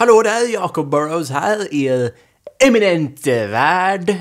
[0.00, 2.10] Hallå där, Jacob Burrows här, er
[2.58, 4.10] eminente värd.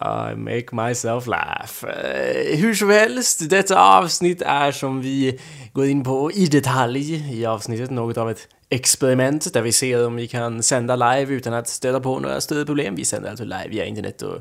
[0.00, 1.84] I make myself laugh.
[1.84, 5.40] Eh, hur som helst, detta avsnitt är som vi
[5.72, 10.16] går in på i detalj i avsnittet, något av ett experiment där vi ser om
[10.16, 12.94] vi kan sända live utan att stöta på några större problem.
[12.94, 14.38] Vi sänder alltså live via internet och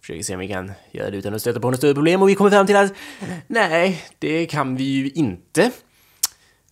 [0.00, 2.28] försöker se om vi kan göra det utan att stöta på några större problem och
[2.28, 2.92] vi kommer fram till att
[3.46, 5.70] nej, det kan vi ju inte.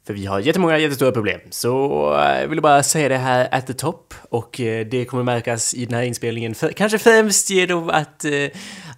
[0.08, 1.40] För vi har jättemånga jättestora problem.
[1.50, 1.70] Så
[2.14, 4.14] eh, jag vill bara säga det här at the top.
[4.30, 6.54] Och eh, det kommer märkas i den här inspelningen.
[6.54, 8.46] För, kanske främst genom att eh,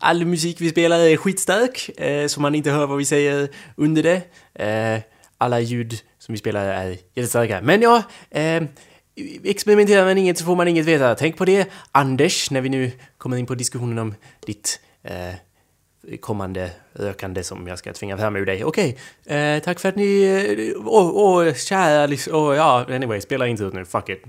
[0.01, 2.01] all musik vi spelar är skitstark.
[2.01, 4.23] Eh, så man inte hör vad vi säger under det.
[4.55, 5.03] Eh,
[5.39, 7.61] alla ljud som vi spelar är jättestarka.
[7.63, 8.63] Men ja, eh,
[9.45, 11.15] experimenterar man inget så får man inget veta.
[11.15, 14.15] Tänk på det, Anders, när vi nu kommer in på diskussionen om
[14.47, 15.35] ditt eh,
[16.21, 18.65] kommande ökande som jag ska tvinga fram ur dig.
[18.65, 20.75] Okej, eh, tack för att ni...
[20.77, 22.55] Åh, Åh, oh, kära liksom...
[22.55, 23.85] Ja, anyway, spela inte ut nu.
[23.85, 24.23] Fuck it.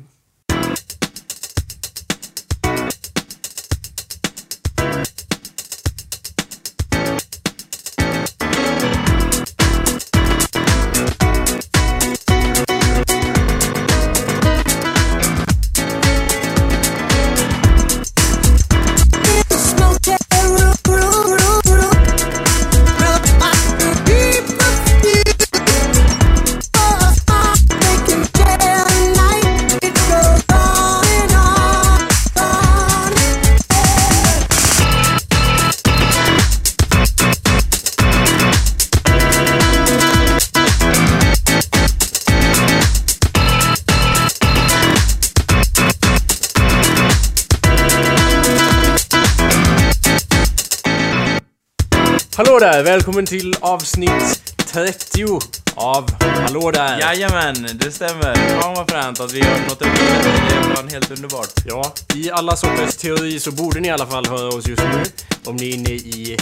[52.83, 55.39] Välkommen till avsnitt 30
[55.75, 56.99] av Hallå där!
[56.99, 58.35] Jajamän, det stämmer.
[58.35, 60.83] Fan vad fränt att vi har nått upp till det.
[60.83, 61.53] Det är helt underbart.
[61.67, 65.03] Ja, i alla sorters teori så borde ni i alla fall höra oss just nu.
[65.45, 66.37] Om ni är inne i...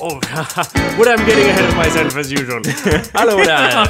[0.00, 0.20] Oh,
[0.98, 2.62] what I'm getting ahead of myself as usual.
[3.12, 3.88] Hallå där!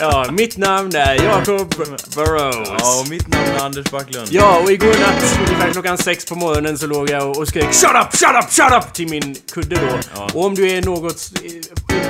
[0.00, 1.74] ja, mitt namn är Jacob
[2.14, 2.68] Burrows.
[2.78, 4.28] Ja, och mitt namn är Anders Backlund.
[4.30, 7.64] Ja, och igår natt ungefär klockan sex på morgonen så låg jag och- och skrek
[7.72, 8.92] Shut up, shut up, shut up!
[8.94, 9.98] till min kudde då.
[10.16, 10.28] Ja.
[10.34, 11.30] Och om du är något,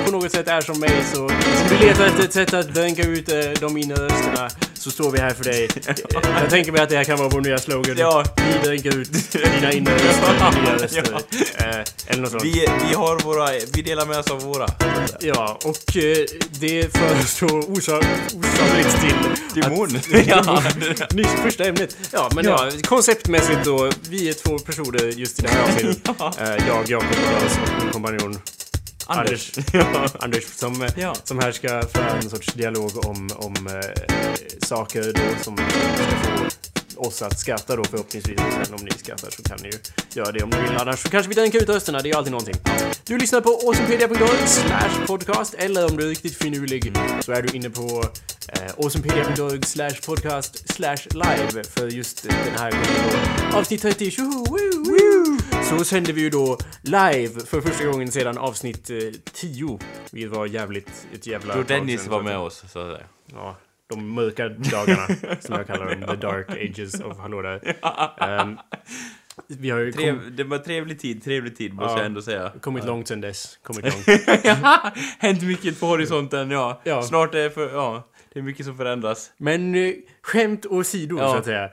[0.05, 1.31] på något sätt är som mig så, om
[1.69, 4.49] du letar efter ett sätt att dränka ut eh, de inre rösterna
[4.85, 5.69] så står vi här för dig.
[6.41, 7.97] Jag tänker mig att det här kan vara vår nya slogan.
[7.97, 8.23] Ja.
[8.37, 11.21] Vi dränker ut dina inre röster, dina röster.
[11.57, 12.43] Eh, eller något sånt.
[12.43, 14.67] Vi, vi har våra, vi delar med oss av våra.
[15.19, 16.25] Ja, och eh,
[16.59, 19.61] det förestår osannolikt till...
[19.61, 19.89] Demon.
[20.27, 20.63] Ja.
[21.13, 21.97] Nyss första ämnet.
[22.11, 22.69] Ja, men ja.
[22.83, 23.89] konceptmässigt då.
[24.09, 26.09] Vi är två personer just i det här avsnittet.
[26.19, 28.39] Eh, jag, Jakob och min kompanjon
[29.07, 29.51] Anders.
[30.19, 31.15] Anders som, eh, Ja.
[31.23, 33.89] som här ska föra en sorts dialog om, om eh,
[34.61, 36.45] saker då som ska få
[36.97, 38.39] oss att skratta då förhoppningsvis.
[38.39, 39.79] Och sen om ni skrattar så kan ni ju
[40.13, 40.77] göra det om ni vill.
[40.77, 42.55] Annars så kanske vi dränker ut rösterna, det är ju alltid någonting.
[43.03, 47.57] Du lyssnar på awesomepedia.org slash podcast eller om du är riktigt finurlig så är du
[47.57, 48.03] inne på
[48.47, 53.53] eh, awesomepedia.org slash podcast slash live för just den här gången.
[53.53, 55.37] Avsnitt 30, tjoho, woo, woo.
[55.69, 58.97] Så sänder vi ju då live för första gången sedan avsnitt eh,
[59.33, 59.79] 10.
[60.11, 63.07] Vilket var jävligt, ett jävla Då Dennis var med oss, så att säga.
[63.33, 63.57] Ja,
[63.89, 65.07] de mörka dagarna
[65.39, 66.01] som jag kallar dem.
[66.01, 67.75] The dark ages of Hallå där.
[68.17, 68.57] Ehm,
[69.47, 71.97] vi har kom, Trev, det var trevlig tid, trevlig tid måste Ja.
[71.97, 72.51] jag ändå säga.
[72.61, 73.59] kommit långt sen dess.
[73.63, 74.19] Kommit långt.
[75.19, 76.81] Hänt mycket på horisonten, ja.
[76.83, 77.01] Ja.
[77.03, 78.07] Snart är för, ja.
[78.33, 79.31] Det är mycket som förändras.
[79.37, 81.31] Men eh, skämt åsido Ja.
[81.31, 81.69] så att säga.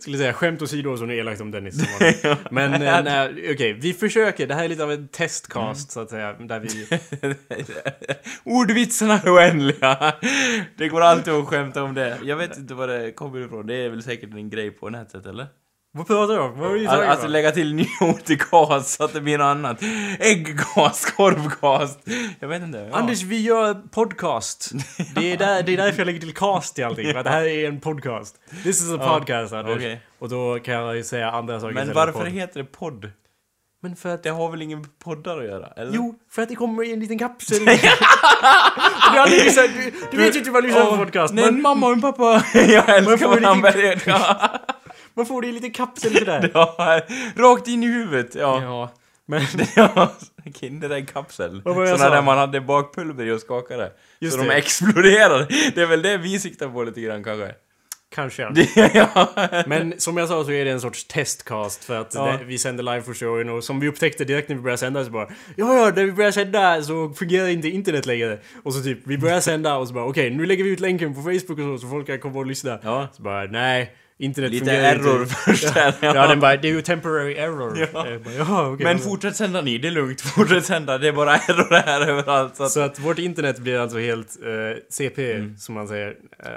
[0.00, 1.74] Skulle säga skämt åsido så är det elakt om Dennis.
[1.78, 2.40] som vanligt.
[2.50, 4.46] Men eh, nej, okej, vi försöker.
[4.46, 6.32] Det här är lite av en testcast så att säga.
[6.32, 6.88] Där vi...
[8.44, 10.14] Ordvitsarna är oändliga.
[10.76, 12.18] Det går alltid att skämta om det.
[12.24, 13.66] Jag vet inte var det kommer ifrån.
[13.66, 15.46] Det är väl säkert en grej på nätet, eller?
[15.98, 16.58] Vad pratar du om?
[16.58, 19.38] Vad är det Alltså, alltså lägga till nya ord till gas så att det blir
[19.38, 19.82] något annat.
[20.20, 21.98] Ägggas, korvgas.
[22.40, 22.88] Jag vet inte.
[22.90, 22.98] Ja.
[22.98, 24.70] Anders, vi gör podcast.
[25.14, 27.04] Det är, där, det är därför jag lägger till cast till allting.
[27.12, 28.36] För att det här är en podcast.
[28.62, 29.76] This is a Ja, podcast, Anders.
[29.76, 30.00] okej.
[30.18, 32.28] Och då kan jag ju säga andra saker Men varför podd.
[32.28, 33.10] heter det podd?
[33.82, 34.22] Men för att...
[34.22, 35.66] Det har väl ingen poddar att göra?
[35.76, 35.92] Eller?
[35.94, 37.58] Jo, för att det kommer i en liten kapsel.
[39.12, 41.34] Du, aldrig lyssnat, du, du vet ju inte vad du lyssnar på podcast.
[41.34, 42.44] Nej, Man, en mamma och pappa.
[42.54, 44.77] Jag älskar vad han börjar.
[45.18, 46.50] Man får det i en liten kapsel sådär.
[46.54, 47.00] Ja,
[47.36, 48.34] rakt in i huvudet.
[48.34, 48.62] Ja.
[48.62, 48.90] Ja,
[49.26, 49.42] men...
[49.76, 50.12] Ja,
[50.60, 51.62] Kinderägg-kapsel.
[51.64, 52.08] Sa?
[52.10, 53.92] där man hade bakpulver i och skakade.
[54.20, 54.54] Just så de det.
[54.54, 55.46] exploderade.
[55.74, 57.54] Det är väl det vi siktar på lite grann kanske.
[58.14, 58.48] Kanske.
[58.94, 59.28] ja.
[59.66, 62.36] Men som jag sa så är det en sorts testcast för att Ja.
[62.38, 65.04] det, vi sänder live första gången och som vi upptäckte direkt när vi började sända
[65.04, 68.38] så bara Ja, ja, när vi börjar sända så fungerar inte internet längre.
[68.64, 71.14] Och så typ, vi börjar sända och så bara okej, nu lägger vi ut länken
[71.14, 72.78] på Facebook och så, så folk kan komma och lyssna.
[72.82, 73.08] ja.
[73.16, 75.34] Så bara nej, internet Lite error inte.
[75.34, 75.94] först här.
[76.00, 77.78] Ja, den bara, det är ju temporary error.
[77.78, 77.86] Ja.
[77.92, 78.84] Bara, ja, okej.
[78.84, 80.20] Men fortsätt sända ni, det är lugnt.
[80.36, 82.56] Fortsätt sända, det är bara error här överallt.
[82.56, 85.56] Så att, Så att vårt internet blir alltså helt eh, CP, Mm.
[85.56, 86.48] som man säger, eh,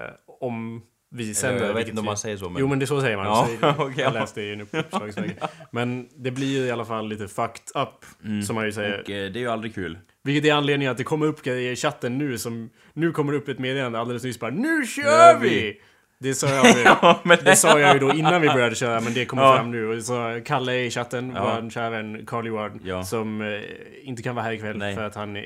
[0.41, 0.81] om
[1.15, 1.65] vi sänder.
[1.67, 2.59] jag vet inte om man säger så men...
[2.59, 3.25] Jo men det så säger man.
[3.25, 4.19] Ja, Så det- okej, jag ja.
[4.19, 5.35] läste i en uppslagsväg.
[5.71, 8.41] Men det blir ju i alla fall lite fucked up, Mm.
[8.43, 9.01] som man ju säger.
[9.01, 9.97] Och eh, det är ju aldrig kul.
[10.23, 12.69] Vilket är anledningen att det kommer upp grejer i chatten nu som...
[12.93, 15.81] Nu kommer upp ett meddelande alldeles nyss bara Nu kör vi!
[16.21, 16.81] Det sa jag ju.
[16.85, 19.55] ja, men Det sa jag ju då innan vi började köra, men det kommer Ja.
[19.55, 19.87] fram nu.
[19.97, 21.59] Och så Kalle i chatten, Ja.
[21.61, 23.03] vår kära vän Carl Johan, Ja.
[23.03, 23.59] som eh,
[24.03, 24.95] inte kan vara här ikväll Nej.
[24.95, 25.45] för att han är,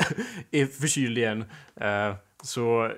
[0.50, 1.44] är förkyld igen.
[1.80, 2.84] Eh, så...
[2.84, 2.90] Eh,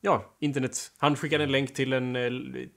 [0.00, 0.76] ja, internet.
[0.98, 2.30] Han skickade en länk till en eh,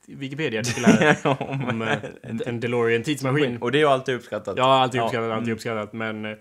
[0.07, 1.17] Wikipedia-artikel här
[1.49, 1.97] om eh,
[2.45, 3.57] en DeLorean tidsmaskin.
[3.57, 4.57] Och det är ju alltid uppskattat.
[4.57, 5.53] Ja, alltid uppskattat, alltid Mm.
[5.55, 6.31] uppskattat, men eh,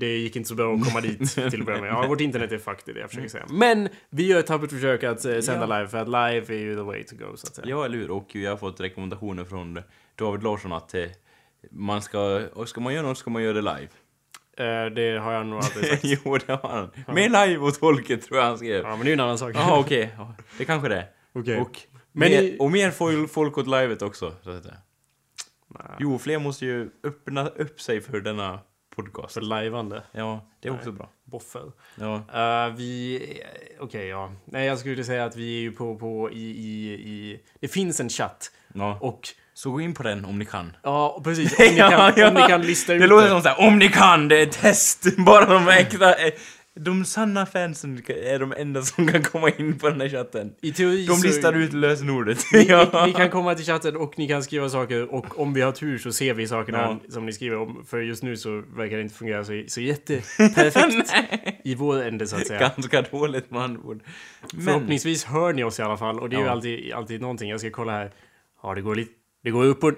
[0.00, 1.90] det gick inte så bra att komma dit till att börja med.
[1.90, 3.46] Ja, vårt internet är fucked, det jag försöker säga.
[3.50, 5.76] Men vi gör ett tappert försök att eh, sända Ja.
[5.78, 7.66] live, för att live är ju the way to go, så att säga.
[7.68, 8.10] Ja, eller hur?
[8.10, 9.80] Och jag har fått rekommendationer från
[10.16, 11.04] David Larsson att eh,
[11.70, 12.40] man ska...
[12.54, 13.88] Och ska man göra något ska man göra det live.
[14.56, 16.00] Eh, det har jag nog aldrig sagt.
[16.04, 16.68] jo, det har
[17.06, 17.14] han.
[17.14, 18.82] Mer live åt folket tror jag han skrev.
[18.84, 19.52] Ja, men det är ju en annan sak.
[19.54, 20.14] Jaha, okej.
[20.16, 21.06] Ja, det kanske det är.
[21.32, 21.60] Okej.
[21.60, 21.78] Och,
[22.12, 24.76] Men mer, i- och mer fol- folk åt livet också, så att säga.
[25.98, 28.58] Jo, fler måste ju öppna upp sig för denna
[28.96, 29.34] podcast.
[29.34, 30.02] För lajvande.
[30.12, 30.98] Ja, det är också Nej.
[30.98, 31.10] bra.
[31.24, 31.72] Boffel.
[31.94, 32.14] Ja.
[32.68, 33.20] Uh, vi...
[33.80, 34.32] Okej, ja.
[34.44, 37.40] Nej, jag skulle säga att vi är ju på, på i, i, i...
[37.60, 38.50] Det finns en chatt.
[38.74, 38.98] ja.
[39.00, 39.28] Och...
[39.54, 40.76] Så gå in på den om ni kan.
[40.82, 41.58] Ja, precis.
[41.58, 42.28] Om ni kan.
[42.28, 44.52] Om ni kan lista ut Det låter som såhär, om ni kan, det är ett
[44.52, 45.16] test!
[45.26, 46.14] Bara de äkta...
[46.80, 50.52] De sanna fansen är de enda som kan komma in på den här chatten.
[50.60, 52.44] I teori De så- listar ut lösenordet.
[52.52, 52.64] Ni, ni,
[53.06, 55.98] ni kan komma till chatten och ni kan skriva saker och om vi har tur
[55.98, 57.12] så ser vi sakerna Ja.
[57.12, 57.84] som ni skriver om.
[57.86, 61.12] För just nu så verkar det inte fungera så, så jätteperfekt
[61.64, 62.60] i vår ände så att säga.
[62.60, 64.00] Ganska dåligt med andra ord.
[64.52, 64.64] Men...
[64.64, 66.50] Förhoppningsvis hör ni oss i alla fall och det är ju Ja.
[66.52, 67.50] alltid, alltid någonting.
[67.50, 68.10] Jag ska kolla här.
[68.62, 69.12] Ja, det går lite...
[69.44, 69.92] Det går upp och...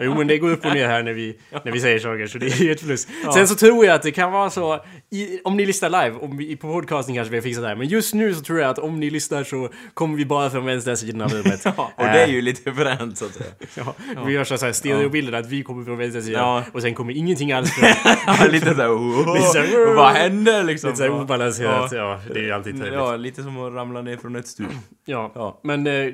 [0.00, 2.38] Jo men det går upp och ner här när vi, när vi säger saker så
[2.38, 3.08] det är ju ett plus.
[3.34, 6.36] Sen så tror jag att det kan vara så, i, om ni lyssnar live, om
[6.36, 8.70] vi, på podcasting kanske vi har fixat det här, men just nu så tror jag
[8.70, 11.62] att om ni lyssnar så kommer vi bara från vänstra sidan av rummet.
[11.76, 13.50] Ja, och det är ju lite fränt så att säga.
[13.74, 13.94] Ja,
[14.26, 16.64] vi gör så här stereobilder att vi kommer från vänstra sidan Ja.
[16.72, 17.88] och sen kommer ingenting alls från...
[18.26, 20.90] Ja, lite såhär, oh, Lite så här, vad händer liksom?
[20.90, 22.20] Lite såhär obalanserat, ja.
[22.32, 22.94] Det är ju alltid trevligt.
[22.94, 24.66] Ja, lite som att ramla ner från ett stup.
[25.04, 26.12] Ja, men eh,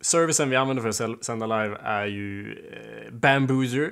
[0.00, 3.90] servicen vi använder för att sända live är ju eh, Bamboozer.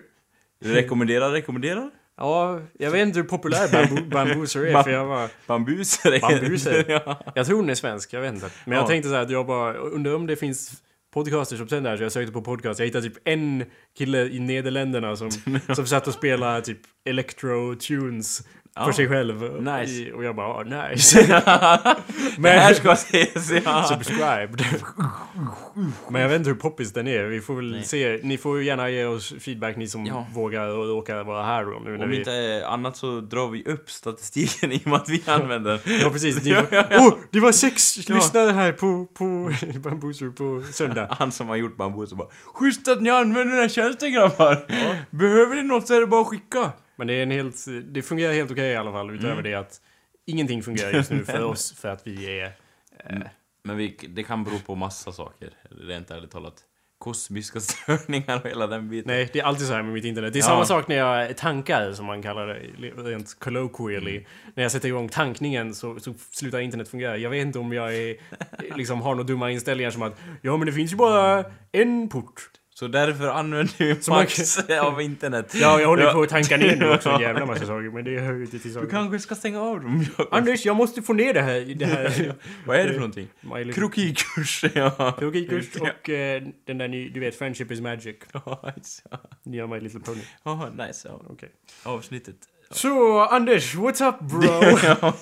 [0.61, 1.91] Rekommendera, rekommendera?
[2.17, 5.29] Ja, jag vet inte hur populär bambo Bamboozer är, för jag var...
[5.47, 6.21] Bambuser.
[6.21, 6.85] Bambuser?
[6.89, 7.23] ja.
[7.35, 8.51] Jag tror den är svensk, jag vet inte.
[8.65, 8.89] Men jag Ja.
[8.89, 10.83] tänkte så här att jag bara, undrar om det finns
[11.15, 12.79] podcasters som sänder här, så jag sökte på podcast.
[12.81, 13.65] Jag hittade typ en
[13.99, 15.31] kille i Nederländerna som,
[15.75, 18.93] som satt och spelade typ electro-tunes för Ja.
[18.93, 19.63] sig själv.
[19.63, 20.13] Nice.
[20.13, 21.21] Och jag bara, ah, nice.
[22.39, 23.85] Det här ska ses, ja.
[23.85, 24.65] Subscribed.
[26.11, 27.25] Men jag vet inte hur poppis den är.
[27.25, 27.85] Vi får väl Nej.
[27.85, 28.21] se.
[28.23, 30.27] Ni får gärna ge oss feedback, ni som Ja.
[30.35, 31.81] vågar och råkar vara här då.
[31.85, 32.19] Nu Om vi...
[32.19, 35.81] inte annat så drar vi upp statistiken i och med att vi använder.
[36.03, 36.45] Ja precis.
[36.45, 37.07] Ni Ja, ja, ja.
[37.09, 38.15] Oh, det var sex Ja.
[38.15, 41.09] lyssnare här på, på Bambuser på söndag.
[41.19, 44.59] Han som har gjort bambus och bara Schysst att ni använder den här tjänsten grabbar!
[45.17, 46.73] Behöver ni något så är det bara att skicka!
[46.97, 47.65] Men det är en helt...
[47.85, 49.11] Det fungerar helt okej i alla fall.
[49.11, 49.45] Utöver Mm.
[49.45, 49.81] det att
[50.27, 52.53] ingenting fungerar just nu för oss för att vi är...
[53.63, 55.51] Men vi, det kan bero på massa saker,
[55.89, 56.55] rent ärligt talat.
[56.99, 59.13] Kosmiska störningar och hela den biten.
[59.13, 60.33] Nej, det är alltid så här med mitt internet.
[60.33, 60.47] Det är Ja.
[60.47, 64.11] samma sak när jag tankar, som man kallar det rent colloquially.
[64.17, 64.25] Mm.
[64.55, 67.17] När jag sätter igång tankningen så, så slutar internet fungera.
[67.17, 68.17] Jag vet inte om jag är,
[68.77, 72.51] liksom har några dumma inställningar som att ja, men det finns ju bara en port.
[72.79, 75.53] Så därför använder vi Så man max av internet.
[75.55, 78.19] Ja, jag håller på att tanka ner nu också en jävla massa saker, men det
[78.21, 78.91] hör ju inte till Du saken.
[78.91, 80.05] kanske ska stänga av dem?
[80.31, 81.75] Anders, jag måste få ner det här.
[81.75, 82.35] Det här.
[82.67, 83.29] Vad är det för någonting?
[83.43, 85.17] Little- Krokikurs, ja.
[85.19, 88.17] Krokikurs och eh, den där ny, du vet, Friendship is magic.
[88.33, 88.73] Ja.
[89.45, 90.21] Nya My Little Pony.
[90.45, 91.09] Ja, nice.
[91.09, 91.21] Ja.
[91.29, 91.49] Okej.
[91.83, 92.37] Avsnittet.
[92.71, 94.79] Så, Anders, what's up bro?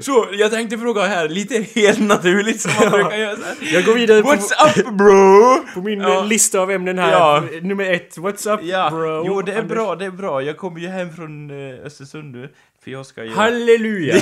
[0.00, 3.56] Så, jag tänkte fråga här, lite helt naturligt som man brukar göra så här.
[3.74, 5.64] Jag går vidare på, What's up bro?
[5.74, 6.22] på min Ja.
[6.22, 7.12] lista av ämnen här.
[7.12, 7.42] Ja.
[7.62, 9.26] Nummer ett, what's up Ja, bro?
[9.26, 9.70] jo det är Anders?
[9.72, 10.42] bra, det är bra.
[10.42, 12.48] Jag kommer ju hem från eh, Östersund nu.
[12.86, 13.34] För jag ska ju...
[13.34, 14.14] Halleluja!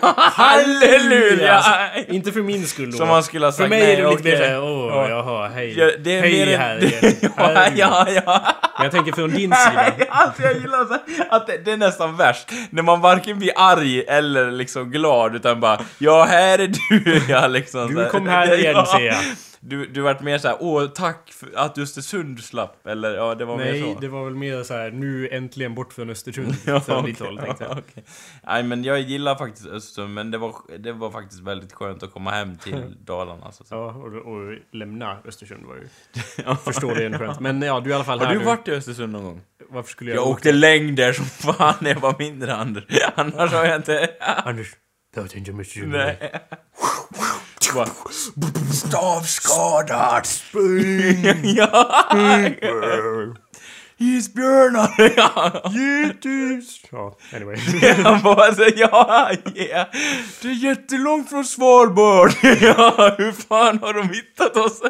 [0.16, 1.62] Halleluja!
[2.08, 2.96] Inte för min skull då.
[2.96, 5.08] Som man skulle ha sagt, För mig är det lite mer såhär, åh, Ja.
[5.08, 5.78] jaha, hej.
[5.78, 7.14] Ja, det är hej mer här igen.
[7.36, 8.42] ja, ja, ja.
[8.76, 9.92] Men jag tänker från din sida.
[10.08, 10.94] Alltså jag gillar så
[11.30, 12.48] att det, det är nästan värst.
[12.70, 17.46] När man varken blir arg eller liksom glad utan bara Ja, här är du ja
[17.46, 17.94] liksom.
[17.94, 18.86] Du kom här igen Ja.
[18.86, 19.16] ser jag.
[19.62, 22.86] Du, du vart mer såhär, åh tack för att Östersund slapp.
[22.86, 24.00] Eller ja, det var mer Nej, så.
[24.00, 26.54] det var väl mer så här, nu äntligen bort från Östersund.
[26.66, 27.78] Ja, från ditt okej, håll tänkte jag.
[27.78, 28.04] okej.
[28.46, 32.12] Nej men jag gillar faktiskt Östersund men det var, det var faktiskt väldigt skönt att
[32.12, 33.64] komma hem till Dalarna så.
[33.70, 35.88] Ja, och, och lämna Östersund var ju
[36.64, 37.40] förståeligen skönt.
[37.40, 38.44] Men ja, du är i alla fall Har här du nu.
[38.46, 39.40] varit i Östersund någon gång?
[39.68, 42.84] Varför skulle jag, Jag åkte längder som fan när jag var mindre Anders.
[43.14, 44.10] Annars har jag inte...
[44.20, 44.68] Anders,
[45.14, 45.92] prata inte om Östersund.
[45.92, 46.32] Nej.
[47.74, 47.88] Bara,
[48.72, 50.26] Stavskadad!
[51.56, 52.04] ja!
[53.98, 55.12] Isbjörnar!
[55.16, 55.62] Ja.
[56.90, 57.56] Ja, anyway.
[58.04, 59.86] Han bara så, ja, yeah.
[60.42, 62.30] Det är jättelångt från Svalbard!
[62.42, 64.82] ja, hur fan har de hittat oss?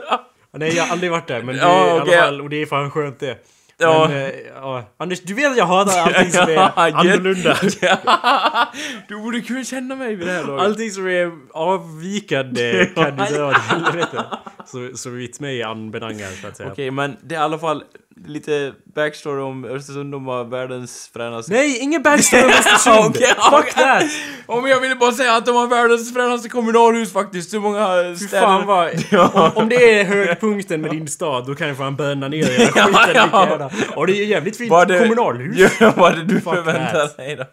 [0.57, 2.63] Nej, jag har aldrig varit där, men det Ja, är i alla fall, och det
[2.63, 3.39] är fan skönt det.
[3.81, 4.09] Ja.
[4.09, 4.85] Men, eh, ja.
[4.97, 7.57] Anders, du vet att jag hatar allting som är annorlunda.
[9.09, 10.65] Du borde kunna känna mig vid det här laget.
[10.65, 14.25] Allting som är avvikande kan du dra åt helvete.
[14.67, 16.73] Så, så vitt mig anbelangar, så att säga.
[16.73, 17.85] Okej, men det är i alla fall
[18.27, 20.13] lite backstory om Östersund.
[20.13, 21.53] De var världens fränaste...
[21.53, 23.05] Nej, ingen backstory om Östersund!
[23.17, 24.03] Okej, Fuck that!
[24.47, 27.55] Om jag ville bara säga att de har världens fränaste kommunalhus faktiskt.
[27.55, 28.41] Hur många städer...
[28.47, 28.91] fan vad...
[29.11, 29.31] Ja.
[29.55, 32.67] Om, om det är högpunkten med din stad, då kan jag fan böna ner hela
[32.73, 33.07] skiten Ja, ja.
[33.07, 33.71] lika gärna.
[33.97, 35.77] Och det är jävligt fint det- kommunalhus.
[35.81, 37.17] Ja, vad det du Fuck förväntar that.
[37.17, 37.45] dig då?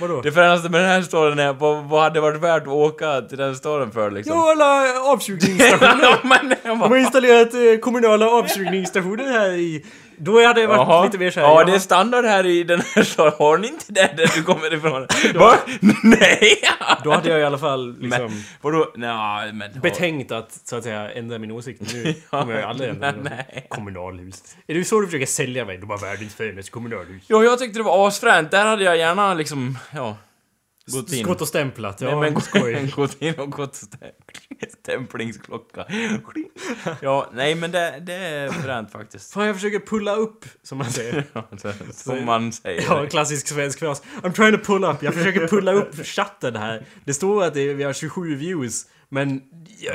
[0.00, 0.20] Vadå?
[0.20, 3.38] Det fränaste med den här staden är, vad, vad hade varit värt att åka till
[3.38, 4.36] den staden för liksom?
[4.36, 5.98] Ja, alla avsugningsstationer.
[6.02, 9.84] Ja, men jag De har installerat eh, kommunala avsugningsstationer här i...
[10.16, 11.04] Då hade det varit Jaha.
[11.04, 11.46] lite mer såhär...
[11.46, 13.32] Ja, det är standard här i den här staden.
[13.38, 15.06] Har ni inte det där du kommer ifrån?
[15.34, 15.58] Va?
[16.02, 16.62] Nej!
[17.04, 18.92] Då hade jag i alla fall liksom Men, vadå?
[18.96, 19.80] Nej, men...
[19.80, 21.94] betänkt att, så att säga, ändra min åsikt.
[21.94, 23.66] Nu kommer jag aldrig ändra men nej.
[23.68, 24.56] Kommunalhus.
[24.66, 25.78] Är det så du försöker sälja mig?
[25.78, 27.22] De har världens finaste kommunalhus.
[27.26, 28.50] Ja, jag tyckte det var asfränt.
[28.50, 30.16] Där hade jag gärna liksom, ja...
[30.92, 31.24] Gått in.
[31.24, 32.00] Skott och stämplat.
[32.00, 32.92] Ja, Nej, men skoj.
[32.96, 34.12] gått in och gått stäm-
[34.82, 35.86] stämplingsklocka.
[37.00, 39.32] Ja, nej men det, det är fränt faktiskt.
[39.32, 41.24] Fan, jag försöker pulla upp, som man säger.
[41.32, 41.48] Ja,
[41.92, 42.82] Som man säger.
[42.82, 44.02] Ja, klassisk svensk fras.
[44.22, 45.02] I'm trying to pull up.
[45.02, 46.86] Jag försöker pulla upp chatten här.
[47.04, 49.40] Det står att det, vi har 27 views, men...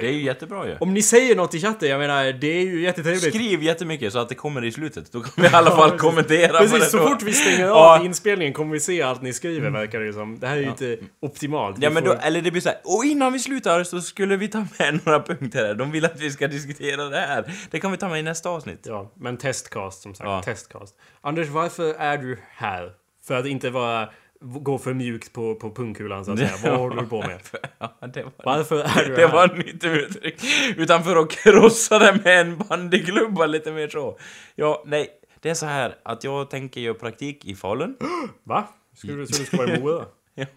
[0.02, 0.78] Det är ju jättebra ju.
[0.80, 3.34] Om ni säger något i chatten, jag menar, det är ju jättetrevligt.
[3.36, 5.12] Skriv jättemycket så att det kommer i slutet.
[5.12, 6.02] Då kan vi i alla fall precis.
[6.02, 7.08] kommentera på det Precis, så då.
[7.08, 8.06] fort vi stänger av Ja.
[8.06, 10.40] inspelningen kommer vi se allt ni skriver, verkar det ju som.
[10.40, 11.78] Det här är ju inte optimalt.
[11.80, 14.02] Vi Ja men då, får- eller det blir så här, och innan vi slutar så
[14.02, 15.74] skulle vi ta med några punkter här.
[15.74, 17.52] De vill att vi ska diskutera det här.
[17.72, 18.80] Det kan vi ta med i nästa avsnitt.
[18.84, 20.28] Ja, men testcast som sagt.
[20.28, 20.42] Ja.
[20.42, 20.96] Testcast.
[21.22, 22.92] Anders, varför är du här?
[23.28, 24.10] För att inte vara...
[24.42, 26.52] Gå för mjukt på, på pungkulan så att säga.
[26.64, 27.40] Vad håller du på med?
[27.80, 29.34] Ja, det var, Varför är du det här?
[29.34, 30.42] var ett nytt uttryck.
[30.78, 34.18] Utan för att krossa det med en bandyklubba lite mer så.
[34.56, 35.10] Ja, nej.
[35.42, 37.96] Det är så här att jag tänker göra praktik i Falun.
[38.44, 38.68] Va?
[38.96, 40.06] Ska du, så du ska vara i Moa?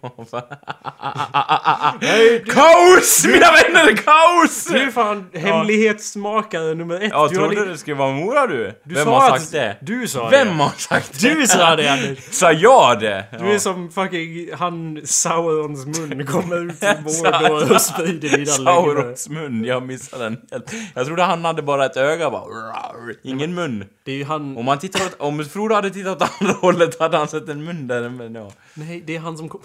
[0.01, 0.41] Ja, fan.
[2.53, 3.25] Kaos!
[3.25, 4.65] Mina vänner, kaos!
[4.65, 7.11] Du är fan hemlighetsmakare nummer ett.
[7.11, 8.73] Jag du har trodde li- det skulle vara Mora du.
[8.83, 9.77] du Vem sa har sagt det?
[9.81, 10.53] Du sa Vem det.
[10.53, 11.33] har sagt det?
[11.33, 12.17] Du sa det, Anders.
[12.31, 13.25] Sa jag det?
[13.39, 17.01] Du är som fucking han Saurons mun kommer ut ur
[17.41, 18.45] Mordor och sprider lögner.
[18.45, 20.73] Saurons mun, jag missade den helt.
[20.95, 22.75] Jag trodde han hade bara ett öga bara.
[23.23, 23.85] Ingen mun.
[24.05, 24.57] Det är ju han...
[24.57, 27.63] Om, man tittar åt, om Frodo hade tittat åt andra hållet hade han sett en
[27.63, 28.51] mun där, men ja.
[28.73, 29.61] Nej, det är han som kom...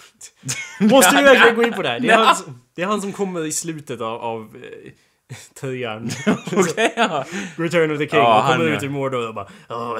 [0.79, 1.99] Måste vi verkligen gå in på det här?
[1.99, 4.21] Det är han som, det är han som kommer i slutet av...
[4.21, 4.91] av eh,
[5.61, 6.09] trean.
[6.55, 7.25] Okej, ja.
[7.57, 8.19] Return of the King.
[8.19, 8.87] Ja, och kommer han, ut ja.
[8.87, 9.47] ur Mordor och bara...
[9.69, 9.93] "Åh,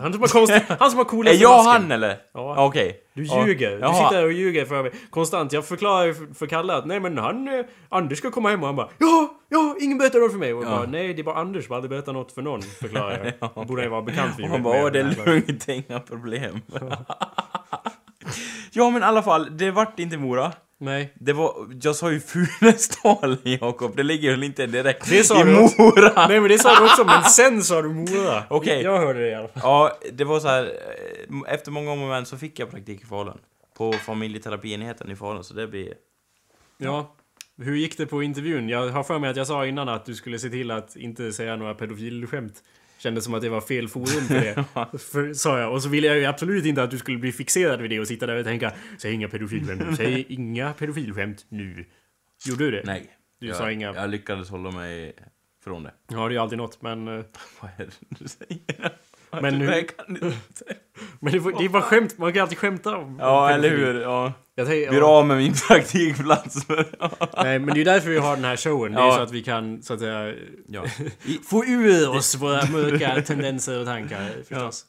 [0.00, 0.62] Han som har konstigt...
[0.78, 2.16] Han som har Är coolaste jag han eller?
[2.34, 2.64] Ja.
[2.66, 3.00] Okej.
[3.14, 3.46] Du Ja.
[3.46, 3.70] ljuger.
[3.70, 3.94] Du Jaha.
[3.94, 5.52] sitter här och ljuger för mig konstant.
[5.52, 7.48] Jag förklarar för, för Kalle att nej men han...
[7.48, 10.54] Eh, Anders ska komma hem och han bara ja, ja, ingen berättar något för mig.
[10.54, 12.62] Och jag bara nej, det är bara Anders som aldrig berättar något för någon.
[12.62, 13.50] Förklarar jag.
[13.56, 14.44] Ja, Borde jag vara bekant vid.
[14.44, 16.60] Och han bara, åh det är lugnt, inga problem.
[18.74, 20.52] Ja men i alla fall, det vart inte Mora.
[20.78, 21.12] Nej.
[21.14, 25.44] Det var, jag sa ju Funäsdal Jakob, det ligger väl inte direkt Det sa i
[25.44, 25.82] du också.
[25.82, 26.26] Mora?
[26.28, 28.42] Nej men det sa du också, men sen sa du Mora.
[28.50, 28.82] Okej.
[28.82, 29.60] Jag hörde det i alla fall.
[29.64, 30.64] Ja, det var så här.
[30.64, 33.38] eh, efter många om och men så fick jag praktik i Falun.
[33.76, 35.94] På familjeterapienheten i Falun, så det blir...
[36.78, 37.14] Ja.
[37.58, 38.68] Hur gick det på intervjun?
[38.68, 41.32] Jag har för mig att jag sa innan att du skulle se till att inte
[41.32, 42.54] säga några pedofilskämt.
[43.04, 44.64] Kändes som att det var fel forum för det.
[44.98, 45.72] för, sa jag.
[45.72, 48.06] Och så ville jag ju absolut inte att du skulle bli fixerad vid det och
[48.06, 49.96] sitta där och tänka Säg inga pedofilskämt nu.
[49.96, 51.84] Säg inga pedofilskämt nu.
[52.46, 52.82] Gjorde du det?
[52.84, 53.10] Nej.
[53.40, 53.94] Du jag, sa inga...
[53.94, 55.12] Jag lyckades hålla mig
[55.64, 55.92] från det.
[56.08, 57.08] Ja, det är ju alltid något, men...
[57.08, 57.14] eh,
[57.60, 58.92] Vad är det du säger?
[59.40, 59.62] Men
[60.08, 60.74] inte.
[61.20, 64.00] Men det, var- det är bara skämt, man kan alltid skämta om Ja, eller hur?
[64.00, 64.32] Ja.
[64.54, 66.66] Jag tänker, Blir ja, av med min praktikplats.
[67.36, 68.92] nej, men det är därför vi har den här showen.
[68.92, 69.16] Det är Ja.
[69.16, 70.34] så att vi kan, så att säga,
[70.68, 70.84] ja.
[71.50, 74.84] få ur oss våra mörka tendenser och tankar förstås.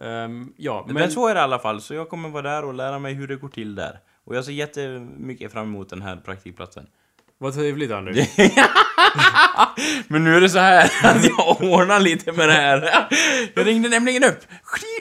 [0.00, 1.10] Ehm, ja, Men, men...
[1.10, 3.28] så är det i alla fall, så jag kommer vara där och lära mig hur
[3.28, 3.98] det går till där.
[4.24, 6.86] Och jag ser jättemycket fram emot den här praktikplatsen.
[7.42, 8.16] Vad trevligt Anders.
[10.08, 13.08] Men nu är det så här att jag ordnar lite med det här.
[13.54, 14.38] Jag ringde nämligen upp.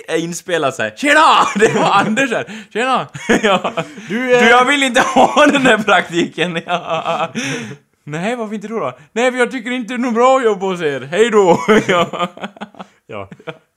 [0.08, 0.94] Är inspelat här.
[0.98, 1.22] Tjena!
[1.56, 2.66] Det var Anders här.
[2.74, 3.08] Tjena!
[3.44, 3.74] Ja.
[4.10, 6.62] Du, Du, jag vill inte ha den här praktiken.
[6.66, 7.34] Ja.
[8.04, 8.98] Nej, varför inte då, då?
[9.14, 11.02] Nej, för jag tycker inte det är något bra jobb hos er.
[11.02, 11.60] Hej då!
[11.88, 12.28] Ja.
[13.08, 13.30] Ja.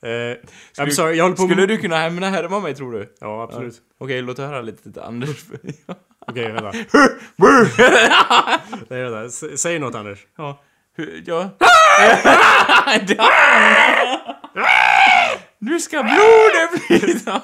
[0.05, 0.37] Eh,
[0.79, 1.43] I'm sorry, jag håller på...
[1.43, 3.15] Skulle du kunna hämna härma mig, tror du?
[3.21, 3.75] Ja, absolut.
[4.01, 5.45] Okej, låt höra lite till Anders.
[6.27, 6.73] Okej, vänta.
[8.89, 9.25] Nej, vänta.
[9.25, 10.19] S- Säg något Anders.
[10.39, 10.61] Ja.
[10.97, 11.51] Hur, ja.
[15.59, 17.43] Nu ska blodet flyta!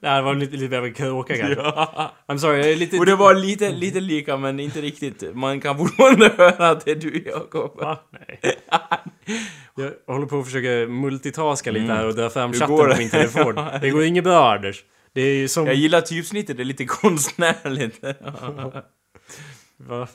[0.00, 1.54] Det var lite, lite mer kråka kanske.
[1.62, 2.12] Ja.
[2.28, 2.98] I'm sorry, jag är lite...
[2.98, 5.22] Och det var lite, lite lika, men inte riktigt.
[5.34, 7.80] Man kan fortfarande höra att det är du, Jakob.
[7.80, 7.98] Va?
[8.10, 8.40] Nej.
[10.06, 12.60] Jag håller på att försöka multitaska lite här och dra fram Mm.
[12.60, 12.98] Chatten på det?
[12.98, 13.54] min telefon.
[13.80, 14.84] Det går inget bra Anders.
[15.16, 15.66] Det är som...
[15.66, 18.00] Jag gillar typsnittet, det är lite konstnärligt.
[19.76, 20.08] Va?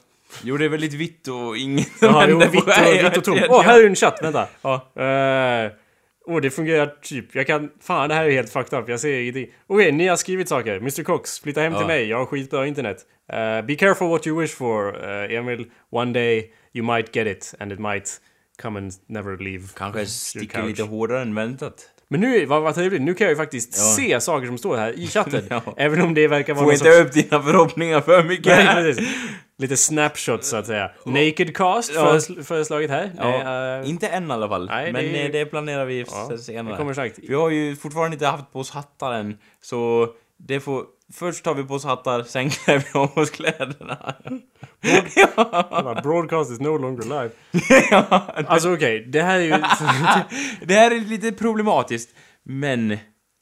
[0.44, 3.24] Jo, det är väldigt vitt och inget Jaha, jo, händer vitt på- och, vitt och
[3.24, 3.42] tomt.
[3.50, 4.48] Åh, här är en chatt, vänta.
[4.62, 4.74] Ja.
[4.96, 5.72] Eh,
[6.26, 7.36] Åh, det fungerar typ.
[7.36, 7.70] Jag kan...
[7.82, 8.90] Fan, det här är helt fucked up.
[8.90, 9.48] Jag ser ingenting.
[9.68, 10.78] Okej, ni har skrivit saker.
[10.78, 11.80] Mr Cox, flytta hem Ja.
[11.80, 12.08] till mig.
[12.10, 12.98] Jag har skitbra internet.
[13.34, 15.66] Eh, be careful what you wish for, uh, Emil.
[15.90, 18.10] One day you might get it and it might
[18.62, 19.64] come and never leave.
[19.76, 21.76] Kanske sticker lite hårdare än väntat.
[22.12, 23.84] Men nu, vad, vad trevligt, nu kan jag ju faktiskt Ja.
[23.84, 25.44] se saker som står här i chatten.
[25.50, 25.62] Ja.
[25.78, 26.98] Även om det verkar vara Få inte sorts...
[27.00, 28.58] upp dina förhoppningar för mycket.
[28.58, 28.96] Nej.
[29.58, 30.92] Lite snapshots så att säga.
[31.06, 32.06] Naked cast Ja.
[32.14, 33.12] föresl- föreslaget här.
[33.18, 34.66] Ja, Nej, eh, inte än i alla fall.
[34.66, 35.28] Nej, men det- det...
[35.28, 36.74] det planerar vi ja, senare.
[36.74, 37.20] det kommer sagt.
[37.28, 40.84] Vi har ju fortfarande inte haft på oss hattar än, så det får...
[41.14, 44.16] Först tar vi på oss hattar, sen klär vi av oss kläderna.
[45.36, 47.30] Kolla, Broadcast is no longer live.
[48.48, 49.50] Alltså okej, det här är ju...
[50.66, 52.10] det här är lite problematiskt,
[52.44, 52.88] men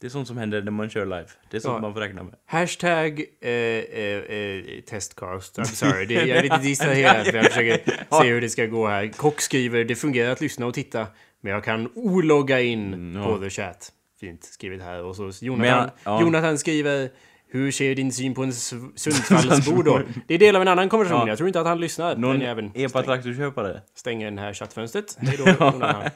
[0.00, 1.26] det är sånt som händer när man kör live.
[1.50, 1.80] Det är sånt Ja.
[1.80, 2.34] man får räkna med.
[2.46, 4.02] Hashtag eh, eh,
[4.36, 5.58] eh, testcast.
[5.58, 6.06] I'm sorry.
[6.06, 7.80] Det, jag är lite distraherad för jag försöker
[8.22, 9.08] se hur det ska gå här.
[9.08, 11.06] Kock skriver det fungerar att lyssna och titta.
[11.42, 13.28] Men jag kan ologga in Mm, ja.
[13.28, 13.92] på the chat.
[14.20, 15.02] Fint skrivet här.
[15.02, 16.20] Och så Jonathan, Men, ja.
[16.20, 17.10] Jonathan skriver
[17.50, 18.52] hur ser din syn på en
[18.96, 20.02] Sundsvallsbo då?
[20.26, 21.20] Det är del av en annan konversation.
[21.20, 21.28] Ja.
[21.28, 22.16] Jag tror inte att han lyssnar.
[22.16, 22.42] Någon
[22.74, 23.80] epa-traktorköpare.
[23.94, 25.16] Stänger den här chattfönstret.
[25.20, 26.10] Hej då, Jonathan.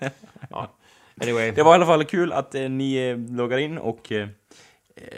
[0.50, 0.70] Ja.
[1.22, 1.50] Anyway.
[1.50, 4.28] Det var i alla fall kul att eh, ni eh, loggar in och eh,
[4.96, 5.08] eh,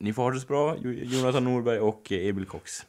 [0.00, 2.86] ni får ha det så bra, Jo- Jonathan Norberg och eh, Emil Cox.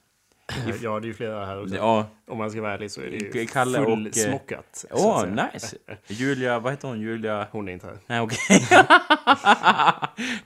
[0.81, 1.75] Ja, det är ju flera här också.
[1.75, 4.85] Ja, Om man ska vara ärlig så är det ju Kalle eh, fullsmockat.
[4.91, 5.49] åh, säga.
[5.53, 5.77] nice!
[6.07, 7.01] Julia, vad heter hon?
[7.01, 7.47] Julia...
[7.51, 7.97] Hon är inte här.
[8.07, 8.67] Nej, okej.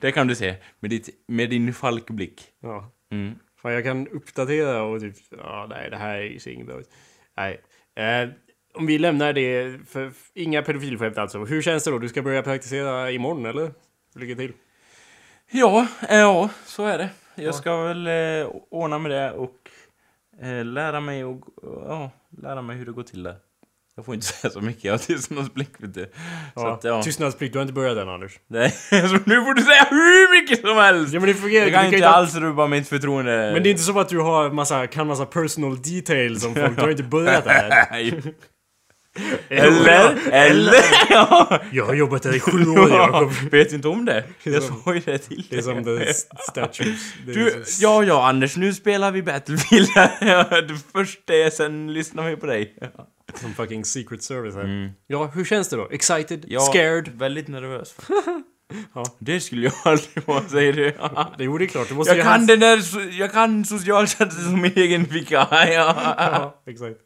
[0.00, 2.42] det kan du se, med, ditt, med din falkblick.
[2.62, 2.92] Ja.
[3.12, 3.34] Mm.
[3.62, 5.16] Fan, jag kan uppdatera och typ...
[5.30, 6.90] Ja, nej, det här ser inget bra ut.
[7.36, 7.60] Nej.
[7.96, 8.28] Eh,
[8.74, 11.44] om vi lämnar det, för inga pedofilskämt alltså.
[11.44, 11.98] Hur känns det då?
[11.98, 13.70] Du ska börja praktisera imorgon, eller?
[14.14, 14.52] Lycka till.
[15.50, 17.10] Ja, eh, ja, så är det.
[17.34, 19.63] Jag ska väl eh, ordna med det och eh,
[20.64, 22.10] lära mig och ja,
[22.42, 23.36] lära mig hur det går till där.
[23.96, 26.10] Jag får inte säga så mycket, jag har tystnadsplick vet du.
[26.54, 26.80] Ja.
[26.82, 27.02] ja.
[27.02, 28.40] Tystnadsplikt, du har inte börjat än Anders.
[28.46, 31.14] Nej, så nu får du säga hur mycket som helst!
[31.14, 33.50] Ja men det fungerar Jag kan du inte inte alls rubba mitt förtroende.
[33.52, 36.76] Men det är inte så att du har massa, kan massa personal details om folk.
[36.76, 37.86] Du har inte börjat där.
[39.48, 40.16] Eller?
[40.32, 40.84] Eller?
[41.10, 41.60] Ja.
[41.72, 43.30] Jag har jobbat där i sju år Jakob.
[43.50, 44.24] Vet inte om det?
[44.42, 46.14] Jag såg ju det till Det är som the
[46.52, 47.14] statues.
[47.26, 49.88] Du, ja, ja, Anders, nu spelar vi Battlefield.
[50.50, 52.76] Det första är sen lyssnar vi på dig.
[53.34, 54.92] Som fucking secret service här.
[55.06, 55.88] Ja, hur känns det då?
[55.90, 56.38] Excited?
[56.38, 56.46] Mm.
[56.48, 57.08] Ja, Scared?
[57.08, 57.96] Väldigt nervös.
[58.94, 59.04] Ja.
[59.18, 60.92] Det skulle jag aldrig vara, säger du.
[61.38, 61.88] Det gjorde det klart.
[61.88, 62.80] Du måste Jag kan den där,
[63.18, 65.46] jag kan socialtjänsten som min egen ficka.
[65.50, 65.94] Ja.
[66.18, 66.96] Ja, exakt.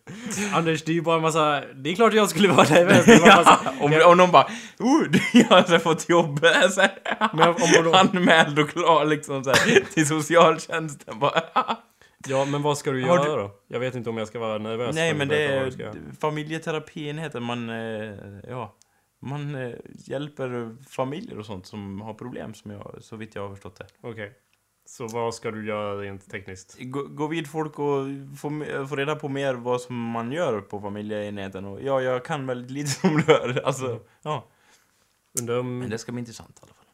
[0.54, 1.62] Anders, det är ju bara en massa...
[1.74, 3.04] Det är klart jag skulle vara nervös.
[3.04, 3.58] Det är bara en massa...
[3.80, 4.46] Om, om någon bara
[4.78, 6.90] oh, jag har alltså fått jobb så här,
[7.36, 11.42] Men om de- Anmäld och klar liksom så här, till socialtjänsten bara.
[12.28, 13.50] Ja, men vad ska du göra du- då?
[13.68, 14.94] Jag vet inte om jag ska vara nervös.
[14.94, 15.94] Nej men det är göra.
[16.20, 18.12] familjeterapienheten man, eh,
[18.48, 18.74] ja,
[19.20, 19.72] man eh,
[20.04, 23.86] hjälper familjer och sånt som har problem som jag, så vitt jag har förstått det.
[24.00, 24.32] Okej.
[24.86, 26.76] Så vad ska du göra rent tekniskt?
[26.80, 28.04] Gå, gå vid folk och
[28.40, 32.24] få, me- få reda på mer vad som man gör på familjeenheten och ja, jag
[32.24, 33.66] kan väldigt lite om här.
[33.66, 34.46] Alltså, ja.
[35.40, 36.84] Undrar om, Men det ska bli intressant i alla fall.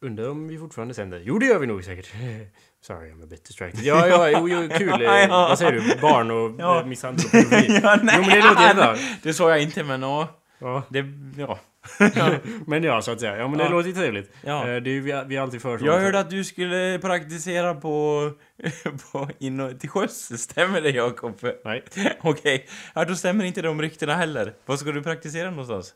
[0.00, 1.22] undrar om vi fortfarande sänder?
[1.24, 2.06] Jo, det gör vi nog säkert.
[2.80, 3.84] Sorry, I'm a bit distracted.
[3.84, 4.88] Ja, ja, jo, jo kul.
[5.02, 5.26] Eh, Ja.
[5.28, 6.00] Vad säger du?
[6.00, 6.76] Barn och Ja.
[6.80, 6.86] ja.
[6.86, 7.80] misshandel och pedofili.
[7.84, 8.96] Jo, men det låter jättebra.
[9.22, 10.28] Det sa jag inte men ja,
[10.62, 10.82] Ja.
[10.88, 11.04] det,
[11.38, 11.58] ja.
[12.66, 13.36] men ja, så att säga.
[13.36, 13.70] Ja, men det Ja.
[13.70, 14.32] låter ju trevligt.
[14.44, 14.68] Ja.
[14.68, 15.86] Eh, Det är ju vi, vi alltid för sånt.
[15.86, 18.30] Jag hörde att du skulle praktisera på...
[19.12, 20.42] på in, till sjöss.
[20.42, 21.38] Stämmer det, Jakob?
[21.64, 21.84] Nej.
[22.20, 22.66] Okej.
[22.94, 24.54] Ja, då stämmer inte de ryktena heller.
[24.66, 25.94] Var ska du praktisera någonstans?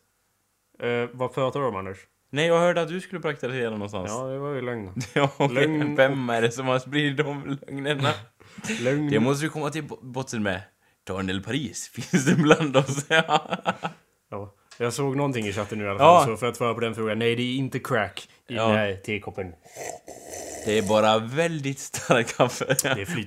[0.83, 1.99] Eh, vad pratar du om, Anders?
[2.31, 4.11] Nej, jag hörde att du skulle praktisera någonstans.
[4.15, 4.93] Ja, det var ju lögn.
[5.15, 5.55] Ja, okej.
[5.55, 8.11] Lögn Vem är det som har spridit de lögnerna?
[8.81, 9.11] Lögn.
[9.11, 10.61] Det måste vi komma till bo- botten med.
[11.07, 13.07] Daniel Paris, finns det bland oss?
[13.09, 13.51] Ja.
[14.31, 14.55] Ja.
[14.79, 16.19] Jag såg någonting i chatten nu i alla Ja.
[16.21, 17.19] fall, så för att svara på den frågan.
[17.19, 18.67] Nej, det är inte crack i Ja.
[18.69, 19.53] den här tekoppen.
[20.65, 22.65] Det är bara väldigt starkt kaffe.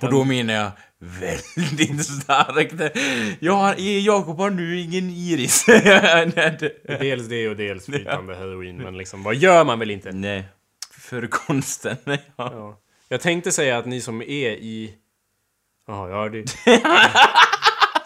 [0.02, 2.98] Och då menar jag väldigt starkt.
[3.40, 5.66] Jag har, Jakob har nu ingen iris.
[7.00, 10.12] Dels det och dels flytande heroin, men liksom, vad gör man väl inte?
[10.12, 10.44] Nej.
[11.00, 11.98] För konsten.
[12.06, 12.20] Ja.
[12.38, 12.80] Ja.
[13.12, 14.94] Jag tänkte säga att ni som är i...
[15.88, 16.46] Jaha, ja det...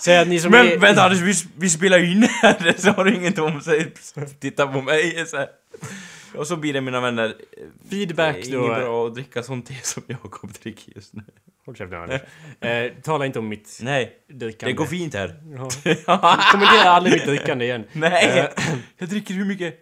[0.04, 0.78] Säg att ni som Men är...
[0.78, 3.94] vänta Anders, vi, vi spelar ju in här, så har du inget om sig.
[4.40, 5.48] Titta på mig så här.
[6.36, 7.36] Och så blir det mina vänner.
[7.90, 8.66] Feedback det är då.
[8.66, 11.24] inget bra att dricka sånt te som Jakob dricker just nu.
[11.66, 12.22] Håll käften Anders.
[12.62, 14.74] Eh, tala inte om mitt Nej, drickande.
[14.74, 15.36] det går fint här.
[15.58, 15.70] Ja.
[16.52, 17.84] Kommentera aldrig mitt drickande igen.
[17.92, 18.40] Nej!
[18.40, 19.76] Eh, Jag dricker hur mycket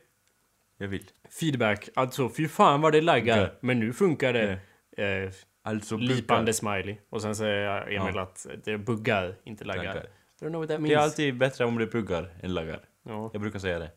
[0.78, 1.04] jag vill.
[1.40, 3.42] feedback, alltså fy fan vad det laggar.
[3.44, 3.58] Okej.
[3.62, 4.52] Men nu funkar det.
[4.98, 5.32] Eh,
[5.64, 6.98] Alltså lipande smiley.
[7.10, 8.22] Och sen säger Emil Ja.
[8.22, 9.84] att det buggar, inte laggar.
[9.84, 10.04] Laggar.
[10.04, 10.94] I don't know what that Det means.
[10.94, 12.80] är alltid bättre om det buggar än laggar.
[13.04, 13.92] Ja, Jag brukar säga det.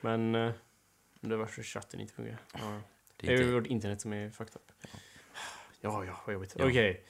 [0.00, 0.34] men...
[0.34, 0.52] Eh,
[1.20, 2.38] det var så chatten inte fungerar.
[2.52, 2.80] Ja.
[3.16, 4.72] Det Det är ju vårt internet som är fucked up.
[5.80, 6.54] Ja, ja, vad jobbigt.
[6.58, 6.66] Ja.
[6.66, 7.04] Okej.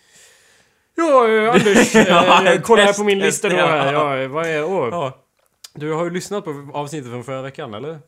[0.95, 1.95] Ja, eh, Anders.
[1.95, 3.93] eh, Ja, kollar här på min lista då här.
[3.93, 4.29] ja.
[4.29, 4.51] Vad är...
[4.59, 5.25] Ja.
[5.75, 7.99] du har ju lyssnat på avsnittet från förra veckan, eller?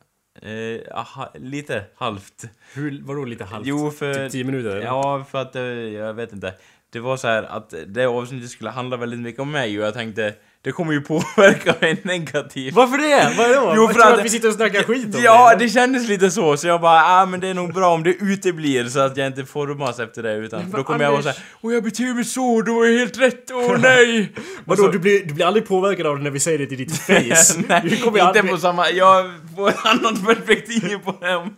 [0.43, 2.45] Eh, aha, lite halvt.
[2.75, 3.67] Hur, vadå lite halvt?
[3.67, 4.15] Jo, för...
[4.15, 4.71] Typ 10 minuter?
[4.71, 4.87] eller?
[4.87, 6.55] Ja, för att eh, jag vet inte.
[6.91, 9.95] Det var så här att det avsnittet skulle handla väldigt mycket om mig och jag
[9.95, 12.75] tänkte det kommer ju påverka mig negativt.
[12.75, 13.35] Varför det?
[13.39, 13.73] Vadå?
[13.77, 15.65] Jo, för tror att- att vi sitter och snackar skit om Ja, det?
[15.65, 18.11] det kändes lite så, så jag bara, ah, men det är nog bra om det
[18.11, 21.35] uteblir så att jag inte formas efter det utan Men då kommer jag vara Anders-
[21.35, 24.33] såhär, åh jag beter mig så, då var jag helt rätt, åh nej!
[24.65, 26.79] Vadå, så- du, blir, du blir aldrig påverkad av det när vi säger det till
[26.79, 27.63] ditt face?
[27.69, 28.51] Nej, du kommer inte aldrig...
[28.51, 31.49] på samma, jag får ett annat perspektiv på det.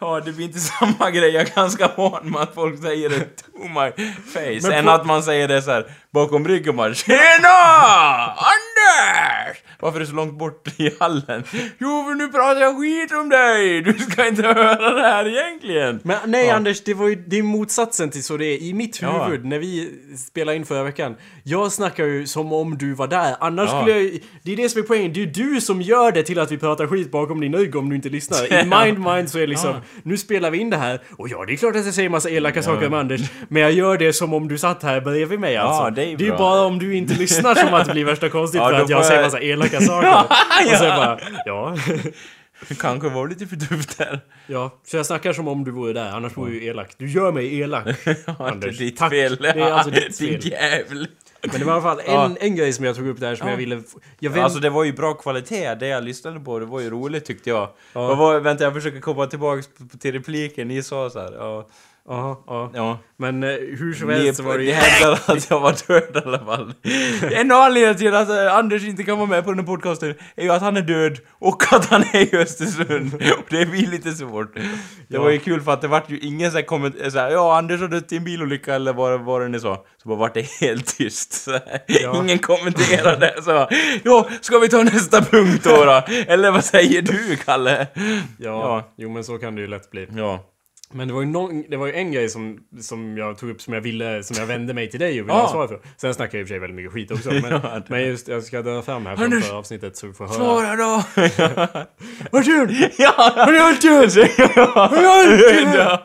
[0.00, 3.20] Ja, det blir inte samma grej, jag är ganska van med att folk säger det
[3.20, 3.90] to my
[4.34, 8.34] face, Men än på- att man säger det så här bakom ryggen bara TJENA!
[8.40, 8.67] are
[8.98, 9.56] Anders!
[9.80, 11.44] Varför är det så långt bort i hallen?
[11.78, 13.82] Jo, för nu pratar jag skit om dig!
[13.82, 16.00] Du ska inte höra det här egentligen!
[16.02, 16.54] Men nej Ja.
[16.54, 19.24] Anders, det var ju det är motsatsen till så det är i mitt Ja.
[19.24, 21.16] huvud när vi spelade in förra veckan.
[21.44, 23.36] Jag snackar ju som om du var där.
[23.40, 23.80] Annars Ja.
[23.82, 25.12] skulle jag Det är det som är poängen.
[25.12, 27.88] Det är du som gör det till att vi pratar skit bakom din rygg om
[27.90, 28.44] du inte lyssnar.
[28.44, 28.82] I Ja.
[28.84, 29.80] mind mind så är det liksom Ja.
[30.02, 32.30] Nu spelar vi in det här och ja, det är klart att jag säger massa
[32.30, 33.20] elaka saker om Anders.
[33.48, 35.90] Men jag gör det som om du satt här bredvid mig alltså.
[35.90, 36.38] det är det är bra.
[36.38, 38.98] bara om du inte lyssnar som att det blir värsta konstigt Ja, för att jag
[38.98, 40.24] får säger jag- massa elaka saker.
[40.72, 41.76] Och sen bara, ja.
[42.68, 44.20] Det kanske var lite för tufft där.
[44.46, 46.94] Ja, så jag snackar som om du vore där, annars vore jag ju elak.
[46.98, 47.86] Du gör mig elak.
[48.04, 49.10] Ja, det är Anders, ditt tack.
[49.10, 49.36] fel.
[49.36, 50.50] Det är alltså ditt Din fel.
[50.52, 51.06] jävel.
[51.42, 52.30] Men det var i alla fall en, Ja.
[52.40, 53.52] en grej som jag tog upp där som Ja.
[53.52, 53.82] jag ville...
[54.18, 54.44] Jag vänt...
[54.44, 57.50] Alltså det var ju bra kvalitet, det jag lyssnade på, det var ju roligt tyckte
[57.50, 57.68] jag.
[57.92, 58.06] Ja.
[58.06, 59.62] Vad var, vänta jag försöker komma tillbaka
[60.00, 61.66] till repliken, ni sa så här, ja.
[62.08, 62.70] Ja, ja.
[62.74, 62.98] ja.
[63.20, 64.72] Men eh, hur som helst så var det ju...
[64.72, 66.74] hävdar att jag var död i alla fall.
[67.32, 70.14] En av anledningarna till att eh, Anders inte kan vara med på den här podcasten
[70.36, 73.14] är ju att han är död och att han är i Östersund.
[73.14, 74.54] Och det blir lite svårt.
[74.54, 74.62] Det
[75.08, 75.22] Ja.
[75.22, 76.96] var ju kul för att det vart ju ingen sån komment...
[77.12, 79.84] Så här, ja Anders har dött i en bilolycka eller vad, vad det ni sa.
[80.02, 81.48] Så bara vart det helt tyst.
[81.86, 82.16] Ja.
[82.24, 83.34] Ingen kommenterade.
[83.42, 83.68] Så
[84.04, 86.02] ja, ska vi ta nästa punkt då, då?
[86.26, 87.86] Eller vad säger du Kalle?
[87.94, 88.04] Ja,
[88.38, 88.92] Ja.
[88.96, 90.06] jo men så kan det ju lätt bli.
[90.16, 90.44] Ja.
[90.92, 93.60] Men det var ju, någon, det var ju en grej som, som jag tog upp
[93.62, 95.80] som jag ville, som jag vände mig till dig och ville ha svar för.
[95.96, 97.30] Sen snackar jag i och för sig väldigt mycket skit också.
[97.42, 100.26] Men, Ja, men just, jag ska dra fram här från förra avsnittet så vi får
[100.26, 100.34] höra.
[100.36, 101.02] Svara då!
[102.30, 102.88] Vad kul!
[102.98, 103.14] ja!
[103.16, 103.80] Har ni hört
[104.14, 104.30] det?
[105.76, 106.04] Ja.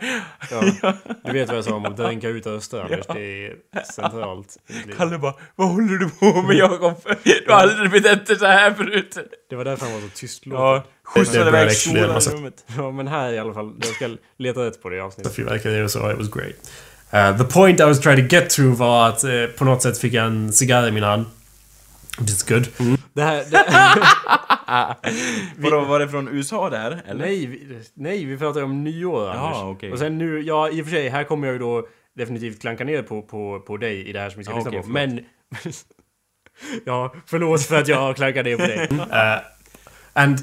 [0.52, 0.94] Ja,
[1.26, 3.08] du vet vad jag sa om att dränka ut Öster, Anders.
[3.08, 3.56] Det är
[3.94, 4.58] centralt.
[4.98, 6.94] Kalle bara, vad håller du på med Jakob?
[7.24, 9.18] Du har aldrig betett dig så här förut.
[9.54, 10.62] Det var därför han var så tystlåten.
[10.62, 12.66] Ja, skjutsade iväg stolar i rummet.
[12.78, 13.74] Ja, men här i alla fall.
[13.82, 15.36] Jag ska leta rätt på det i avsnittet.
[15.36, 16.12] fyrverkerier och så.
[16.12, 16.56] It was great.
[17.14, 19.98] Uh, the point I was trying to get to var att eh, på något sätt
[19.98, 21.26] fick jag en cigarr i min hand.
[22.20, 22.68] Which is good.
[23.14, 23.44] Det här...
[23.52, 23.66] Det,
[25.70, 27.02] Vadå, var det från USA det här?
[27.08, 27.26] Eller?
[27.26, 29.58] nej, vi, nej, vi pratar om nyår, Anders.
[29.58, 29.92] Ja, okej.
[29.92, 31.88] Och sen nu, ja i och för sig, här kommer jag ju då
[32.18, 34.70] definitivt klanka ner på, på, på dig i det här som vi ska Ja, lyssna
[34.70, 34.88] okej, på.
[34.88, 35.10] förlåt.
[35.64, 35.74] Men...
[36.86, 38.88] ja, förlåt för att jag klankar ner på dig.
[38.92, 39.40] Uh,
[40.14, 40.40] and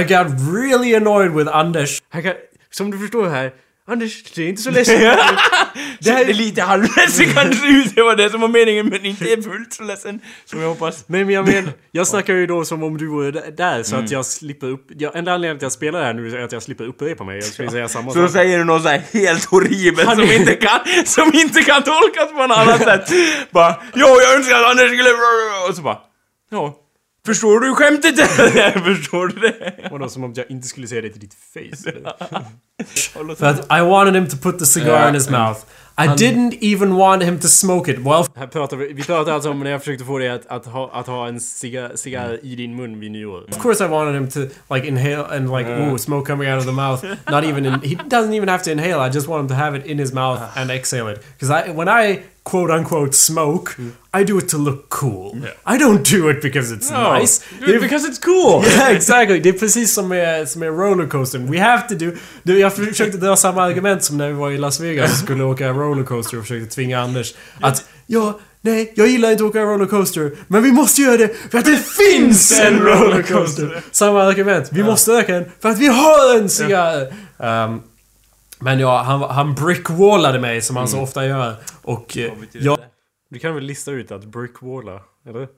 [0.00, 2.02] I got really annoyed with Anders.
[2.12, 2.32] Kan,
[2.70, 3.52] som du förstår här,
[3.88, 5.00] Anders, det är inte så ledsen.
[6.00, 9.24] det, här är lite halvledsen kanske ut, det var det som var meningen, men inte
[9.32, 11.04] är fullt så ledsen som jag hoppas.
[11.08, 14.04] Men jag menar, jag snackar ju då som om du vore där så Mm.
[14.04, 14.86] att jag slipper upp...
[14.98, 17.24] Jag, enda anledningen till att jag spelar det här nu är att jag slipper upprepa
[17.24, 17.34] mig.
[17.36, 18.30] Jag skulle säga samma Så sak.
[18.30, 22.46] säger du något så här helt horribelt som inte, kan, som inte kan tolkas på
[22.46, 23.10] något annat sätt.
[23.50, 25.10] Bara, jo jag önskar att Anders skulle...
[25.68, 25.98] Och så bara,
[26.50, 26.80] ja.
[27.26, 28.70] Förstår du skämtet eller?
[28.94, 29.88] Förstår du det?
[29.90, 31.90] Vadå, som om jag inte skulle säga det till ditt face?
[31.90, 33.34] eller?
[33.34, 35.60] För att I wanted him to put the cigar in his mouth.
[35.96, 37.98] I didn't even want him to smoke it.
[37.98, 40.66] Well, Här pratar vi, vi pratar alltså om när jag försökte få dig att, att,
[40.66, 43.44] ha, att ha en cigarr, cigarr i din mun vid nyår.
[43.48, 45.92] of course I wanted him to like inhale and like mm.
[45.92, 47.04] ooh smoke coming out of the mouth.
[47.30, 49.00] Not even in, he doesn't even have to inhale.
[49.08, 50.60] I just want him to have it in his mouth ah.
[50.60, 51.22] and exhale it.
[51.38, 53.72] Because I when I quote unquote smoke,
[54.20, 55.36] I do it to look cool.
[55.66, 57.40] I don't do it because it's nice.
[57.66, 58.64] Det är- Because it's cool!
[58.76, 59.40] Yeah, exactly.
[59.40, 61.38] Det är precis som med, som med rollercoaster.
[61.38, 62.10] We have to do...
[62.42, 65.44] Du, jag försökte dra samma argument som när vi var i Las Vegas och skulle
[65.44, 70.32] åka rollercoaster och försökte tvinga Anders att ja, nej, jag gillar inte att åka rollercoaster,
[70.48, 71.78] men vi måste göra det för att det
[72.12, 73.82] finns en rollercoaster!
[73.90, 74.68] Samma argument.
[74.72, 77.06] Vi måste öka den för att vi har en cigarr!
[77.38, 77.82] Um,
[78.60, 81.56] men ja, han, han brickwallade mig som han så ofta gör.
[81.82, 82.78] Och eh, jag...
[83.30, 85.48] Du kan väl lista ut att brickwalla, eller?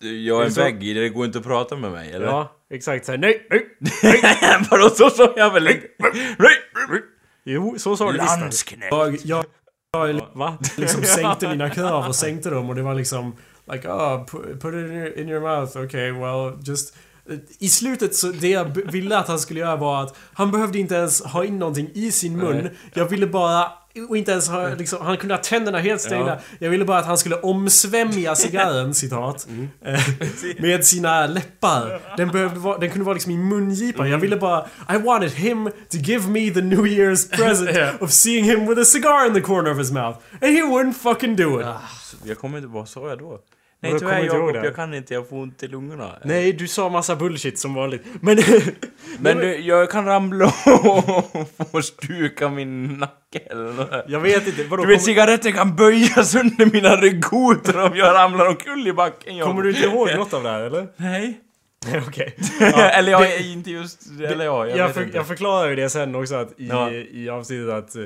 [0.00, 0.60] Jag är en det så?
[0.60, 2.26] vägg det, går inte att prata med mig, eller?
[2.26, 3.66] Ja, exakt såhär nej, nej,
[4.70, 5.86] Vadå, så sa jag väl inte?
[7.44, 8.18] Jo, så sa du.
[8.18, 8.88] Landsknäpp.
[8.90, 9.44] jag, jag,
[9.92, 10.58] jag Va?
[10.76, 13.36] liksom sänkte mina krav och sänkte dem och det var liksom
[13.72, 16.96] like oh put, put it in your, in your mouth okay well just
[17.58, 20.94] i slutet så det jag ville att han skulle göra var att han behövde inte
[20.94, 22.68] ens ha in någonting i sin mun.
[22.94, 23.72] Jag ville bara
[24.08, 26.38] och inte ens ha, liksom, han kunde ha tänderna helt stängda.
[26.58, 29.46] Jag ville bara att han skulle omsvämja cigarren, citat.
[29.84, 30.00] eh,
[30.58, 32.00] med sina läppar.
[32.16, 34.10] Den, behövde vara, den kunde vara liksom i mungipan.
[34.10, 34.66] Jag ville bara...
[34.94, 38.84] I wanted him to give me the New Year's present of seeing him with a
[38.84, 40.18] cigar in the corner of his mouth.
[40.42, 41.66] And he wouldn't fucking do it.
[42.24, 42.68] Jag kommer inte...
[42.68, 43.38] Vad sa jag då?
[43.90, 46.18] Nej tyvärr Jakob, jag kan inte, jag får ont i lungorna.
[46.24, 48.02] Nej, du sa massa bullshit som vanligt.
[48.20, 48.38] Men...
[49.18, 54.82] Men du, jag kan ramla och få stuka min nacke eller jag vet inte, vadå?
[54.82, 59.36] Du vet kommer, cigaretten kan böjas under mina ryggkotor om jag ramlar omkull i backen
[59.36, 59.50] Jakob.
[59.52, 60.88] kommer du inte ihåg något av det här, eller?
[60.96, 61.40] Nej.
[61.86, 62.36] Nej, okej.
[62.92, 64.00] eller jag är inte just...
[64.28, 66.90] Eller ja, jag, Jag, för, jag förklarar ju det sen också att i, Ja.
[66.90, 67.96] i avsnittet att...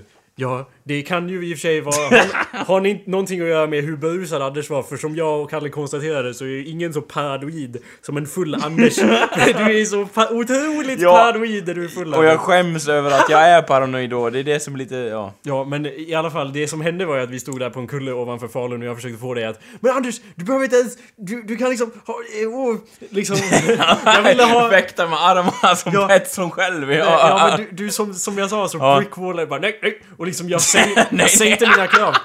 [0.41, 1.95] Ja, det kan ju i och för sig vara...
[1.97, 4.83] Har, har ni någonting att göra med hur berusad Anders var?
[4.83, 8.55] För som jag och Kalle konstaterade så är ju ingen så paranoid som en full
[8.65, 8.97] Anders.
[9.59, 11.13] du är så pa- otroligt Ja.
[11.13, 14.39] paranoid när du är full Och jag skäms över att jag är paranoid då, det
[14.39, 15.33] är det som är lite, ja.
[15.43, 17.81] Ja, men i alla fall, det som hände var ju att vi stod där på
[17.81, 20.77] en kulle ovanför Falun och jag försökte få dig att Men Anders, du behöver inte
[20.77, 20.99] ens...
[21.17, 22.15] Du, du kan liksom ha...
[22.47, 22.77] åh,
[23.11, 23.37] liksom...
[24.05, 24.71] jag ville ha...
[24.71, 26.09] Fäkta med armarna som Ja.
[26.09, 26.93] Pettersson själv.
[26.93, 28.97] Ja, Ja, men du, du som, som jag sa så Ja.
[28.99, 30.01] brickwallade bara nej, nej.
[30.17, 32.15] Och liksom jag, säng, jag sänkte mina krav.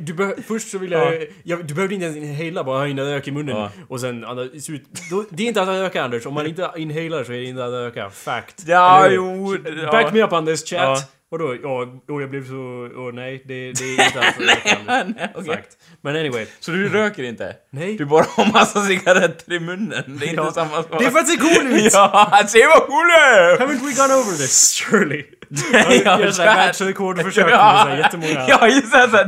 [0.00, 1.66] Du beh- först så ville jag, jag...
[1.66, 3.56] Du behövde inte ens inhala, bara ha in rök i munnen.
[3.56, 3.70] Ja.
[3.88, 4.84] Och sen andas ut.
[5.30, 7.70] Det är inte att röka Anders, om man inte inhalar så är det inte att
[7.70, 8.10] röka.
[8.10, 8.62] Fact.
[8.66, 9.90] Ja, jo, ja.
[9.92, 11.12] Back me up Anders, chat.
[11.32, 11.38] Ja.
[11.38, 11.56] Vadå?
[11.62, 12.88] Ja, och jag blev så...
[12.96, 14.20] Åh nej, det, det är inte.
[14.86, 15.16] Anders.
[15.16, 15.54] Nej, okej.
[15.56, 15.68] Fact.
[16.02, 16.46] Men anyway.
[16.60, 17.56] Så du röker inte?
[17.70, 17.96] Nej.
[17.96, 20.18] Du bara har massa cigaretter i munnen?
[20.20, 20.52] Det är inte Ja.
[20.52, 20.86] samma sak.
[20.98, 21.92] Det är för att ser cool ut!
[21.92, 23.58] Ja, se vad cool är!
[23.58, 24.70] Haven't we gone over this?
[24.70, 25.24] Surely.
[25.72, 27.80] Nej, jag gör världsrekordförsök med Ja.
[27.84, 28.46] såhär jättemånga...
[28.48, 29.24] Ja, just det,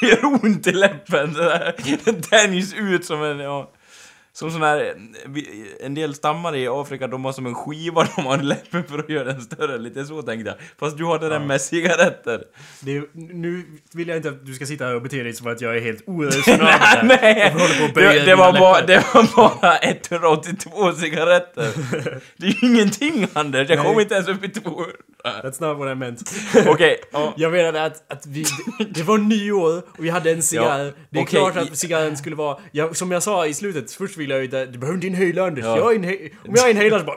[0.00, 1.36] det, gör, ont i läppen.
[2.04, 3.70] Den tänjs ut som en, ja...
[4.38, 4.94] Som sån här,
[5.80, 8.98] en del stammar i Afrika, de har som en skiva de har i läppen för
[8.98, 9.78] att göra den större.
[9.78, 10.58] Lite så tänkte jag.
[10.78, 12.42] Fast du har det där med cigaretter.
[12.80, 15.60] Det nu vill jag inte att du ska sitta här och bete dig som att
[15.60, 17.06] jag är helt oresonabel.
[17.06, 17.54] Nej!
[17.94, 18.86] Det, det, var bara, läppar.
[18.86, 21.68] det var bara 182 cigaretter.
[22.36, 24.84] Det är ju ingenting Anders, jag kom inte ens upp i 200.
[25.24, 26.32] That's not what I meant.
[26.66, 27.34] Okej, ja.
[27.36, 28.44] Jag menade att, att vi,
[28.90, 30.84] det var nyår och vi hade en cigarr.
[30.84, 31.40] Ja, Det är okej.
[31.40, 32.58] klart att cigarren skulle vara...
[32.72, 34.66] Ja, som jag sa i slutet, först ville inte...
[34.66, 35.64] Du behöver inte inhala Anders.
[35.64, 35.76] Ja.
[35.76, 37.16] Jag inhe- om jag inhalar så bara...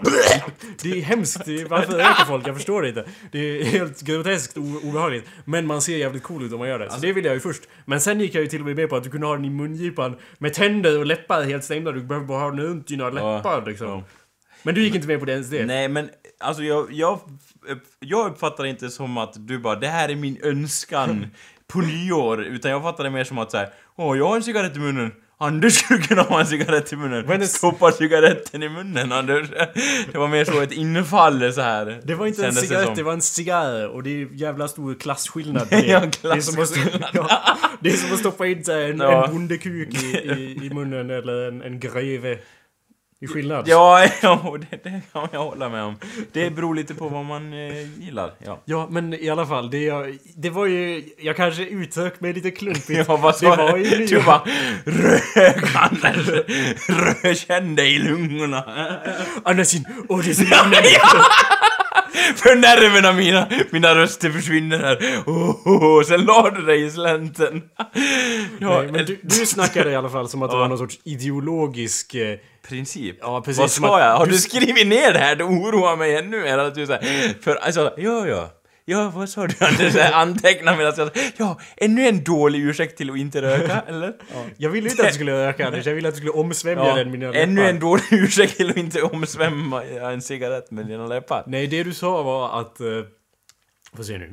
[0.84, 1.45] Det är hemskt.
[1.45, 2.47] Det är, varför röker folk?
[2.47, 3.06] Jag förstår det inte.
[3.32, 5.26] Det är helt groteskt obehagligt.
[5.45, 6.89] Men man ser jävligt cool ut om man gör det.
[6.91, 7.63] Så det ville jag ju först.
[7.86, 9.45] Men sen gick jag ju till och med med på att du kunde ha den
[9.45, 11.91] i mungipan med tänder och läppar helt stängda.
[11.91, 13.88] Du behöver bara ha den runt dina läppar liksom.
[13.88, 14.04] ja.
[14.63, 15.65] Men du gick inte med på det ens det?
[15.65, 17.19] Nej men alltså jag, jag,
[18.00, 21.28] jag uppfattar det inte som att du bara det här är min önskan
[21.67, 22.43] på nyår.
[22.43, 24.80] Utan jag uppfattar det mer som att så här, åh jag har en cigarett i
[24.80, 25.12] munnen.
[25.41, 27.25] Anders skulle kunna ha en cigarett i munnen.
[27.27, 29.49] Men det- Stoppa cigaretten i munnen Anders.
[30.12, 31.99] Det var mer så ett infall så här.
[32.04, 32.95] Det var inte en cigarett, som.
[32.95, 35.82] det var en cigarr och det är jävla stor klasskillnad det.
[35.88, 37.10] Ja, det, klasskillnad.
[37.13, 37.41] ja,
[37.80, 39.25] det är som att stoppa in en, Ja.
[39.25, 42.38] en bondekuk i, i, i munnen eller en, en greve.
[43.21, 43.67] I skillnad.
[43.67, 45.95] Ja, ja det, det kan jag hålla med om.
[46.31, 48.34] Det beror lite på vad man eh, gillar.
[48.45, 48.62] Ja.
[48.65, 49.93] Ja, men i alla fall, det,
[50.38, 51.03] det var ju...
[51.17, 53.05] Jag kanske uttryckte mig lite klumpigt.
[53.07, 53.84] Ja, vad sa det var du?
[53.84, 54.41] ju Du bara
[54.86, 56.27] Rök Anders!
[56.88, 58.63] Rök, känn dig i lungorna!
[59.43, 60.43] Andersin, och det är så
[62.36, 64.97] För nerverna mina, mina röster försvinner här.
[65.25, 66.03] Oh, oh, oh.
[66.03, 67.62] Sen la du dig i slänten.
[68.60, 70.60] Ja, Nej, men du, du snackade i alla fall som att det Ja.
[70.62, 72.15] var någon sorts ideologisk...
[72.71, 73.15] eh, princip.
[73.21, 73.60] Ja, precis.
[73.60, 74.17] Vad att jag?
[74.17, 75.36] Har du skrivit ner det här?
[75.36, 78.49] Det oroar mig ännu mer att du säger För alltså, ja, ja.
[78.86, 79.55] Ja, vad sa du
[80.13, 84.13] Anteckna medan jag Ja, ännu en dålig ursäkt till att inte röka, eller?
[84.57, 87.12] Jag ville inte att du skulle öka Anders, jag ville att du skulle omsvämja den
[87.12, 87.69] med dina ännu läppar.
[87.69, 91.43] en dålig ursäkt till att inte omsvämma en cigarett med dina läppar.
[91.47, 92.81] Nej, det du sa var att...
[93.97, 94.32] Får se nu.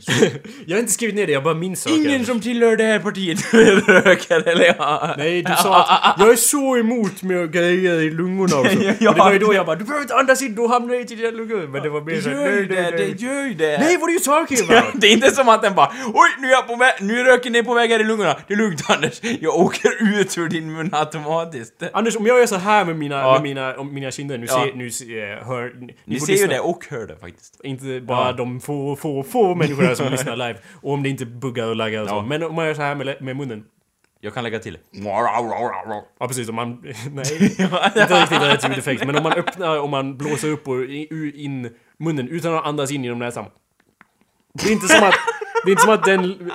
[0.67, 1.97] jag har inte skrivit ner det, jag bara minns saker.
[1.97, 3.55] Ingen som tillhör det här partiet
[3.89, 5.15] röker, eller ja.
[5.19, 8.79] Nej, du sa att jag är så emot med grejer i lungorna också.
[9.01, 9.11] Ja.
[9.11, 11.01] Och det var ju då jag bara du behöver inte andas in, då hamnar det
[11.01, 11.67] inte i dina lungor.
[11.69, 13.15] Men det var mer Det så här, gör ju nej, nej, det, nej.
[13.19, 13.79] det gör ju det.
[13.79, 15.01] Nej, what are you talking Ja, about?
[15.01, 17.25] det är inte som att den bara Oj, nu är jag på väg, nu är
[17.25, 18.37] röken ner på väg här i lungorna.
[18.49, 21.83] Det är lugnt Anders, jag åker ut ur din mun automatiskt.
[21.93, 23.33] Anders, om jag gör så här med mina, Ja.
[23.33, 24.65] med mina, om mina kinder, nu Ja.
[24.65, 25.73] ser, nu ser, hör...
[25.81, 27.61] Ni, Ni ser ju det och hör det faktiskt.
[27.65, 28.33] Inte bara Ja.
[28.33, 30.59] de få, få, få människorna som lyssnar live.
[30.83, 32.15] Och om det inte buggar och laggar och så.
[32.15, 32.23] Ja.
[32.23, 33.65] Men om man gör så här med, med munnen.
[34.21, 34.79] Jag kan lägga till.
[36.19, 36.83] Ja precis, om man...
[37.13, 39.07] Nej, inte riktigt rätt ljudeffekt.
[39.07, 43.05] Men om man öppnar och man blåser upp och in munnen utan att andas in
[43.05, 43.45] genom näsan.
[44.53, 45.15] Det är inte som att...
[45.65, 46.51] Det är inte som att den...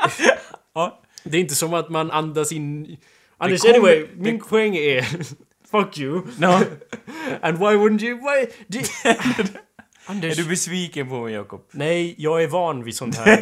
[0.73, 1.01] Ja.
[1.23, 2.97] Det är inte som att man andas in...
[3.37, 5.05] Anders, kommer- anyway, det- min poäng är...
[5.71, 6.21] Fuck you.
[6.37, 6.47] No.
[7.41, 8.15] And why wouldn't you...
[8.15, 8.47] Why...
[10.07, 10.37] Det, Är Anders...
[10.37, 11.61] du besviken på mig Jakob?
[11.71, 13.37] Nej, jag är van vid sånt här.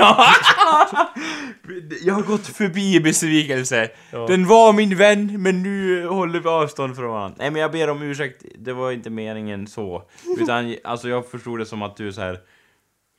[2.02, 3.90] Jag har gått förbi besvikelse.
[4.12, 4.28] Ja.
[4.28, 7.36] Den var min vän, men nu håller vi avstånd från varandra.
[7.40, 10.04] Nej men jag ber om ursäkt, det var inte meningen så.
[10.40, 12.40] Utan alltså jag förstod det som att du så här.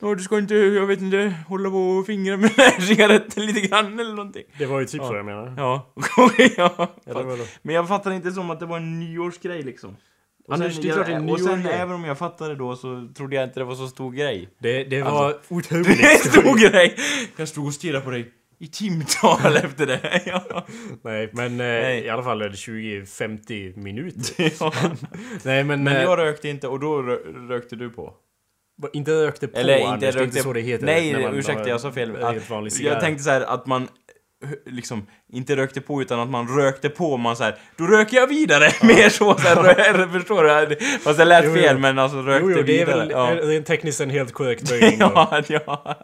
[0.01, 3.99] Ja, du ska inte, jag vet inte, hålla på och fingra med cigaretten lite grann
[3.99, 4.43] eller någonting.
[4.57, 5.53] Det var ju typ så jag menar.
[5.57, 5.93] Ja,
[6.57, 6.93] ja.
[7.05, 7.37] Ja.
[7.61, 9.95] Men jag fattar inte som att det var en nyårsgrej liksom.
[10.47, 12.17] Och Anders, sen, det är klart det är en jag, och sen även om jag
[12.17, 14.49] fattade då så trodde jag inte det var så stor grej.
[14.59, 15.87] Det, det Alltså, var Det är otroligt
[16.25, 16.95] en stor grej!
[17.37, 20.21] Jag stod och stirrade på dig i timtal efter det.
[20.25, 20.65] Ja.
[21.01, 21.99] Nej, men eh, Nej.
[22.05, 24.51] i alla fall är det 20-50 minuter.
[24.59, 24.73] Ja.
[25.43, 25.83] Nej, men...
[25.83, 28.13] Men eh, jag rökte inte och då rö- rökte du på.
[28.93, 30.23] Inte rökte på Eller inte Anders, det är rökte...
[30.23, 30.85] inte så det heter.
[30.85, 32.11] Nej, man ursäkta jag sa fel.
[32.81, 33.87] jag tänkte så här att man
[34.65, 38.27] liksom inte rökte på utan att man rökte på man så här, då röker jag
[38.27, 38.69] vidare!
[38.87, 40.75] Mer så, så här, förstår du?
[40.99, 41.61] Fast det lät Jo, jo.
[41.61, 42.99] fel men alltså rökte Jo, jo, det är vidare.
[42.99, 43.31] väl ja.
[43.31, 44.99] eh, rent tekniskt en helt korrekt böjning.
[44.99, 45.83] ja, ja.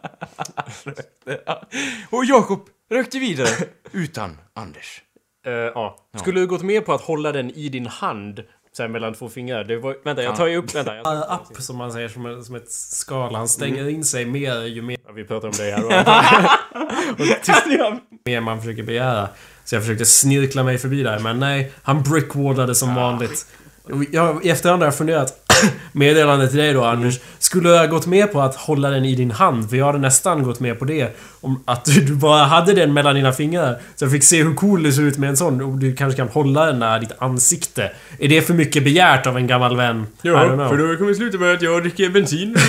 [0.84, 1.62] Rökte, ja.
[2.10, 3.48] Och Jakob rökte vidare
[3.92, 5.02] utan Anders.
[5.46, 5.96] Eh, ja.
[6.16, 8.42] Skulle du gått med på att hålla den i din hand
[8.76, 9.64] så här mellan två fingrar?
[9.64, 10.74] Det var, vänta, jag tar ju upp...
[10.74, 10.96] Vänta.
[10.96, 13.34] Jag, upp som man säger som, ett- som ett skal.
[13.34, 14.96] Han stänger in sig mer ju mer...
[15.06, 15.84] Ja, vi pratar om det här
[17.12, 17.66] och tyst,
[18.24, 19.28] mer man försöker begära.
[19.64, 21.72] Så jag försökte snirkla mig förbi där, men nej.
[21.82, 23.46] Han brickwallade som vanligt.
[23.82, 25.49] Och Jag, I efterhand har jag funderat.
[25.92, 27.20] Meddelande till dig då Anders.
[27.38, 29.70] Skulle jag ha gått med på att hålla den i din hand?
[29.70, 31.16] För jag hade nästan gått med på det.
[31.40, 33.78] Om att du du bara hade den mellan dina fingrar.
[33.96, 35.60] Så jag fick se hur cool det ser ut med en sån.
[35.60, 37.92] Och du kanske kan hålla den nära ditt ansikte.
[38.18, 40.06] Är det för mycket begärt av en gammal vän?
[40.22, 40.78] Don't know.
[40.78, 42.56] då kommer sluta med att jag dricker bensin.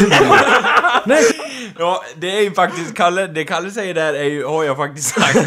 [1.78, 5.08] Ja, det är ju faktiskt Kalle, det Kalle säger där är ju, har jag faktiskt
[5.16, 5.38] sagt.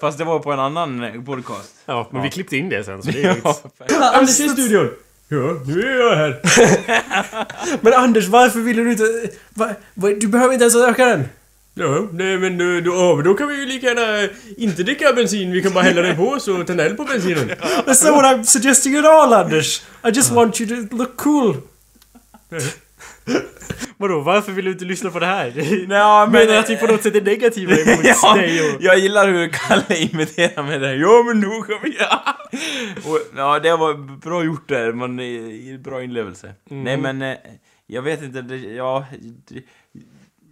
[0.00, 1.74] Fast det var på en annan podcast.
[1.86, 4.02] Ja, men vi klippte in det sen så det är Ja, lugnt.
[4.14, 4.90] Anders i studion!
[5.28, 6.40] Ja, nu är jag här.
[7.82, 9.04] men Anders, varför ville du inte...
[9.54, 11.28] Va, va, du behöver inte ens röka den.
[11.74, 15.52] Ja, nej men då, då, men då kan vi ju lika gärna inte dricka bensin,
[15.52, 17.50] vi kan bara hälla den på så tänd eld på bensinen.
[17.86, 19.82] That's not what I'm suggesting at all, Anders.
[20.04, 21.56] I just want you to look cool.
[23.96, 25.52] Vadå, varför vill du inte lyssna på det här?
[25.90, 28.82] Ja, men- Menar att vi på något sätt är negativa emot ja, dig och...
[28.82, 30.94] jag gillar hur Kalle imiterar med det.
[30.94, 31.40] Ja men
[31.82, 31.96] vi...
[31.98, 32.36] Ja.
[33.04, 35.18] Och, ja, det var bra gjort där, men
[35.74, 36.54] eh, bra inlevelse.
[36.70, 37.36] Nej men, eh,
[37.86, 39.06] jag vet inte, det, ja...
[39.48, 39.62] Det,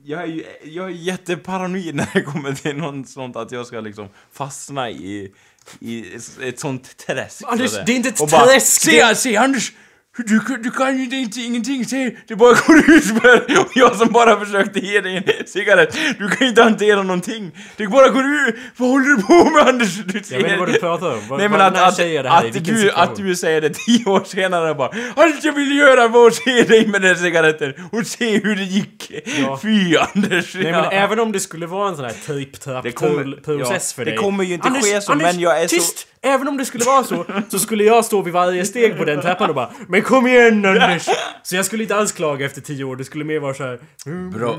[0.05, 4.09] jag är jag är jätteparanoid när det kommer till något sånt att jag ska liksom
[4.33, 5.33] fastna i,
[5.81, 6.05] i
[6.43, 7.43] ett sånt träsk.
[7.47, 9.73] Anders, det är inte ett bara, träsk, det- Se, se Anders!
[10.17, 12.17] Du, du kan ju inte ingenting, se!
[12.27, 15.97] Det bara går ut för Och jag som bara försökte ge dig en cigarett.
[16.19, 17.51] Du kan ju inte hantera någonting.
[17.77, 18.55] Det bara går ut.
[18.77, 19.95] Vad håller du på med Anders?
[20.07, 21.29] Du Jag vet inte vad du pratar om.
[21.29, 22.47] Vad, Nej men att, att, säger det här?
[22.49, 26.27] Att, du, att du säger det tio år senare bara Allt jag ville göra var
[26.29, 29.13] att se dig med den cigaretten och se hur det gick.
[29.43, 29.59] Ja.
[29.63, 30.55] Fy Anders.
[30.55, 34.05] Nej men även om det skulle vara en sån här Det kommer- process ja, för
[34.05, 34.19] det dig.
[34.19, 36.07] kommer ju inte ske så, men jag är så- tyst!
[36.25, 39.21] Även om det skulle vara så, så skulle jag stå vid varje steg på den
[39.21, 41.09] trappan och bara Men Men kom igen Anders!
[41.43, 43.79] Så jag skulle inte alls klaga efter tio år, det skulle mer vara såhär...
[44.33, 44.55] Bra.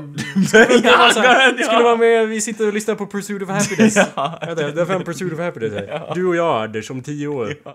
[0.52, 3.48] Det, var så här, det skulle vara mer, vi sitter och lyssnar på Pursuit of
[3.48, 3.96] Happiness.
[4.16, 4.38] ja.
[4.46, 6.12] Vänta, det är fan Pursuit of Happiness här.
[6.14, 7.54] Du och jag Anders, om tio år.
[7.64, 7.74] Fan,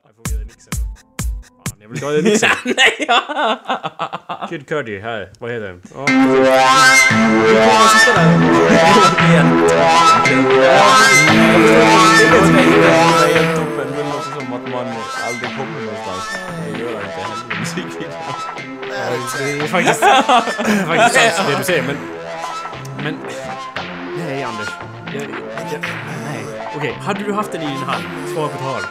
[1.80, 2.50] jag vill inte ha den mixen.
[2.64, 4.48] Nej, ja.
[4.50, 5.30] Kid Cudi, här.
[5.40, 5.82] Vad heter den?
[5.96, 6.06] Ja.
[6.06, 6.14] Det.
[13.98, 14.88] Det låter som att man
[15.28, 15.79] aldrig kommer
[19.38, 20.00] Det är faktiskt,
[21.36, 21.98] sant det du säger, men...
[23.04, 23.18] Men...
[24.18, 24.68] Nej, Anders.
[25.14, 25.22] Jag,
[25.74, 25.82] jag,
[26.26, 26.46] nej.
[26.76, 28.04] Okej, hade du haft den i din hand?
[28.36, 28.82] Svara på tal.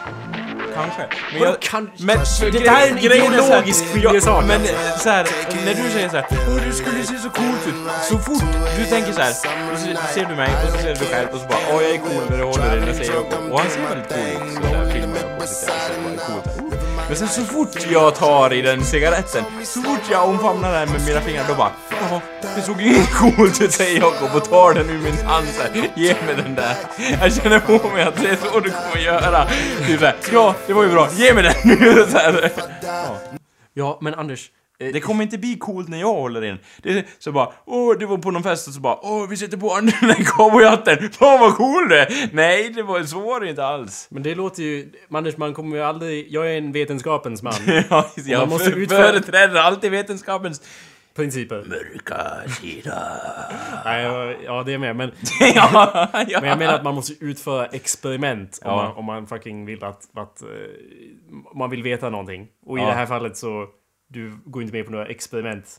[0.75, 1.01] Kanske.
[1.33, 1.59] Men jag...
[1.59, 2.17] kan- Men
[2.51, 4.45] Det här är en så ideologisk skiljesak.
[4.47, 4.61] Men
[4.99, 5.27] så här,
[5.65, 7.75] när du säger så här, Åh, du skulle se så coolt ut.
[8.09, 8.43] Så fort
[8.77, 9.31] du tänker så här,
[9.73, 11.91] och så ser du mig och så ser du själv och så bara, åh jag
[11.91, 13.51] är cool när du håller i den, säger jag.
[13.51, 14.53] Och han ser väldigt cool ut.
[14.55, 16.68] Så där filmar jag på sitt och ser bara coolt.
[17.09, 21.05] Men sen så fort jag tar i den cigaretten, så fort jag omfamnar den med
[21.05, 22.21] mina fingrar, då bara, jaha,
[22.55, 25.89] det såg ju inget coolt ut säger Jakob och tar den ur min hand såhär
[25.95, 26.75] ge mig den där.
[27.21, 29.47] Jag känner på mig att det är så du kommer göra.
[29.87, 32.05] Typ såhär, ja, det var ju bra, ge mig den nu!
[32.83, 33.17] Ja.
[33.73, 34.49] Ja, men Anders
[34.79, 36.57] eh, Det kommer inte bli coolt när jag håller in.
[36.81, 39.37] Det är så bara, åh, det var på någon fest och så bara, åh, vi
[39.37, 41.09] sätter på den där cowboyhatten.
[41.11, 42.29] Fan vad cool det är.
[42.33, 44.07] Nej, det var så var det inte alls.
[44.11, 44.91] Men det låter ju...
[45.11, 46.27] Anders, man kommer ju aldrig...
[46.31, 47.53] Jag är en vetenskapens man.
[47.89, 50.61] Ja, jag man måste för- utföra- företräder alltid vetenskapens
[51.15, 51.63] Principer.
[51.67, 53.03] mörka sida.
[53.85, 54.95] Nej, ja, det är med.
[54.95, 55.11] Men,
[55.55, 56.39] ja, ja.
[56.41, 60.01] men jag menar att man måste utföra experiment om, man, om man fucking vill att...
[60.15, 60.47] att eh,
[61.55, 62.47] man vill veta någonting.
[62.65, 63.65] Och i det här fallet så...
[64.11, 65.77] Du går inte med på några experiment.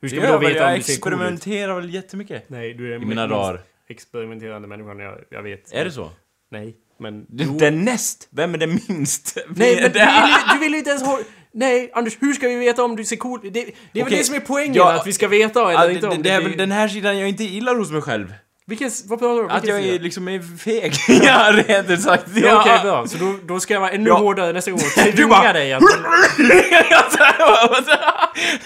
[0.00, 1.18] Hur ska Det vi gör då veta om jag du ser cool ut?
[1.18, 2.48] experimenterar väl jättemycket.
[2.50, 3.60] Nej, du är I mina dagar.
[3.88, 5.72] experimenterande människan jag, jag vet.
[5.72, 6.10] Är det så?
[6.50, 7.26] Nej, men...
[7.28, 7.56] Du, Jo.
[7.58, 8.28] den näst?
[8.30, 9.36] Vem är den minst?
[9.56, 11.20] Nej, men du Det- vill, ju- du vill ju inte ens ha...
[11.52, 13.64] Nej, Anders, hur ska vi veta om du ser cool Det, det är
[13.94, 16.16] väl Okej, det som är poängen, ja, att vi ska veta eller Ja, inte det,
[16.16, 18.34] om det är blir- väl den här sidan jag inte gillar hos mig själv.
[18.68, 18.90] Vilken...
[19.04, 19.48] Vad pratar du om?
[19.50, 20.92] Att jag är liksom är feg.
[21.24, 22.24] ja, rent sagt.
[22.34, 23.06] Ja, Okej, bra.
[23.06, 24.18] Så då, då ska jag vara ännu Ja.
[24.18, 25.82] hårdare nästa gång och Du tvinga bara- dig att...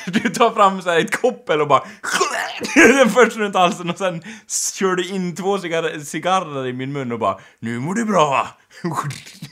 [0.06, 1.82] du tar fram så här ett koppel och bara
[3.14, 4.22] först runt halsen och sen
[4.74, 8.48] kör du in två cigarrer, cigarrer i min mun och bara Nu mår du bra!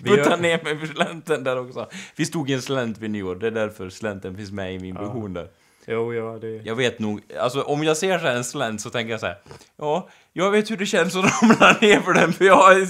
[0.03, 1.87] Vi gör- Putta ner mig för slänten där också.
[2.17, 4.95] Vi stod i en slänt vid nyår, det är därför slänten finns med i min
[4.95, 5.47] version där.
[5.91, 6.49] Jo, ja, det...
[6.65, 9.27] Jag vet nog, alltså om jag ser så här en slänt så tänker jag så
[9.27, 9.39] här.
[9.79, 12.87] Ja, jag vet hur det känns att ramla ner för den för jag,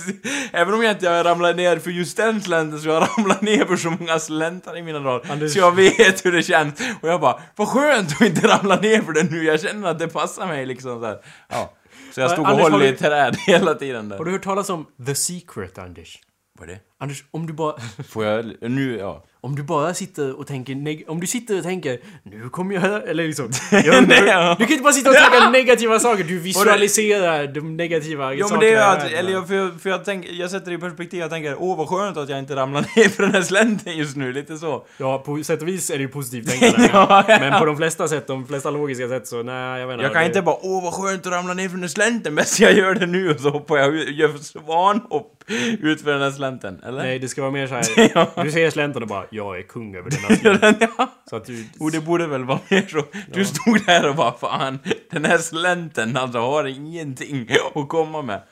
[0.52, 3.42] även om jag inte har ramlat ner för just den slänten så har jag ramlat
[3.42, 5.30] ner för så många släntar i mina dagar.
[5.32, 6.80] Anders- Så jag vet hur det känns.
[7.02, 9.98] Och jag bara, vad skönt att inte ramla ner för den nu, jag känner att
[9.98, 11.18] det passar mig liksom så här.
[11.48, 11.74] Ja.
[12.14, 14.18] Så jag stod och Anders, har höll i du- ett träd hela tiden där.
[14.18, 16.18] Har du hört talas om The Secret, Anders?
[16.58, 16.80] Vad är det?
[17.00, 17.74] Anders, om du bara...
[18.08, 19.24] Får jag, nu, ja.
[19.40, 20.74] Om du bara sitter och tänker...
[20.74, 22.84] neg- Om du sitter och tänker Nu kommer jag...
[23.08, 23.50] Eller liksom...
[23.70, 24.56] Jag, Nej, ja.
[24.58, 28.48] Du kan inte bara sitta och tänka negativa saker, du visualiserar de negativa Ja men
[28.48, 30.78] sakerna det är att, eller jag, för, jag- för jag tänker, jag sätter det i
[30.78, 33.96] perspektiv, jag tänker åh vad skönt att jag inte ramlar ner för den här slänten
[33.96, 34.84] just nu, lite så.
[34.96, 36.88] Ja, på sätt och vis är det ju positivt tänkande.
[36.92, 37.38] Ja, ja.
[37.40, 40.02] Men på de flesta sätt, de flesta logiska sätt så nej, jag inte.
[40.04, 42.34] Jag kan det- inte bara åh vad skönt att ramla ner för den här slänten,
[42.34, 45.34] bäst jag gör det nu och så hoppar jag gör svanhopp
[45.82, 47.02] ut för den här slänten, eller?
[47.02, 48.10] Nej, det ska vara mer såhär...
[48.14, 48.42] Ja.
[48.44, 50.10] Du ser slänten och bara jag är kung över
[50.40, 50.76] denna slänt.
[50.98, 51.08] ja.
[51.30, 51.66] Så att du...
[51.80, 53.04] Och det borde väl vara mer så.
[53.32, 54.78] Du stod där och bara fan,
[55.10, 58.42] den här slänten alltså har ingenting att komma med.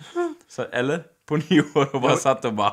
[0.48, 1.02] Så, eller?
[1.28, 2.72] På nyår och bara satt och bara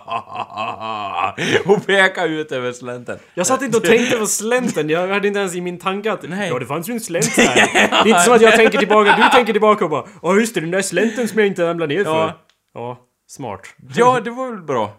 [1.65, 3.19] och pekade ut över slänten.
[3.33, 6.29] Jag satt inte och tänkte på slänten, jag hade inte ens i min tanke att
[6.29, 6.49] Nej.
[6.49, 7.55] ja, det fanns ju en slänt här.
[7.75, 10.55] Det är inte som att jag tänker tillbaka, du tänker tillbaka och bara ja just
[10.55, 12.11] det, den där slänten som jag inte ramlade ner för.
[12.11, 12.39] Ja.
[12.73, 12.97] Ja,
[13.27, 13.75] smart.
[13.95, 14.91] Ja, det var väl bra.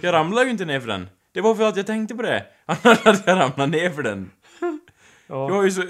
[0.00, 1.08] Jag ramlade ju inte ner för den.
[1.34, 2.44] Det var för att jag tänkte på det.
[2.66, 4.30] Annars hade jag ramlat ner för den.
[4.60, 5.48] Ja.
[5.48, 5.82] Jag var ju så...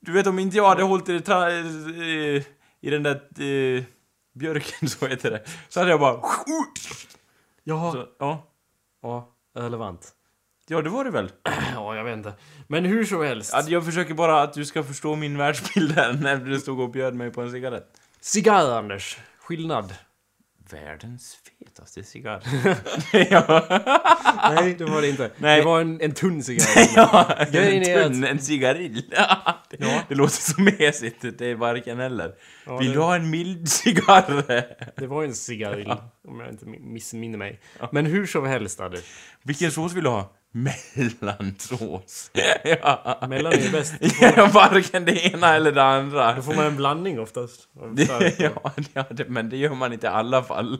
[0.00, 2.46] Du vet om inte jag hade hållit i, tra, i,
[2.80, 3.84] i den där eh,
[4.32, 5.42] björken, så heter det.
[5.68, 6.20] Så hade jag bara...
[7.64, 7.92] Jaha.
[7.92, 8.48] Så, ja.
[9.02, 10.12] Ja, relevant.
[10.68, 11.30] ja, det var det väl.
[11.74, 12.32] Ja, jag vet inte.
[12.66, 13.54] Men hur som helst.
[13.54, 16.90] Att jag försöker bara att du ska förstå min världsbild här när du stod och
[16.90, 18.00] bjöd mig på en cigarett.
[18.20, 19.18] Cigarr, Anders.
[19.38, 19.94] Skillnad.
[20.72, 22.42] Världens fetaste cigarr.
[23.30, 23.66] ja.
[24.54, 25.30] Nej, det var det inte.
[25.38, 25.58] Nej.
[25.58, 26.88] Det var en, en tunn cigarr.
[26.96, 29.04] ja, Grejen en tunn, en cigarill.
[29.16, 30.02] Ja, det, Ja.
[30.08, 32.32] låter så mesigt, det är varken eller.
[32.66, 34.44] Ja, Vill det- du ha en mild cigarr?
[35.00, 35.94] Det var en cigarill,
[36.28, 37.60] om jag inte missminner mig.
[37.92, 39.04] Men hur som helst, Anders.
[39.42, 40.32] Vilken sås vill du ha?
[40.52, 42.30] Mellansås.
[42.64, 43.18] ja.
[43.28, 43.94] Mellan är bäst.
[44.20, 46.34] Ja, varken det ena eller det andra.
[46.34, 47.68] Då får man en blandning oftast.
[48.38, 48.60] ja,
[48.94, 50.78] ja men det gör man inte i alla fall.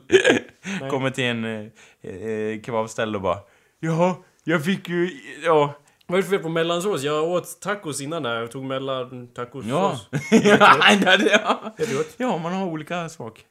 [0.91, 3.39] Kommer till en eh, eh, kebabställe och bara
[3.81, 4.15] Jaha,
[4.45, 5.11] jag fick ju...
[5.45, 5.75] Ja,
[6.07, 7.03] Vad är det för fel på mellansås?
[7.03, 8.35] Jag åt tacos innan här.
[8.37, 10.01] Jag tog mellan tacos Ja.
[10.31, 10.95] ja,
[11.31, 11.75] ja.
[12.17, 13.45] Ja, man har olika smak.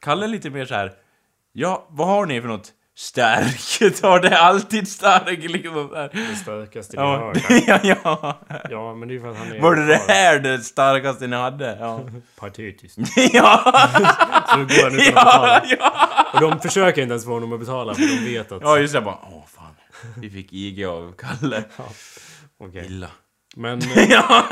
[0.00, 0.92] Kalle är lite mer så här.
[1.52, 2.72] Ja, vad har ni för något?
[2.98, 3.94] Stark.
[4.00, 6.08] Tar det alltid stark liksom.
[6.12, 7.36] Det starkaste vi Ja, har.
[7.66, 8.38] ja, ja.
[8.70, 9.60] Ja, men det är för att han är...
[9.60, 11.76] Var det det här det starkaste ni hade?
[11.80, 12.00] Ja.
[12.40, 12.98] Patetiskt.
[13.32, 13.60] ja,
[14.48, 15.62] Så går han utan att ja, betala.
[15.78, 16.26] ja.
[16.34, 18.62] Och de försöker inte ens få honom att betala för de vet att...
[18.62, 19.00] Ja, just det.
[19.00, 19.74] Bara, åh fan.
[20.16, 21.64] Vi fick IG av Kalle.
[22.60, 22.86] Okej.
[22.86, 23.08] Illa.
[23.56, 23.80] Men...
[24.08, 24.44] ja.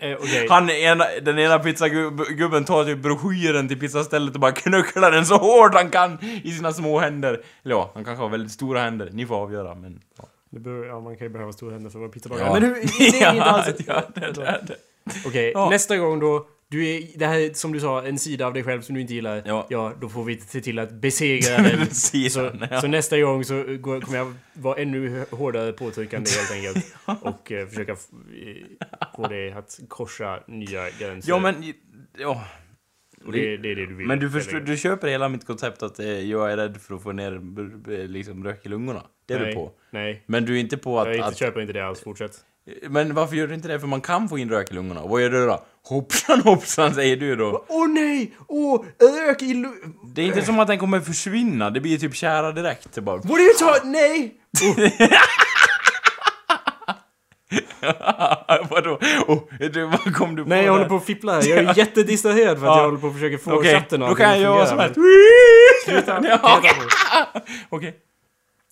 [0.00, 0.46] Eh, Okej.
[0.50, 5.36] Han ena, den ena pizzagubben tar typ broschyren till pizzastället och bara knucklar den så
[5.36, 7.30] hårt han kan i sina små händer.
[7.64, 9.10] Eller ja, han kanske har väldigt stora händer.
[9.12, 10.00] Ni får avgöra, men...
[10.18, 10.24] Ja.
[10.50, 12.46] Det bör, ja, man kan ju behöva stora händer för att vara pizzabagare.
[12.46, 12.52] Ja.
[12.54, 12.74] Men hur...
[13.10, 13.68] Det är inte alls...
[13.86, 14.76] ja, det, det, det.
[15.26, 15.70] Okej, Ja.
[15.70, 16.46] nästa gång då.
[16.70, 19.00] Du är, det här är som du sa, en sida av dig själv som du
[19.00, 19.42] inte gillar.
[19.68, 19.94] Ja.
[20.00, 21.78] då får vi se till att besegra den.
[21.78, 22.80] Precis, Så, ja.
[22.80, 26.94] så nästa gång så går, kommer jag vara ännu hårdare påtryckande helt enkelt.
[27.24, 27.96] Och eh, försöka eh,
[29.16, 31.30] få dig att korsa nya gränser.
[31.30, 31.54] Ja, men...
[32.18, 32.44] Ja.
[33.26, 34.06] Och det, det är det du vill.
[34.06, 37.02] Men du, förstår, du köper hela mitt koncept att eh, jag är rädd för att
[37.02, 39.02] få ner b- liksom, rök i lungorna.
[39.26, 39.72] Det är Nej, du på.
[39.90, 40.22] Nej.
[40.26, 41.06] Men du är inte på att...
[41.06, 42.00] Jag inte, att köper inte det alls.
[42.00, 42.32] Fortsätt.
[42.88, 43.80] men varför gör du inte det?
[43.80, 45.02] För man kan få in rök i lungorna.
[45.06, 45.64] Vad gör du då?
[45.88, 47.64] Hoppsan hoppsan säger du då.
[47.68, 48.34] Åh nej!
[48.48, 48.84] Åh!
[49.26, 49.68] Rök i lu...
[50.14, 51.70] Det är inte som att den kommer försvinna.
[51.70, 52.98] Det blir typ kära direkt.
[52.98, 53.16] Bara...
[53.16, 53.92] What are you talking...
[53.92, 54.34] Nej!
[58.70, 58.98] Vadå?
[59.26, 59.38] Oh,
[59.72, 61.42] du, vad kom du på Nej, jag håller på att fippla här.
[61.48, 62.76] Jag är jättedistraherad för att Ja.
[62.78, 64.94] jag håller på att försöka få Okej, chatten att då kan jag göra som men-
[65.84, 66.40] Sluta!
[67.70, 67.94] Okej.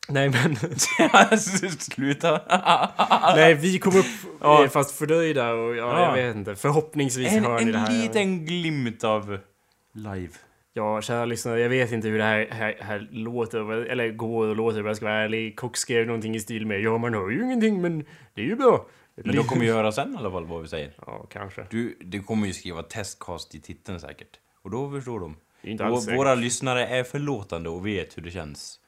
[0.09, 0.57] Nej men...
[1.78, 2.40] Sluta.
[3.36, 4.07] Nej, vi kom upp
[4.40, 4.64] Ja.
[4.64, 6.16] eh, fast fördröjda och ja, Ja.
[6.16, 6.57] jag vet inte.
[6.57, 8.02] Förhoppningsvis En, hör ni det en här.
[8.02, 9.38] liten glimt av
[9.94, 10.32] live.
[10.72, 14.57] Ja, kära lyssnare, jag vet inte hur det här, här, här låter, eller går och
[14.57, 15.57] låter om jag ska vara ärlig.
[15.57, 18.04] Kock skrev någonting i stil med Ja, man hör ju ingenting, men
[18.34, 18.86] det är ju bra.
[19.24, 20.92] Men de kommer ju höra sen i alla fall vad vi säger.
[21.07, 21.66] Ja, kanske.
[21.70, 24.38] Du, du kommer ju skriva testcast i titeln säkert.
[24.62, 25.36] Och då förstår de.
[25.62, 26.18] Det är inte Vå- alls säkert.
[26.20, 28.80] våra lyssnare är förlåtande och vet hur det känns.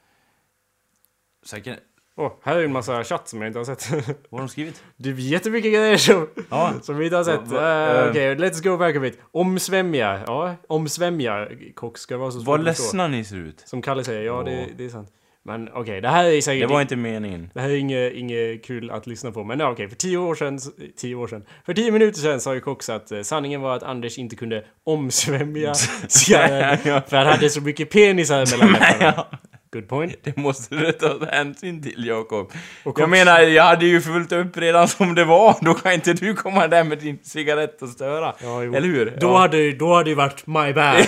[1.45, 1.79] Säkert...
[2.17, 3.89] Åh, här är en massa chatt som jag inte har sett.
[4.29, 4.83] Vad har de skrivit?
[4.97, 6.73] Det är jättemycket grejer som, Ja.
[6.81, 7.47] som vi inte har sett.
[7.47, 9.19] Va- va- Eh, Okej, let's go back a bit.
[9.31, 10.23] Omsvämja.
[10.27, 11.47] Ja, omsvämja.
[11.75, 13.59] Kock ska vara så svårt Vad ledsna ni ser ut.
[13.65, 14.67] Som Kalle säger, ja det, Åh.
[14.77, 15.09] det är sant.
[15.43, 16.67] Men okej, det här är säkert...
[16.67, 17.49] Det var inte meningen.
[17.53, 20.35] Det här är inget, inget kul att lyssna på, men ja, okej, för tio år
[20.35, 20.59] sedan,
[20.97, 23.83] tio år sedan, för tio minuter sedan sa ju Cox att eh, sanningen var att
[23.83, 25.73] Anders inte kunde omsvämja
[26.07, 26.77] skallen
[27.07, 29.25] för han hade så mycket penisar mellan läpparna.
[29.71, 30.15] Good point.
[30.23, 32.51] Det måste du ta hänsyn till, Jakob.
[32.83, 35.55] Och Jag menar, jag hade ju fullt upp redan som det var.
[35.61, 38.33] Då kan inte du komma där med din cigarett och störa.
[38.43, 38.63] Ja.
[38.63, 39.17] Eller hur?
[39.19, 39.37] Då, ja.
[39.37, 41.05] hade, då hade det varit my bad.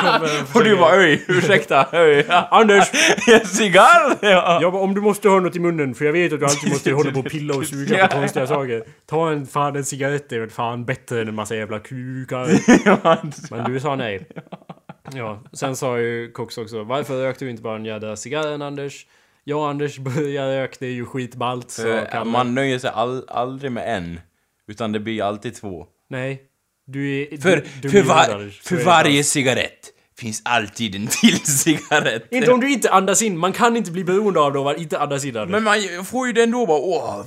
[0.00, 2.26] kommer Och du bara öj, ursäkta, öj.
[2.50, 2.90] Anders!
[3.44, 4.16] Cigarr!
[4.20, 4.58] Ja.
[4.62, 6.72] Jag bara, om du måste ha något i munnen, för jag vet att du alltid
[6.72, 8.84] måste hålla på och pilla och suga på konstiga saker.
[9.06, 12.48] Ta en fan en cigarett, det är väl fan bättre än en massa jävla kukar.
[13.54, 14.26] Men du sa nej.
[15.14, 19.06] Ja, sen sa ju Cox också, varför rökte du inte bara en jädra cigarren Anders?
[19.44, 22.30] Jag och Anders började röka, det är ju skitballt, sa För Kalle.
[22.30, 24.20] man nöjer sig all, aldrig med en.
[24.66, 25.86] Utan det blir alltid två.
[26.08, 26.42] Nej.
[26.86, 27.36] Du är...
[27.36, 28.50] För, du, du för, var.
[28.50, 32.26] Så för varje cigarett finns alltid en till cigarett.
[32.30, 34.76] Inte om du inte andas in, man kan inte bli beroende av det om man
[34.76, 35.34] inte andas in.
[35.34, 37.24] Men man får ju det ändå bara åh.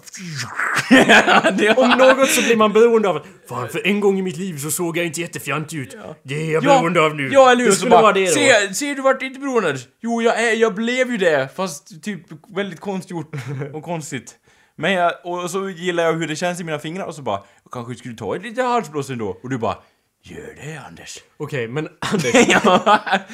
[1.78, 4.72] Om något så blir man beroende av Fan, för en gång i mitt liv så
[4.72, 5.98] såg jag inte jättefjantig ut.
[6.24, 7.30] Det är jag beroende av nu.
[7.32, 7.70] Ja, eller hur?
[7.70, 8.32] Det skulle bara, vara det då.
[8.32, 9.78] Se, ser du vart inte beroende?
[10.02, 11.56] Jo, jag, är, jag blev ju det.
[11.56, 12.22] Fast typ
[12.56, 13.36] väldigt konstgjort
[13.74, 14.36] och konstigt.
[14.76, 17.44] Men jag, och så gillar jag hur det känns i mina fingrar och så bara,
[17.64, 19.38] jag kanske skulle ta ett litet halsblås ändå.
[19.44, 19.78] Och du bara,
[20.24, 21.18] gör det Anders.
[21.38, 22.34] Okej, men Anders.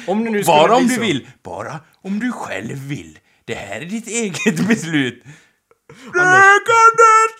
[0.06, 1.06] Om det nu skulle Bara om bli du så.
[1.06, 1.26] vill.
[1.42, 3.18] Bara om du själv vill.
[3.44, 5.22] Det här är ditt eget beslut.
[6.14, 7.32] Rök Anders!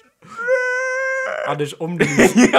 [1.48, 2.06] Anders, om nu...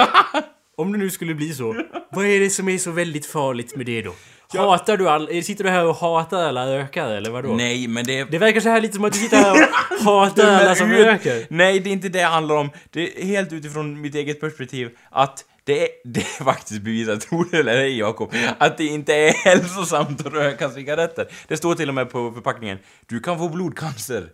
[0.76, 1.74] Om det nu skulle bli så.
[2.12, 4.14] Vad är det som är så väldigt farligt med det då?
[4.58, 5.42] Hatar du all...
[5.42, 7.54] Sitter du här och hatar alla rökare eller vadå?
[7.54, 8.24] Nej, men det...
[8.24, 11.46] Det verkar så här lite som att du sitter här och hatar alla som röker.
[11.50, 12.70] Nej, det är inte det det handlar om.
[12.90, 17.48] Det är helt utifrån mitt eget perspektiv att det är, det är faktiskt bevisat, tror
[17.50, 21.28] det eller ej Jakob, att det inte är hälsosamt att röka cigaretter.
[21.48, 24.28] Det står till och med på förpackningen, du kan få blodcancer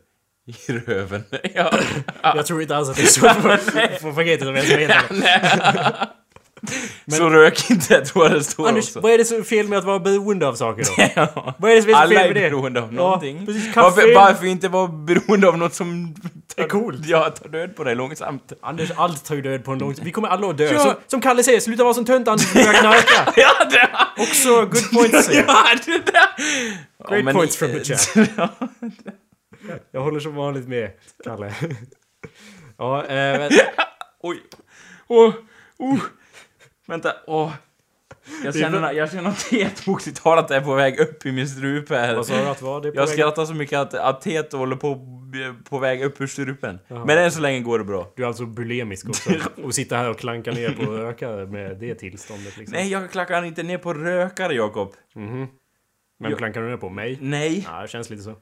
[0.47, 1.25] i röven.
[1.55, 1.79] Ja.
[2.23, 6.09] Jag tror inte alls att det är så på, på paketet om jag ska vara
[6.63, 7.17] ärlig.
[7.19, 9.01] Så rök inte, tror jag det står Anders, också.
[9.01, 11.05] vad är det så fel med att vara beroende av saker då?
[11.17, 11.55] Ja.
[11.59, 12.51] Vad är det som är så Alla fel är med det?
[12.51, 13.47] beroende av Ja, någonting.
[13.47, 13.77] precis.
[13.77, 16.15] varför, Kaffe- varför inte vara beroende av något som
[16.57, 17.07] tar, Är coolt.
[17.07, 18.53] Ja, tar död på dig långsamt.
[18.63, 20.05] Anders, allt tar ju död på en lång tid.
[20.05, 20.73] Vi kommer alla att dö.
[20.73, 20.79] Ja.
[20.85, 23.33] Som, som Kalle säger, sluta vara som tönt Anders, börja knarka.
[23.37, 23.89] Ja, det...
[24.23, 25.45] Också good point säger.
[25.49, 27.09] Ja, det där!
[27.11, 28.11] Great men points i- from the chat.
[29.93, 30.91] Jag håller som vanligt med,
[31.25, 31.55] Kalle.
[32.79, 33.51] Ja, eh, men,
[34.23, 34.43] Oj.
[35.09, 35.35] Åh.
[35.79, 35.99] Oh.
[36.89, 37.13] Vänta.
[37.27, 37.53] Åh.
[38.45, 41.97] Jag känner, jag känner att teet bokstavligt talat är på väg upp i min strupe
[41.99, 42.15] här.
[42.17, 43.15] vad sa du att var det på Jag väg?
[43.15, 45.01] skrattar så mycket att, att teet håller på,
[45.69, 46.79] på väg upp ur strupen.
[46.89, 47.05] Jaha.
[47.05, 48.13] Men än så länge går det bra.
[48.17, 49.31] Du är alltså bulimisk också.
[49.63, 52.73] Och sitter här och klankar ner på rökare med det tillståndet liksom.
[52.77, 54.93] Nej, jag klackar inte ner på rökare, Jakob.
[55.15, 55.47] Mhm.
[56.21, 57.19] Men Jag- klankar du ner på mig?
[57.21, 57.67] Nej.
[57.71, 58.35] Ja, det känns lite så.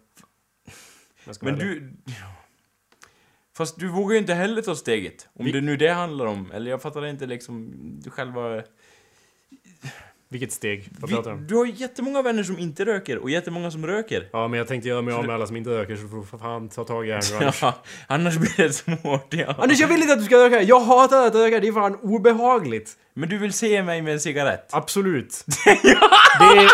[1.41, 1.93] Men du...
[3.57, 5.29] Fast du vågar ju inte heller ta steget.
[5.33, 6.51] Om Vi- det nu det handlar om.
[6.53, 7.71] Eller jag fattar inte liksom...
[8.05, 8.63] Du själva...
[10.29, 10.89] Vilket steg?
[10.99, 11.47] Vad pratar du om?
[11.47, 14.29] du har jättemånga vänner som inte röker och jättemånga som röker.
[14.33, 16.27] Ja, men jag tänkte göra mig av med alla som inte röker så får du
[16.27, 17.63] för fan ta tag i det här nu, Anders.
[17.63, 17.75] Ja,
[18.07, 19.55] annars blir det svårt, ja.
[19.59, 20.63] Anders, jag vill inte att du ska röka!
[20.63, 22.93] Jag hatar att röka, det är fan obehagligt!
[23.15, 24.69] Men du vill se mig med en cigarett?
[24.73, 25.45] Absolut.
[25.65, 26.71] Det är,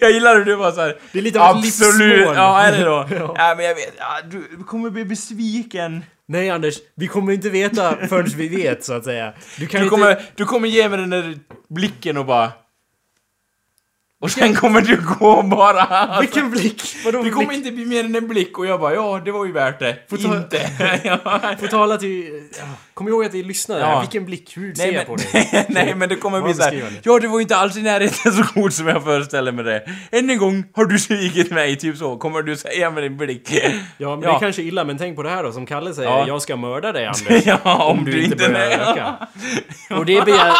[0.00, 0.96] Jag gillar hur du var så här.
[1.12, 2.28] det är lite av Absolut!
[2.34, 3.06] Ja, är det då?
[3.10, 3.34] Ja.
[3.38, 3.54] ja.
[3.56, 3.94] men jag vet.
[3.98, 6.04] Ja, du kommer bli besviken.
[6.26, 9.32] Nej Anders, vi kommer inte veta förrän vi vet så att säga.
[9.58, 9.90] Du kan Du inte...
[9.96, 11.38] kommer, du kommer ge mig den där
[11.68, 12.52] blicken och bara...
[14.20, 15.80] Och sen kommer du gå bara...
[15.82, 16.82] Alltså, Vilken blick!
[17.04, 17.58] Vadå det kommer blick?
[17.58, 19.92] inte bli mer än en blick och jag bara ja, det var ju värt det.
[19.92, 20.58] Ta- Inte.
[21.60, 22.42] Får tala till...
[22.58, 22.64] Ja.
[22.94, 24.00] Kom ihåg att det är lyssnare Ja.
[24.00, 25.66] Vilken blick, hur ser jag på dig?
[25.68, 28.44] nej men det kommer bli såhär, ja det var ju inte alls i närheten så
[28.54, 29.84] god som jag föreställer mig det.
[30.12, 33.50] Än en gång har du svikit mig, typ så, kommer du säga med din blick.
[33.52, 34.16] Ja, men Ja.
[34.16, 36.10] det är kanske illa, men tänk på det här då, som Kalle säger.
[36.10, 36.24] Ja.
[36.26, 37.46] Jag ska mörda dig Anders.
[37.46, 38.36] ja, om, du, inte...
[38.36, 39.14] börjar röka.
[39.90, 40.52] Och det begär...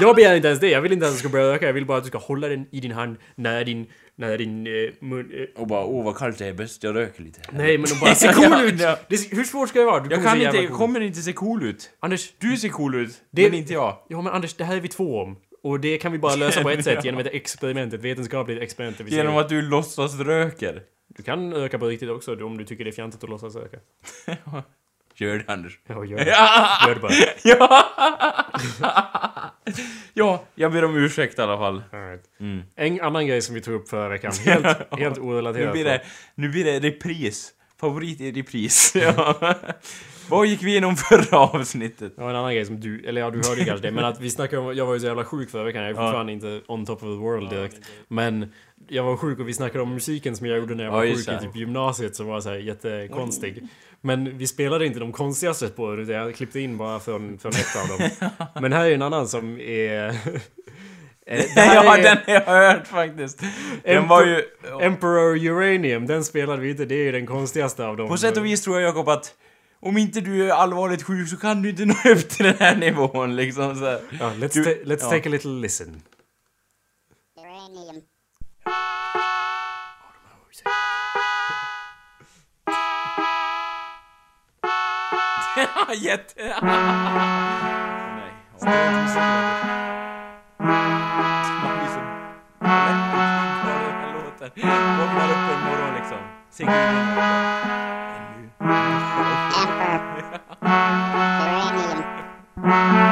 [0.00, 0.68] Jag begär inte ens det.
[0.70, 1.66] Jag vill inte att du ska börja röka.
[1.66, 3.86] Jag vill bara att du ska hålla den i din hand när din...
[4.16, 5.30] När din eh, mun...
[5.34, 7.40] Eh, Och bara, åh vad kallt det är, bäst jag röker lite.
[7.52, 8.80] nej, men de bara ser cool ut!
[8.80, 8.98] Ja.
[9.08, 10.00] Det, hur svårt ska det vara?
[10.00, 11.90] Du Jag kommer kan inte, jag cool kommer inte se cool ut.
[12.00, 13.96] Anders, Du ser cool ut, Det- men inte jag.
[14.08, 15.36] ja men Anders, det här är vi två om.
[15.62, 19.00] Och det kan vi bara lösa på ett sätt, genom ett experiment, ett vetenskapligt experiment.
[19.10, 20.82] Genom att du låtsas röker.
[21.16, 23.78] Du kan röka på riktigt också, om du tycker det är fjantigt att låtsas röka.
[25.20, 25.78] Gör det Anders.
[25.86, 26.24] Ja, gör det.
[26.30, 26.68] Ja!
[26.86, 27.12] Gör det bara.
[27.44, 27.90] Ja!
[30.14, 31.82] ja, jag ber om ursäkt i alla fall.
[31.92, 32.22] All right.
[32.40, 32.62] Mm.
[32.76, 35.66] En annan grej som vi tog upp förra veckan, helt, helt orelaterat.
[35.66, 36.02] Nu blir, det,
[36.34, 37.52] nu blir det repris.
[37.80, 38.94] Favorit i repris.
[39.00, 39.34] Ja.
[40.28, 42.12] Vad gick vi igenom förra avsnittet?
[42.16, 44.20] Ja, en annan grej som du, eller ja, du hörde ju kanske det, men att
[44.20, 46.06] vi snackade om, jag var ju så jävla sjuk förra veckan, jag är Ja.
[46.06, 47.76] fortfarande inte on top of the world direkt.
[48.08, 48.52] Men
[48.90, 51.04] jag var sjuk och vi snackade om musiken som jag gjorde när jag Ja, var
[51.04, 53.62] just sjuk i typ gymnasiet som var så här jättekonstig.
[54.00, 57.76] Men vi spelade inte de konstigaste spåren utan jag klippte in bara från, från ett
[57.82, 58.10] av dem.
[58.62, 60.14] Men här är en annan som är...
[61.26, 62.16] Eh, Ja, är den
[62.46, 63.38] har jag hört faktiskt.
[63.38, 63.48] Den
[63.96, 64.42] Emperor- var ju...
[64.84, 68.08] Emperor Uranium, den spelade vi inte, det är ju den konstigaste av dem.
[68.08, 69.34] På sätt och vis tror jag Jakob att
[69.80, 72.76] om inte du är allvarligt sjuk så kan du inte nå upp till den här
[72.76, 74.00] nivån liksom så här.
[74.20, 75.10] Ja, let's, Du- ta- let's ja.
[75.10, 76.02] take a little listen.
[77.40, 78.02] Uranium.
[85.94, 86.34] Jätte...
[86.62, 88.32] Nej.
[88.60, 88.68] Man
[91.78, 94.50] blir så lätt på den här låten.
[94.98, 96.18] Vaknar upp en morgon liksom.
[96.50, 97.50] Ser guden och bara...
[102.62, 103.09] Emperor.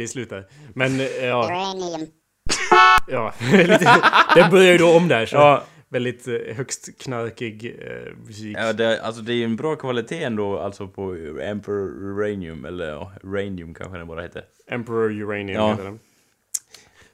[0.00, 0.46] Det är slut där.
[0.74, 1.70] Men, eh, ja...
[3.08, 4.02] Ja lite,
[4.34, 5.36] den börjar ju då om där, så...
[5.36, 8.56] Ja, Väldigt eh, högst knarkig eh, musik.
[8.58, 12.88] ja det, alltså det är ju en bra kvalitet ändå alltså på Emperor Uranium, eller
[12.88, 14.44] ja, Uranium kanske den bara heter.
[14.66, 15.70] Emperor Uranium Ja.
[15.70, 15.98] heter den.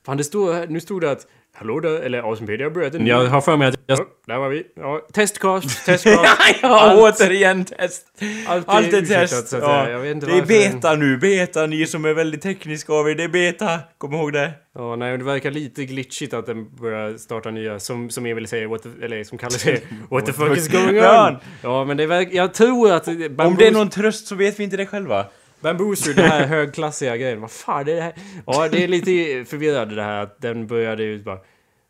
[0.04, 1.26] Fan, det här, nu stod det att
[1.58, 3.98] Hallå där, eller Awesomepedia har börjat en Jag har för mig att jag...
[3.98, 4.62] Ja, där var vi.
[4.76, 6.26] Ja, testcast, testcast.
[6.62, 8.06] ja, Allt- återigen test!
[8.46, 9.54] Allt är, Allt är test!
[9.54, 9.90] att Ja.
[9.90, 13.14] Jag vet inte Det är beta nu, beta, ni som är väldigt tekniska av er,
[13.14, 13.78] det är beta!
[13.98, 14.52] Kom ihåg det!
[14.74, 18.66] Ja, nej, det verkar lite glitchigt att den börjar starta nya, som, som Emil säger,
[18.66, 19.80] what the, eller som Kalle säger,
[20.10, 21.36] what the fuck is going on?
[21.62, 23.08] Ja, men det verkar, jag tror att...
[23.08, 25.26] Om det är någon tröst så vet vi inte det själva.
[25.66, 27.40] Bambooster, det här högklassiga grejen.
[27.40, 28.14] Vad fan är det här?
[28.46, 31.38] Ja, det är lite förvirrande det här att den började ut bara...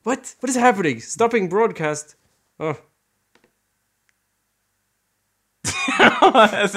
[0.04, 0.18] What?
[0.40, 1.00] What is happening?
[1.00, 2.16] Stopping broadcast?
[2.58, 2.74] Oh.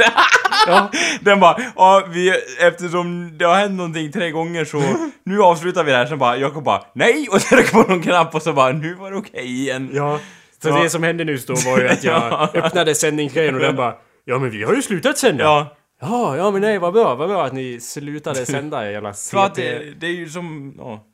[0.68, 0.92] ja.
[1.22, 4.82] Den bara, ja, vi, eftersom det har hänt någonting tre gånger så
[5.24, 6.06] nu avslutar vi det här.
[6.06, 7.28] Sen bara, Jakob bara, nej!
[7.32, 9.90] Och trycker på någon knapp och så bara, nu var det okej igen.
[9.94, 10.20] Ja.
[10.64, 10.84] Så Ja.
[10.84, 12.50] det som hände nyss då var ju att jag Ja.
[12.54, 13.96] öppnade sändningsgrejen och den bara...
[14.26, 15.44] Ja men vi har ju slutat sända!
[15.44, 19.38] Ja, Ja, ja men nej vad bra, vad bra att ni slutade sända jävla CP.
[19.56, 21.06] det, det är ju som, ja.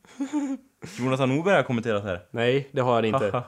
[0.99, 2.19] Jonathan Norberg har kommenterat här.
[2.31, 3.43] Nej, det har han inte.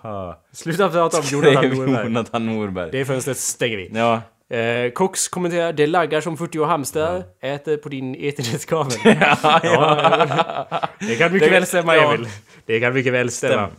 [0.52, 2.04] Sluta prata om Jonathan Norberg.
[2.04, 2.92] Jonathan Norberg.
[2.92, 3.92] Det fönstret stänger vi.
[3.94, 4.22] Ja.
[4.58, 8.94] Eh, Cox kommenterar, det laggar som 40 hamstrar, äter på din ethernetkabel.
[9.44, 10.68] ja, ja.
[11.00, 12.14] Det kan mycket Det- väl stämma ja.
[12.14, 12.28] Emil.
[12.66, 13.54] Det kan mycket väl stämma.
[13.54, 13.70] Stämmer.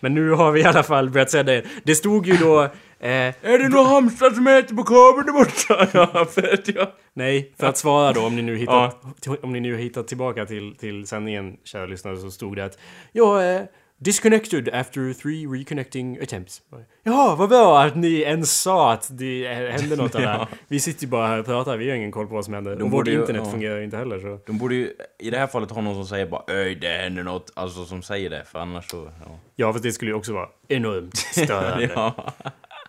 [0.00, 1.64] Men nu har vi i alla fall börjat sända igen.
[1.84, 2.68] Det stod ju då...
[3.02, 5.88] Eh, Är det några hamstrar som äter på kabeln där borta?
[6.14, 6.88] Ja, för att jag...
[7.14, 9.02] nej, för att svara då om ni nu hittat,
[9.42, 12.78] om ni nu hittat tillbaka till, till sändningen, kära lyssnare, så stod det att
[13.12, 13.62] ja, eh,
[13.98, 16.62] disconnected after three reconnecting attempts.
[17.02, 20.22] Jaha, vad bra att ni ens sa att det eh, hände något här.
[20.22, 20.48] Ja.
[20.68, 22.76] Vi sitter ju bara här och pratar, vi har ingen koll på vad som händer.
[22.76, 23.50] De Och vårt internet ja.
[23.50, 24.40] fungerar ju inte heller så.
[24.46, 27.22] De borde ju i det här fallet ha någon som säger bara Öj, det händer
[27.22, 27.52] något.
[27.54, 29.10] Alltså som säger det, för annars så...
[29.24, 29.38] Ja.
[29.56, 31.90] Ja, för det skulle ju också vara enormt störande.
[31.94, 32.32] ja.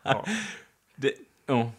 [0.03, 0.25] Ja.
[0.95, 1.11] Det,
[1.47, 1.71] ja.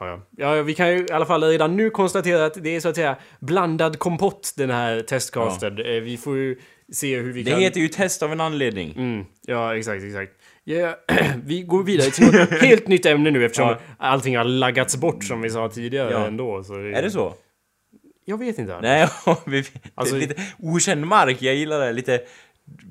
[0.00, 0.06] Ja,
[0.36, 0.54] ja.
[0.56, 2.94] ja, vi kan ju i alla fall redan nu konstatera att det är så att
[2.96, 5.78] säga blandad kompott den här testcasten.
[5.78, 6.56] Eh, Vi får ju
[6.92, 7.60] se hur vi Det kan...
[7.60, 8.94] heter ju test av en anledning.
[8.96, 10.32] Mm, ja, exakt, exakt.
[10.64, 10.96] Ja,
[11.44, 13.78] vi går vidare till något helt nytt ämne nu eftersom Ja.
[13.98, 16.26] allting har laggats bort som vi sa tidigare Ja.
[16.26, 16.64] ändå.
[16.64, 17.34] Så Är det så?
[18.24, 18.76] Jag vet inte.
[18.76, 18.88] Anders.
[18.90, 19.64] Nej, ja, vi,
[19.94, 21.92] Alltså- det lite okänd mark, jag gillar det.
[21.92, 22.20] Lite...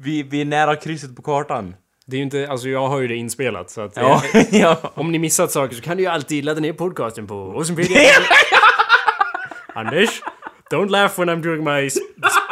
[0.02, 1.76] Vi, vi är nära krysset på kartan.
[2.12, 3.98] Det är ju inte, alltså jag har ju det inspelat så att...
[3.98, 4.92] Ja, eh, ja.
[4.94, 7.98] Om ni missat saker så kan du ju alltid ladda ner podcasten på Rosenpedia.
[9.76, 10.22] Anders,
[10.72, 12.00] don't laugh when I'm doing my sp-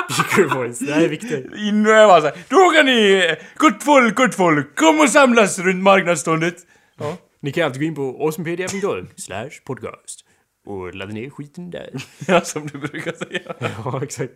[0.10, 0.80] speaker voice.
[0.80, 1.45] Det här är viktigt.
[1.74, 5.60] Nu är jag bara såhär, då kan ni, gott folk, gott folk, kom och samlas
[5.60, 6.55] runt marknadsståndet.
[6.99, 7.18] Ja.
[7.41, 10.26] Ni kan alltid gå in på awesomepedia.org slash podcast
[10.66, 11.89] och ladda ner skiten där.
[12.28, 13.72] ja, som du brukar säga.
[13.84, 14.34] Ja, exakt.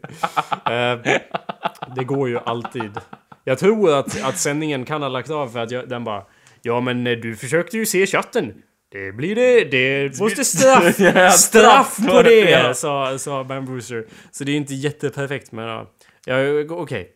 [0.66, 1.14] Eh,
[1.96, 2.92] det går ju alltid.
[3.44, 6.26] Jag tror att, att sändningen kan ha lagt av för att jag, den bara
[6.62, 8.64] Ja men eh, du försökte ju se chatten.
[8.92, 12.74] Det blir det, det måste straff, Ja, straff på det, ja.
[12.74, 14.06] sa, sa Bambooster.
[14.32, 15.92] Så det är inte jätteperfekt men ja,
[16.26, 16.36] ja
[16.70, 17.12] okej.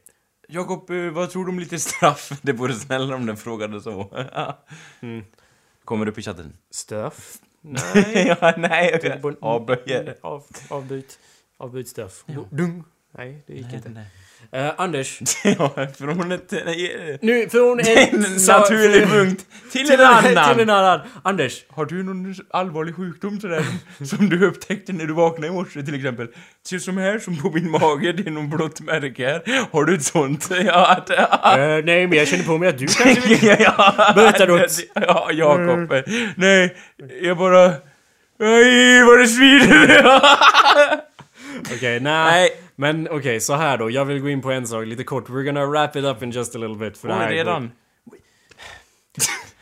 [0.47, 2.31] Jakob, eh, vad tror du om lite straff?
[2.41, 4.11] Det vore snällare om den frågade så.
[5.01, 5.23] Mm.
[5.85, 6.53] Kommer upp i chatten?
[6.71, 7.37] Straff?
[7.61, 8.35] Nej.
[8.41, 10.15] ja, nej, avböjer.
[10.21, 11.19] Av, avbyt.
[11.57, 12.23] Avbyt straff.
[12.49, 12.83] Dung.
[13.17, 13.89] Nej, det gick Nej, inte.
[13.89, 14.05] nej.
[14.51, 15.19] Eh, Anders.
[15.43, 16.51] ja, från ett...
[16.65, 18.21] Nej, Nu, från en en...
[18.47, 20.53] naturlig punkt till en till annan.
[20.53, 20.99] Till en annan.
[21.23, 21.63] Anders.
[21.69, 23.65] Har du någon allvarlig sjukdom sådär
[24.05, 26.27] som du upptäckte när du vaknade i morse till exempel?
[26.67, 29.67] Ser som här, som på min mage, det är någon blått märke här.
[29.71, 30.49] Har du ett sånt?
[30.65, 33.55] Ja, det, Eh, nej, men jag känner på mig att du kanske vill...
[33.59, 34.79] ja, Berätta något.
[34.93, 35.93] Ja, Jakob.
[36.35, 36.75] Nej,
[37.21, 37.65] jag bara...
[38.39, 40.03] Aj, vad det svider!
[41.75, 42.31] Okej, nej.
[42.31, 42.49] Nej.
[42.75, 43.89] Men okej, så här då.
[43.91, 45.29] Jag vill gå in på en sak lite kort.
[45.29, 46.97] We're gonna wrap it up in just a little bit.
[46.97, 47.71] För det här Oj, redan?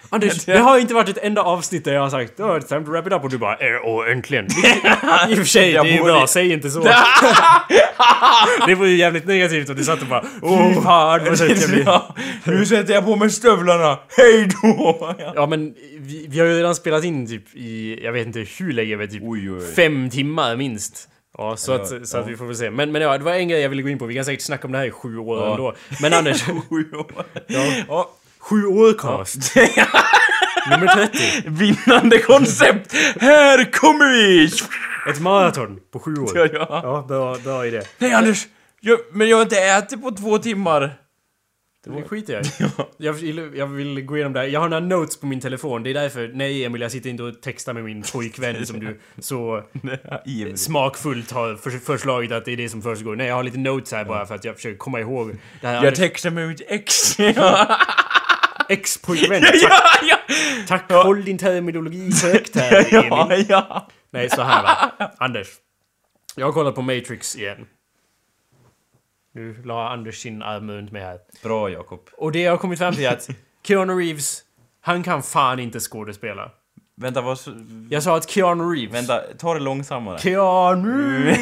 [0.09, 2.85] Anders, det har inte varit ett enda avsnitt där jag har sagt oh, it's time
[2.85, 4.45] to wrap it up och du bara eh, åh äntligen.
[5.29, 6.27] I och för sig, det är borde- bra.
[6.27, 6.79] Säg inte så.
[8.67, 11.69] det var ju jävligt negativt och du satt och bara åh fan vad trött jag
[11.69, 12.01] blir.
[12.57, 13.99] Nu sätter jag på mig stövlarna.
[14.17, 15.15] Hej då!
[15.19, 15.31] Ja.
[15.35, 18.71] Ja men vi, vi har ju redan spelat in typ i, jag vet inte hur
[18.71, 19.73] länge, men typ Oj, oj.
[19.75, 21.09] fem timmar minst.
[21.37, 22.69] Ja, så, att, så att vi får väl se.
[22.71, 24.05] Men, men ja, det var en grej jag ville gå in på.
[24.05, 25.51] Vi kan säkert snacka om det här i sju år Ja.
[25.51, 25.73] ändå.
[26.01, 26.85] Men Anders, oj.
[27.47, 27.65] Ja.
[27.87, 28.09] Ja.
[28.39, 29.55] sju år cast.
[30.71, 31.17] Nummer 30.
[31.45, 32.93] Vinnande koncept!
[33.19, 34.45] Här kommer vi!
[35.11, 36.31] Ett maraton på sju år.
[36.35, 36.67] Ja, ja.
[36.83, 37.81] Ja, bra, bra idé.
[37.97, 38.47] Nej Anders!
[38.81, 40.93] Jag, men jag har inte ätit på två timmar.
[41.85, 42.49] Det skiter jag i.
[42.97, 44.47] jag, vill, jag vill gå igenom det här.
[44.47, 45.83] Jag har några notes på min telefon.
[45.83, 48.99] Det är därför, nej Emil, jag sitter inte och textar med min pojkvän som du
[49.19, 49.63] så
[50.55, 53.15] smakfullt har för, förslagit att det är det som försiggår.
[53.15, 55.83] Nej, jag har lite notes här bara för att jag försöker komma ihåg det här.
[55.83, 57.19] Jag textar med mitt ex.
[57.35, 57.77] ja,
[58.69, 59.41] ex-pojkvän.
[59.41, 59.79] Tack, ja,
[60.09, 60.17] ja.
[60.67, 63.09] tack håll din terminologi korrekt här, Emil.
[63.09, 63.87] ja, ja.
[64.11, 65.11] Nej, så här va.
[65.17, 65.47] Anders.
[66.35, 67.65] Jag har kollat på Matrix igen.
[69.35, 71.17] Nu la Anders sin arm runt mig här.
[71.43, 72.09] Bra Jakob.
[72.17, 73.29] Och det jag har kommit fram till är att
[73.63, 74.41] Keanu Reeves,
[74.81, 76.51] han kan fan inte skådespela.
[76.97, 77.37] Vänta, vad...
[77.89, 78.93] Jag sa att Keanu Reeves...
[78.95, 80.19] Vänta, ta det långsammare.
[80.19, 81.23] Keanu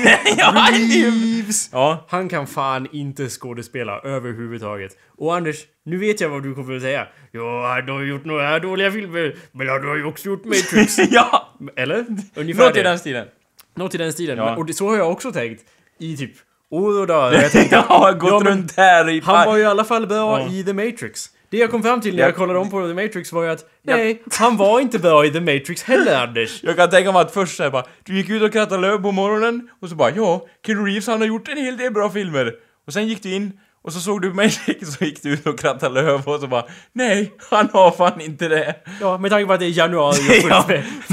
[0.62, 1.70] Reeves!
[1.72, 2.06] ja.
[2.10, 4.98] Han kan fan inte skådespela överhuvudtaget.
[5.18, 7.08] Och Anders, nu vet jag vad du kommer att säga.
[7.32, 10.98] Ja, han har gjort några dåliga filmer, men han har ju också gjort Matrix.
[11.12, 11.50] ja!
[11.76, 12.06] Eller?
[12.36, 12.90] Ungefär Något i det.
[12.90, 13.28] den stilen.
[13.76, 14.38] Något i den stilen.
[14.38, 14.46] Ja.
[14.46, 15.64] Men- Och det, så har jag också tänkt.
[16.00, 16.32] I typ
[16.78, 17.32] och dagar.
[17.42, 19.22] Jag tänkte, har gått Ja, men runt här i...
[19.26, 20.48] han var ju i alla fall bra Ja.
[20.52, 21.30] i The Matrix.
[21.50, 23.66] Det jag kom fram till när jag kollade om på The Matrix var ju att
[23.84, 26.64] nej, han var inte bra i The Matrix heller Anders.
[26.64, 29.12] Jag kan tänka mig att först såhär bara, du gick ut och krattade löv på
[29.12, 32.54] morgonen och så bara ja, Keanu Reeves han har gjort en hel del bra filmer.
[32.88, 34.50] Och sen gick du in och så såg du mig
[34.98, 36.64] så gick du ut och krattade löv och så bara
[36.94, 38.76] nej, han har fan inte det.
[39.02, 40.66] Ja, med tanke på att det är januari och Ja,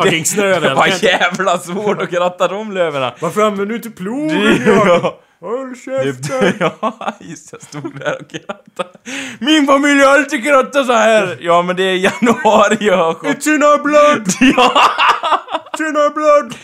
[0.03, 3.13] fucking snö Det var jävla svårt att kratta de löven.
[3.21, 4.63] Varför använder du inte plogen?
[4.67, 5.21] Ja.
[5.41, 6.55] Håll käften!
[6.81, 8.99] ja, just jag stod där och krattade.
[9.39, 11.39] Min familj har alltid krattat så här.
[11.41, 13.15] Ja, men det är januari jag har.
[13.15, 14.29] It's in our blood!
[14.57, 14.83] Ja!
[15.73, 16.55] It's in our blood!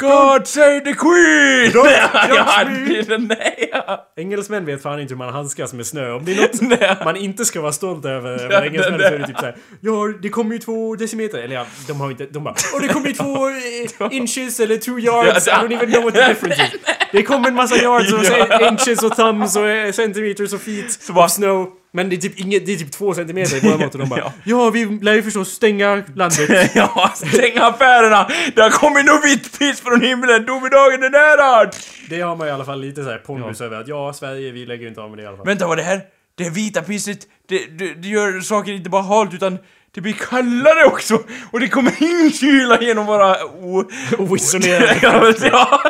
[0.00, 1.70] God save the Queen!
[1.72, 2.50] Don't Nej, judge jag me.
[2.50, 3.68] hade den, nej.
[3.72, 4.12] ja.
[4.16, 6.12] Engelsmän vet fan inte hur man handskas med snö.
[6.12, 6.96] Om det är något Nej.
[7.04, 9.56] man inte ska vara stolt över Ja, med engelsmän det- så är det typ såhär
[9.80, 11.38] Ja, det kommer ju två decimeter.
[11.38, 12.26] Eller ja, de har inte...
[12.26, 15.46] De bara Åh, det kommer ju två eh, inches eller two yards.
[15.46, 16.70] I Ja, don't even know what the difference is.
[17.12, 18.68] Det kommer en massa yards och Ja.
[18.68, 21.68] inches och thumbs och eh, centimeters och feet bara- of snow.
[21.94, 24.08] Men det är typ inget, det är typ två centimeter i våra mått och de
[24.08, 24.32] bara Ja.
[24.44, 26.70] Ja, vi lär ju förstås stänga landet.
[26.74, 28.28] Ja, stäng affärerna!
[28.54, 31.70] Det har kommit något vitt piss från himlen, domedagen är nära!
[32.08, 34.82] Det har man i alla fall lite såhär pondus över att ja, Sverige, vi lägger
[34.82, 35.46] ju inte av med det i alla fall.
[35.46, 36.00] Vänta, vad det här?
[36.34, 37.18] Det vita pisset,
[37.48, 39.58] det, det, det gör saker inte bara halt utan
[39.94, 41.18] det blir kallare också!
[41.50, 43.84] Och det kommer in kyla genom våra o...
[44.18, 44.98] Oisonerade.
[45.02, 45.82] Ja, ja.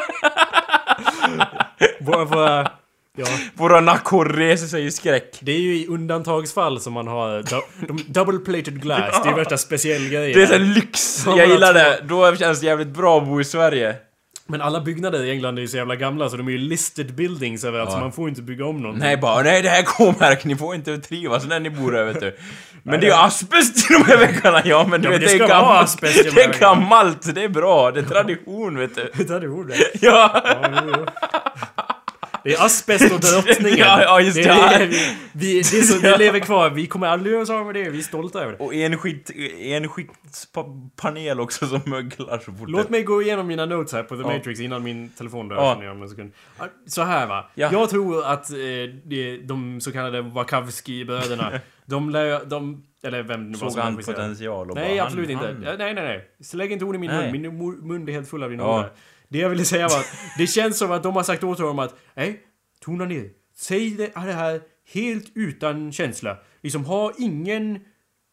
[2.01, 2.71] Våra,
[3.19, 3.27] ja.
[3.55, 5.39] Våra nackor reser sig i skräck.
[5.41, 9.23] Det är ju i undantagsfall som man har du- double plated glass.
[9.23, 10.39] Det är ju värsta speciell grejen.
[10.39, 11.23] Det är sån lyx!
[11.27, 12.09] Ja, Jag gillar alltså- det.
[12.09, 13.95] Då känns det jävligt bra att bo i Sverige.
[14.47, 17.15] Men alla byggnader i England är ju så jävla gamla så de är ju listed
[17.15, 18.01] buildings överallt så Ja.
[18.01, 19.03] man får inte bygga om någonting.
[19.05, 22.05] Nej, bara nej det här är K-märk, ni får inte trivas när ni bor här
[22.05, 22.37] vet du.
[22.83, 25.29] Men det är ju asbest i de här väggarna, ja men du Ja, men vet
[25.31, 26.01] det det är gammalt.
[26.01, 29.03] Det är gammalt, det är bra, det är tradition vet du.
[29.69, 29.77] Det.
[30.01, 30.43] Ja!
[30.45, 31.07] Ja.
[32.45, 33.79] Det är asbest och drottningen.
[33.79, 34.43] Ja, ja, just det.
[34.43, 34.79] det.
[34.79, 34.87] det.
[34.87, 34.97] Vi,
[35.33, 36.71] vi, det, är så, det lever kvar.
[36.71, 37.91] Vi kommer aldrig göra oss av med det.
[37.91, 38.59] Vi är stolta över det.
[38.65, 44.03] Och enskilt, enskiktspanel också som möglar så fort Låt mig gå igenom mina notes här
[44.03, 44.29] på The Ja.
[44.37, 45.57] Matrix innan min telefon dör.
[45.57, 45.91] Ja.
[45.91, 46.33] om en sekund.
[46.87, 47.51] Så här va.
[47.55, 47.69] Ja.
[47.73, 48.57] Jag tror att eh,
[49.45, 52.45] de så kallade Wachowski-bröderna, de lär...
[52.45, 55.69] De, eller vem det var Såg han potential och Nej, bara, absolut han, inte.
[55.69, 55.79] Han.
[55.79, 56.29] Nej, nej, nej.
[56.41, 57.33] Så lägg inte ord i min Nej.
[57.33, 57.43] mun.
[57.43, 58.81] Min mu- mun är helt full av dina Ja.
[58.81, 58.87] ord.
[59.33, 61.79] Det jag ville säga var att det känns som att de har sagt åt honom
[61.79, 62.41] att Nej,
[62.85, 63.31] tona ner.
[63.57, 64.61] Säg det här
[64.93, 66.37] helt utan känsla.
[66.63, 67.79] Liksom ha ingen...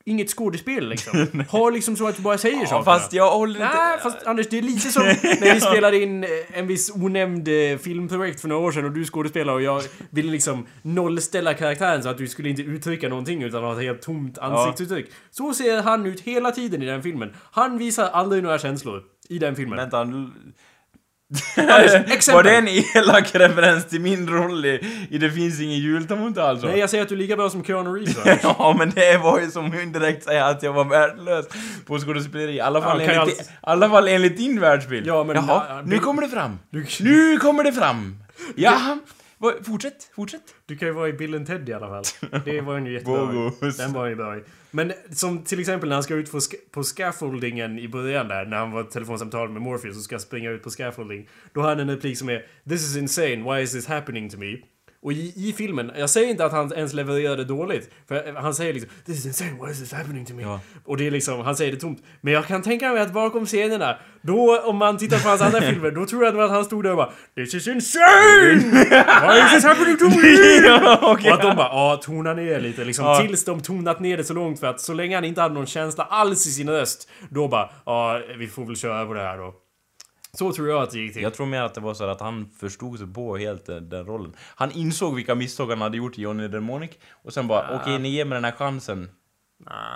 [0.05, 1.27] Inget skådespel liksom.
[1.49, 2.83] Ha liksom så att du bara säger Ja, sakerna.
[2.85, 3.75] fast jag håller inte...
[3.75, 7.47] Nej, fast Anders, det är lite som när vi spelade in eh, en viss onämnd
[7.47, 12.03] eh, filmprojekt för några år sedan och du skådespelare och jag ville liksom nollställa karaktären
[12.03, 15.11] så att du skulle inte uttrycka någonting utan ha ett helt tomt ansiktsuttryck.
[15.31, 17.33] Så ser han ut hela tiden i den filmen.
[17.51, 19.77] Han visar aldrig några känslor i den filmen.
[19.77, 20.07] Vänta.
[22.07, 22.33] exempel.
[22.33, 26.67] Var det en elak referens till min roll i, i Det finns ingen jultomte alltså?
[26.67, 28.17] Nej, jag säger att du är lika bra som Keanu Reeves.
[28.43, 31.45] Ja, men det var ju som indirekt säga att jag var värdelös
[31.85, 32.53] på skådespeleri.
[32.55, 35.07] I alla fall, Ja, enligt, i alla fall enligt din världsbild.
[35.07, 36.59] Ja, men- Jaha, ja, nu det- kommer det fram.
[36.69, 38.15] Du, Nu kommer det fram.
[38.71, 38.99] Vad-
[39.63, 40.41] fortsätt, fortsätt.
[40.65, 42.03] du kan ju vara i Bill and Ted i alla fall.
[42.45, 43.51] Det var ju jättebra.
[43.77, 44.37] Den var ju bra.
[44.71, 48.45] Men som till exempel när han ska ut på, sk- på scaffoldingen i början där,
[48.45, 51.29] när han var telefonsamtal med Morpheus och ska springa ut på scaffolding.
[51.53, 54.37] Då har han en replik som är This is insane, why is this happening to
[54.37, 54.57] me?
[55.01, 57.89] Och i, i filmen, jag säger inte att han ens levererade dåligt.
[58.07, 60.43] För han säger liksom This is insane, why is this happening to me?
[60.43, 60.59] Ja.
[60.85, 62.03] Och det är liksom, han säger det tomt.
[62.21, 65.61] Men jag kan tänka mig att bakom scenerna, då om man tittar på hans andra
[65.71, 68.55] filmer, då tror jag att han stod där och bara This is insane!
[69.21, 70.27] Why is this happening to me?
[70.67, 71.31] ja, okej.
[71.31, 73.05] Och att de bara, ja, tona ner lite liksom.
[73.05, 73.21] Ja.
[73.21, 75.65] Tills de tonat ner det så långt för att så länge han inte hade någon
[75.65, 79.37] känsla alls i sin röst, då bara, ja, vi får väl köra på det här
[79.37, 79.53] då.
[80.33, 81.23] Så tror jag att det gick till.
[81.23, 84.05] Jag tror mer att det var så att han förstod sig på helt den, den
[84.05, 84.33] rollen.
[84.55, 86.91] Han insåg vilka misstag han hade gjort i Johnny Demonic
[87.23, 89.09] och sen bara okej, ni ger mig den här chansen.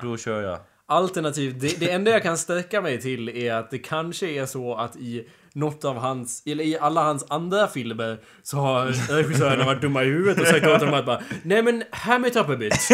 [0.02, 0.60] Då kör jag.
[0.86, 4.76] Alternativt, det, det enda jag kan sträcka mig till är att det kanske är så
[4.76, 9.82] att i något av hans, eller i alla hans andra filmer så har regissörerna varit
[9.82, 12.56] dumma i huvudet och sagt åt honom att bara Nej men, ham it up a
[12.56, 12.90] bit.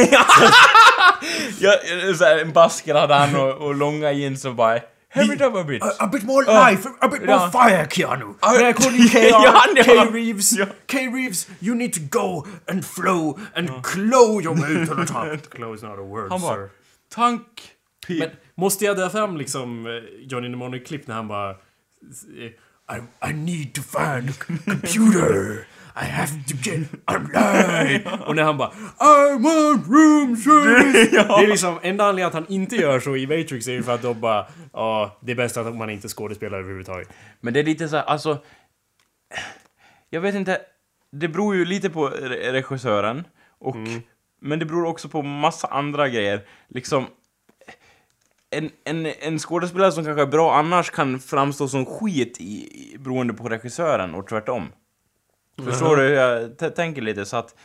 [1.59, 1.73] Ja,
[2.17, 4.79] så här, en basker hade han och, och långa jeans och bara
[5.15, 5.81] It up a bit.
[5.99, 6.69] A bit more Ja.
[6.69, 7.49] life, a bit more Ja.
[7.51, 8.35] fire Keanu.
[8.41, 8.73] Ja.
[8.73, 9.83] Call you KR, Ja, ja.
[9.83, 10.65] K Reeves, Ja.
[10.87, 15.49] K Reeves, you need to go and flow and clow your way to the top.
[15.55, 16.69] Clow is not a word Han bara.
[17.09, 17.45] Tank.
[18.07, 18.19] Pip.
[18.19, 19.91] Men måste jag dra fram liksom eh,
[20.27, 21.49] Johnny Mnemonic-klipp när han bara...
[21.49, 22.51] eh,
[22.97, 24.33] I, I need to find a
[24.65, 25.67] computer.
[26.01, 28.19] I have to get online!
[28.27, 31.11] Och när han bara I want room service!
[31.11, 33.95] Det är liksom, enda anledningen att han inte gör så i Matrix är ju för
[33.95, 37.09] att de bara Ja, det är bäst att man inte skådespelar överhuvudtaget.
[37.41, 38.37] Men det är lite så här, alltså...
[40.09, 40.61] Jag vet inte,
[41.11, 43.23] det beror ju lite på re- regissören,
[43.59, 43.75] och...
[44.41, 46.41] Men det beror också på massa andra grejer.
[46.67, 47.07] Liksom...
[48.51, 52.97] En, en, en skådespelare som kanske är bra annars kan framstå som skit i, i,
[52.97, 54.71] beroende på regissören, och tvärtom.
[55.65, 56.13] Förstår du hur
[56.59, 57.25] jag tänker lite?
[57.25, 57.55] Så att,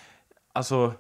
[0.52, 0.92] alltså...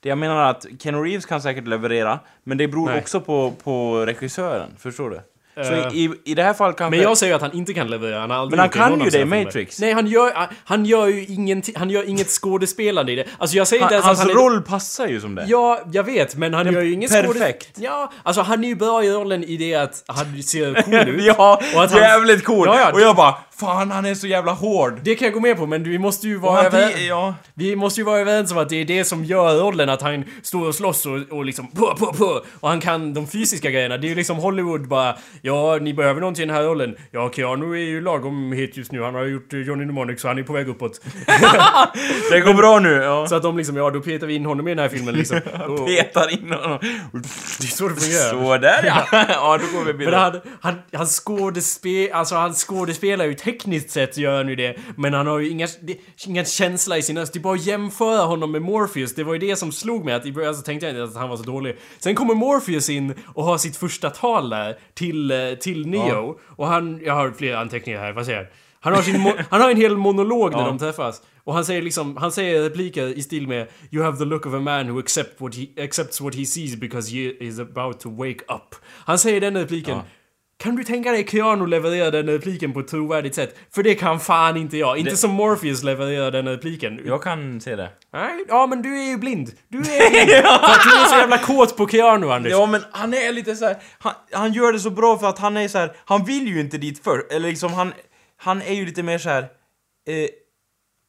[0.00, 3.00] Det jag menar är att Keanu Reeves kan säkert leverera, men det beror Nej.
[3.00, 5.20] också på, på regissören, förstår du?
[5.64, 6.96] Så i, i det här fallet kanske...
[6.96, 8.20] Men jag säger att han inte kan leverera.
[8.20, 9.24] Han Men han kan ju det i.
[9.24, 9.80] Matrix.
[9.80, 10.32] Nej, han gör,
[10.64, 13.24] han gör ju ingenting, han gör inget skådespelande i det.
[13.38, 14.40] Alltså jag säger inte ens hans att han är...
[14.42, 15.44] roll passar ju som det.
[15.48, 17.36] Ja, jag vet, men han gör ju inget perfekt.
[17.76, 20.94] skådes- Ja, alltså han är ju bra i rollen i det att han ser cool
[21.08, 21.24] ut.
[21.24, 22.66] ja, Och att jävligt cool!
[22.66, 22.92] Ja, ja.
[22.92, 25.00] Och jag bara, fan han är så jävla hård!
[25.04, 27.06] Det kan jag gå med på, men vi måste ju vara han, över...
[27.08, 27.34] ja.
[27.54, 30.24] Vi måste ju vara överens om att det är det som gör rollen, att han
[30.42, 32.40] står och slåss och, och liksom på, på, på.
[32.60, 33.96] Och han kan de fysiska grejerna.
[33.98, 35.16] Det är ju liksom Hollywood bara
[35.50, 36.96] Ja, ni behöver någon till den här rollen.
[37.10, 39.02] Ja, Keanu är ju lagom het just nu.
[39.02, 41.00] Han har gjort eh, Johnny Mnemonic så han är på väg uppåt.
[42.30, 43.26] Det går bra nu, ja.
[43.26, 45.40] Så att de liksom, ja då petar vi in honom i den här filmen liksom.
[45.68, 46.78] Och, Petar in honom.
[47.12, 47.18] det
[47.64, 48.44] är så det fungerar.
[48.44, 49.06] Så där ja!
[49.28, 50.16] ja, då går vi Men vidare.
[50.16, 55.14] han, han, han skådespe, alltså han skådespelar ju tekniskt sett gör han ju det Men
[55.14, 55.96] han har ju inga, det,
[56.26, 59.32] ingen känsla i sin röst Det är bara att jämföra honom med Morpheus Det var
[59.32, 61.36] ju det som slog mig att i början så tänkte jag inte att han var
[61.36, 65.86] så dålig Sen kommer Morpheus in och har sitt första tal där till, eh, till
[65.86, 68.46] Neo Och han, jag har flera anteckningar här, vad säger jag?
[68.80, 70.66] Han har, sin han har en hel monolog när Ja.
[70.66, 74.24] de träffas och han säger liksom, han säger repliker i stil med You have the
[74.24, 77.58] look of a man who accept what he, accepts what he sees because he is
[77.58, 78.74] about to wake up.
[78.86, 79.96] Han säger den repliken.
[79.96, 80.02] Ja.
[80.60, 83.58] Kan du tänka dig Keanu leverera den repliken på ett trovärdigt sätt?
[83.74, 84.98] För det kan fan inte jag.
[84.98, 87.00] Inte Det- som Morpheus levererar den repliken.
[87.06, 87.90] Jag kan se det.
[88.12, 89.50] Nej, ja men du är ju blind.
[89.68, 90.30] Du är blind.
[90.42, 92.52] För att du är så jävla kåt på Keanu Anders.
[92.52, 95.38] Ja men han är lite så här, han, han gör det så bra för att
[95.38, 97.92] han är så här, han vill ju inte dit för eller liksom han,
[98.36, 99.42] han är ju lite mer så här.
[99.42, 100.28] Eh,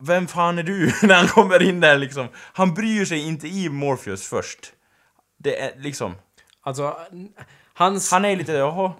[0.03, 0.91] vem fan är du?
[1.07, 2.27] när han kommer in där liksom.
[2.35, 4.59] Han bryr sig inte i Morpheus först.
[5.39, 6.15] Det är liksom,
[6.63, 6.95] Alltså,
[7.73, 8.11] hans...
[8.11, 8.91] han är lite, jaha.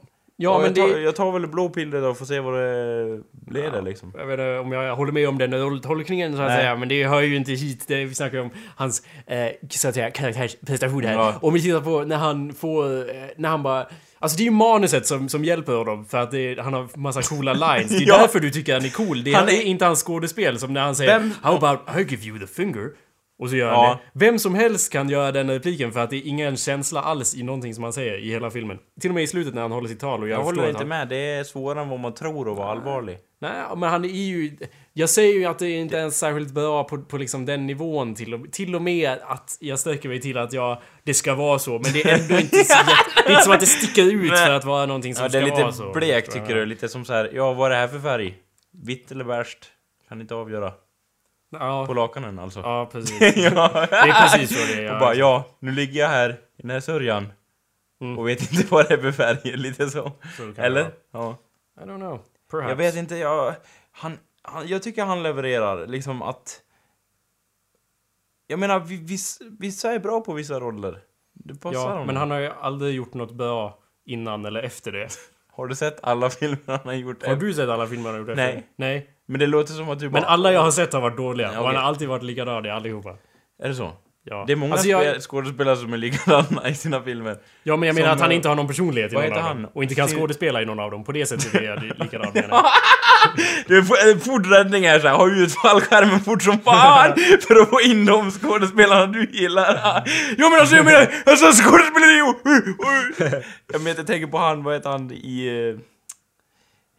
[0.42, 3.20] Ja, men jag, tar, det- jag tar väl blåpiller då och får se vad det
[3.52, 4.14] leder liksom.
[4.18, 6.58] Jag vet inte om jag håller med om den rolltolkningen så att Nej.
[6.60, 7.84] säga, men det hör ju inte hit.
[7.88, 11.14] Det, vi snackar om hans, eh, så att säga, karaktärsprestation här.
[11.14, 11.34] Ja.
[11.42, 13.88] Om vi tittar på när han får, eh, när han bara...
[14.20, 17.22] Alltså det är ju manuset som, som hjälper honom för att det, han har massa
[17.22, 17.92] coola lines.
[17.92, 18.18] Det är Ja.
[18.18, 19.24] därför du tycker han är cool.
[19.24, 22.02] Det är, Han är- inte hans skådespel som när han säger Vem- How about I
[22.16, 22.90] give you the finger?
[23.42, 23.88] Och så gör Ja.
[23.88, 24.26] han det.
[24.26, 27.44] Vem som helst kan göra den repliken för att det är ingen känsla alls i
[27.44, 28.80] någonting som han säger i hela filmen.
[29.02, 30.78] Till och med i slutet när han håller sitt tal och jag, Jag håller inte
[30.80, 33.18] han, med, det är svårare än vad man tror att vara allvarlig.
[33.42, 34.58] Nej, men han är ju...
[34.94, 38.16] Jag säger ju att det är inte ens särskilt bra på, på liksom den nivån
[38.16, 40.82] till och, till och med att jag sträcker mig till att jag...
[41.04, 42.74] Det ska vara så, men det är ändå inte så
[43.26, 44.46] Det är inte som att det sticker ut Nej.
[44.46, 45.88] för att vara någonting som Ja, det är ska vara så.
[45.88, 47.30] lite blekt tycker du, lite som så här.
[47.34, 48.36] ja vad är det här för färg?
[48.86, 49.58] Vitt eller värst?
[50.10, 50.72] Kan inte avgöra.
[51.52, 52.60] På Ja, lakanen alltså.
[52.60, 53.22] ja precis.
[53.38, 53.70] ja.
[53.90, 54.94] Det är precis så det är.
[54.94, 57.32] Och bara, ja, nu ligger jag här i den här sörjan.
[58.02, 58.20] Mm.
[58.20, 60.12] Och vet inte vad det är för färg, lite så.
[60.38, 60.92] Så Eller?
[61.12, 61.38] Ja.
[61.82, 62.20] I don't know.
[62.52, 62.70] Perhaps.
[62.70, 63.56] Jag vet inte, jag...
[63.92, 66.62] Han, han, jag tycker han levererar, liksom att...
[68.48, 71.00] Jag menar, vi- viss, vissa är bra på vissa roller.
[71.34, 72.08] Det passar Ja, honom.
[72.08, 75.08] men han har ju aldrig gjort något bra innan eller efter det.
[75.54, 77.26] Har du sett alla filmer han har gjort?
[77.28, 78.68] Har du sett alla filmer han har gjort efter Nej.
[78.76, 79.10] Nej.
[79.32, 80.20] Men det låter som att du bara...
[80.22, 81.50] Men alla jag har sett har varit dåliga.
[81.54, 83.10] Ja, Och han har alltid varit likadan i allihopa.
[83.64, 83.92] Är det så?
[84.24, 84.44] Ja.
[84.48, 87.38] Det är många Alltså, jag- spel- skådespelare som är likadana i sina filmer.
[87.64, 89.56] Ja men jag menar Som, att han eh, inte har någon personlighet i någon av
[89.56, 89.68] dem.
[89.74, 91.04] Och inte kan skådespela i någon av dem.
[91.04, 92.64] På det sättet är jag likadan menar jag.
[93.68, 97.14] Det är fort räddning här såhär, ha ut fallskärmen fort som fan
[97.48, 99.74] för att få in de skådespelarna du gillar.
[100.38, 102.40] Ja men alltså jag menar, alltså skådespelare jo!
[103.74, 105.78] Jag menar, jag tänker på han, vad heter han i...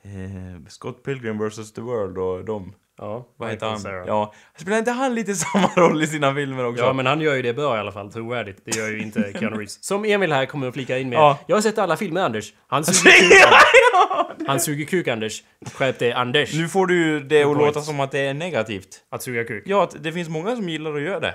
[0.05, 1.72] Eh, Scott Pilgrim vs.
[1.72, 2.74] The World och de.
[2.98, 3.80] Ja, Vad heter han?
[3.80, 4.07] Cera.
[4.07, 6.84] Ja, spelar inte han lite samma roll i sina filmer också?
[6.84, 8.61] Ja men han gör ju det bra i alla fall, trovärdigt.
[8.64, 9.84] Det gör ju inte Keanu Reeves.
[9.84, 11.16] Som Emil här kommer att flika in med.
[11.16, 11.38] Ja.
[11.46, 12.55] Jag har sett alla filmer Anders.
[12.66, 14.48] Han suger kuk Anders.
[14.48, 15.42] Han suger kuk Anders.
[15.74, 16.55] Skärp dig Anders.
[16.55, 19.00] Nu får du det att låta som att det är negativt.
[19.11, 19.62] Att suga kuk.
[19.66, 21.34] Ja, det finns många som gillar att göra det.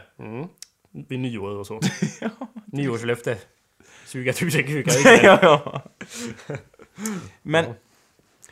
[1.09, 1.79] Vid nyår och så.
[2.65, 3.37] Nyårslöfte.
[4.05, 5.23] Suga tusen kukar.
[5.25, 5.81] ja, ja.
[7.41, 7.65] Men,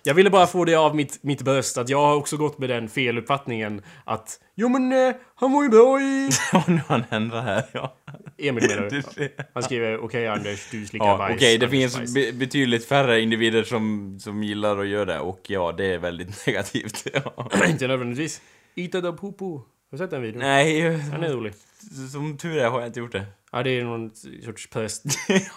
[0.07, 2.69] Jag ville bara få det av mitt, mitt bröst att jag har också gått med
[2.69, 6.29] den feluppfattningen att Jo men eh, han var ju bra i...
[6.51, 7.95] ja, nu har han ändrat här, ja.
[8.37, 9.03] Emil menar Du.
[9.53, 11.35] Han skriver okej Anders, du slickar Ja, bajs.
[11.35, 15.19] okej, det Anders finns bajs." be betydligt färre individer som, som gillar att göra det
[15.19, 17.07] och ja, det är väldigt negativt.
[17.13, 17.49] Ja.
[17.67, 18.41] inte nödvändigtvis.
[18.75, 19.61] Ita da Popo.
[19.95, 20.39] Har du sett den videon?
[20.39, 20.81] Nej,
[21.11, 21.53] Den är rolig.
[22.11, 23.25] som tur är har jag inte gjort det.
[23.51, 24.11] Ja, det är någon
[24.45, 25.03] sorts präst.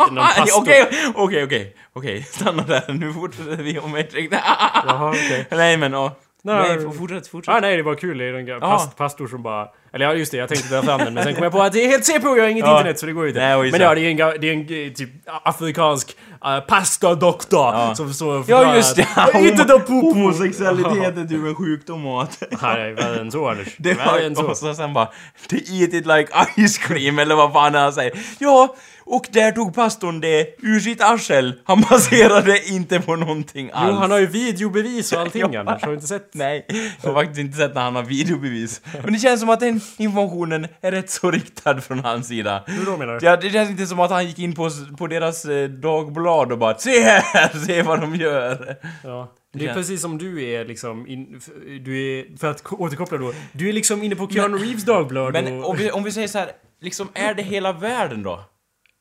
[0.57, 2.93] Okej, okej, okej, okej, stanna där.
[2.93, 4.29] Nu fortsätter vi om Matrix.
[4.33, 5.47] Jaha, okej.
[5.51, 6.17] Nej, men ja.
[6.43, 7.55] Nej, Nej, fortsätt, fortsätt.
[7.55, 8.19] Ah, nej, det var kul.
[8.19, 8.61] Det är en Ja.
[8.61, 9.69] past, pastor som bara...
[9.93, 10.39] Eller ja, just det.
[10.39, 11.15] Jag tänkte dra fram den.
[11.15, 12.37] Men sen kom jag på att det är helt CPO.
[12.37, 12.77] Jag har inget Ja.
[12.79, 13.41] internet så det går ju inte.
[13.41, 15.11] Nej, men ja, det är en, det är en eh, typ
[15.45, 16.17] afrikansk
[16.47, 17.95] uh, pastordoktor Ja.
[17.95, 19.07] som och Ja, just det.
[19.35, 19.93] Inte Popo!
[19.95, 22.43] Homosexualitet är typ en sjukdom och att...
[22.63, 23.77] Nej, värre än så Anders.
[23.79, 24.51] Det Värre än var, så.
[24.51, 25.09] och så sen bara
[25.49, 26.29] They eat it like
[26.69, 28.13] ice cream eller vad fan han säger.
[28.39, 28.75] Ja,
[29.09, 31.55] och där tog pastorn det ur sitt arsel.
[31.65, 33.91] Han baserade inte på någonting alls.
[33.93, 35.61] Jo, han har ju videobevis och allting Ja.
[35.61, 35.83] Anders.
[35.83, 36.31] Har du inte sett?
[36.35, 36.67] Nej,
[37.03, 38.81] jag har faktiskt inte sett när han har videobevis.
[39.05, 42.65] Men det känns som att den informationen är rätt så riktad från hans sida.
[42.67, 43.27] Hur då menar du?
[43.27, 46.59] Ja, det känns inte som att han gick in på, på deras eh, dagblad och
[46.59, 48.77] bara Se här, se vad de gör.
[49.05, 49.35] Ja.
[49.53, 51.41] Det är precis som du är liksom, in,
[51.85, 55.59] du är, för att återkoppla då, du är liksom inne på Keanu Reeves dagblad Men
[55.59, 55.71] och...
[55.71, 56.51] om vi, om vi säger så här,
[56.81, 58.45] liksom är det hela världen då?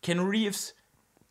[0.05, 0.73] Ken Reeves?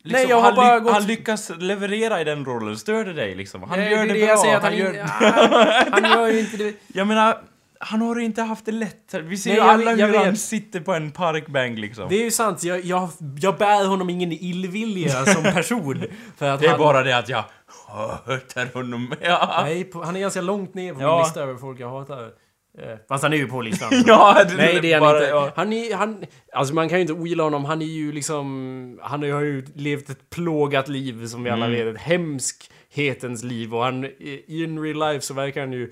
[0.03, 3.05] Liksom, Nej, jag har han, bara ly- gått- han lyckas leverera i den rollen, stör
[3.05, 3.63] det dig liksom?
[3.63, 5.03] Han Nej, gör det, det bra, jag säger att han han, gör...
[5.91, 6.75] han gör ju inte det.
[6.87, 7.39] Jag menar,
[7.81, 9.15] han har inte haft det lätt.
[9.15, 10.41] Vi ser Nej, ju jag alla vet- jag hur han vet.
[10.41, 12.09] sitter på en parkbänk liksom.
[12.09, 13.09] Det är ju sant, jag, jag,
[13.41, 16.05] jag bär honom ingen illvilja som person.
[16.37, 17.45] För att Det är han, bara det att jag
[17.89, 19.15] hatar honom.
[19.21, 21.17] Ja, Nej, han är ganska långt ner på Ja.
[21.17, 22.31] min lista över folk jag hatar.
[22.79, 23.89] Eh, Fast han är ju på listan.
[24.07, 25.29] ja det, Nej, det är han bara, inte.
[25.31, 25.53] Ja.
[25.57, 27.65] Han är, han, alltså man kan ju inte ogilla honom.
[27.65, 28.99] Han är ju liksom...
[29.03, 31.87] Han har ju levt ett plågat liv som vi alla Mm.
[31.87, 31.95] vet.
[31.97, 33.75] Ett hemskhetens liv.
[33.75, 35.83] Och han, i in real life så verkar han ju...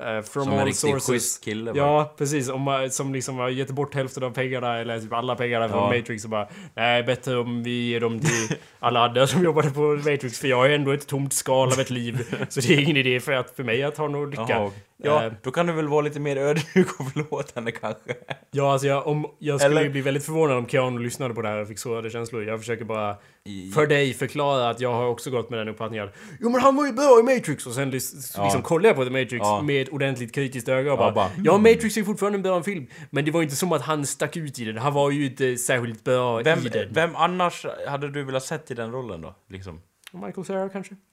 [0.00, 1.06] eh, from Som en all riktigt sources.
[1.10, 1.78] schysst kille bara.
[1.78, 2.48] Ja, precis.
[2.48, 5.98] Om, som liksom har gett bort hälften av pengarna, eller typ alla pengarna från Ja.
[5.98, 9.80] Matrix och bara Nej, bättre om vi ger dem till alla andra som jobbade på
[9.96, 12.26] Matrix för jag är ändå ett tomt skal av ett liv.
[12.48, 14.70] Så det är ingen idé för, att, för mig att ha någon lycka.
[14.96, 18.14] Ja, Eh, då kan du väl vara lite mer ödmjuk och förlåtande kanske.
[18.50, 21.42] Ja, alltså jag, om, jag skulle Eller- ju bli väldigt förvånad om Keanu lyssnade på
[21.42, 22.44] det här och fick sårade känslor.
[22.44, 26.04] Jag försöker bara I- för dig förklara att jag har också gått med den uppfattningen
[26.08, 27.66] att Jo men han var ju bra i Matrix!
[27.66, 28.44] Och sen lys- Ja.
[28.44, 29.62] liksom kollar jag på The Matrix Ja.
[29.62, 32.42] med ett ordentligt kritiskt öga och Ja, bara, bara, "Hmm." Ja, Matrix är fortfarande en
[32.42, 32.86] bra film.
[33.10, 34.78] Men det var inte som att han stack ut i den.
[34.78, 36.88] Han var ju inte särskilt bra Vem, i den.
[36.92, 39.34] vem annars hade du velat sett i den rollen då?
[39.48, 39.80] Liksom?
[40.12, 40.94] Michael Cera kanske?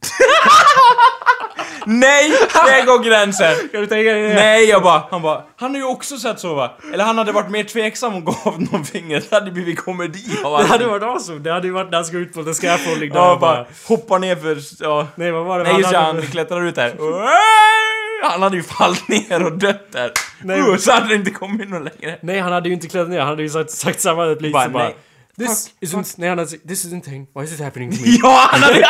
[1.86, 2.30] Nej!
[2.54, 3.56] Där går gränsen!
[3.72, 4.34] Kan du tänka dig det?
[4.34, 6.72] Nej, jag bara, han bara, han har ju också sett så va?
[6.94, 10.60] Eller han hade varit mer tveksam och gav någon finger, det hade blivit komedi av
[10.60, 11.40] Det hade varit awesome.
[11.40, 13.66] Det hade ju varit när han ska ut på the scaffolding där Ja, och bara
[13.88, 15.08] hoppar ner för, ja.
[15.16, 15.64] Nej, vad var det?
[15.64, 16.96] Nej just det, han klättrar ut där.
[18.24, 20.12] Han hade ju fallit ner och dött där.
[20.44, 20.60] Nej.
[20.60, 22.18] Uh, så hade det inte kommit någon längre.
[22.22, 23.20] Nej, han hade ju inte klättrat ner.
[23.20, 24.84] Han hade ju sagt, sagt samma replik Bara, som bara...
[24.84, 24.96] nej.
[25.38, 26.18] This Fuck, isn't...
[26.18, 27.28] Nej, han hade sagt, This isn't thing.
[27.36, 28.08] Why is it happening to me?
[28.24, 28.86] Ja, han hade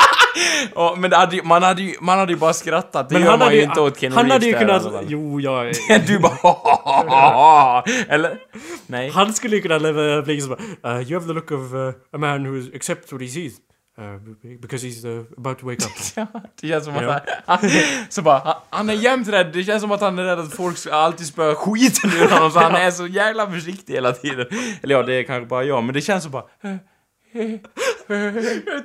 [0.75, 3.09] ja, men hade, ju- man, hade ju, man hade ju bara skrattat.
[3.09, 4.83] Det gör man ju inte åt Keanu Han hade ju kunnat...
[5.07, 5.73] Jo, jag...
[6.07, 8.37] Du bara Eller?
[8.87, 9.09] Nej.
[9.09, 10.95] Han skulle ju kunna leverera repliken som bara...
[10.95, 13.53] Uh, you have the look of uh, a man who accepts what he sees.
[13.99, 14.15] Uh,
[14.61, 15.91] because he's uh, about to wake up.
[16.61, 17.19] Det känns som att Ja.
[17.45, 17.59] han,
[18.09, 20.53] så bara, han, han är jämt rädd, det känns som att han är rädd att
[20.53, 24.45] folk alltid spöa skiten ur honom så han är så jävla försiktig hela tiden.
[24.83, 26.43] Eller ja, det är kanske bara jag, men det känns så bara...
[26.61, 26.79] jag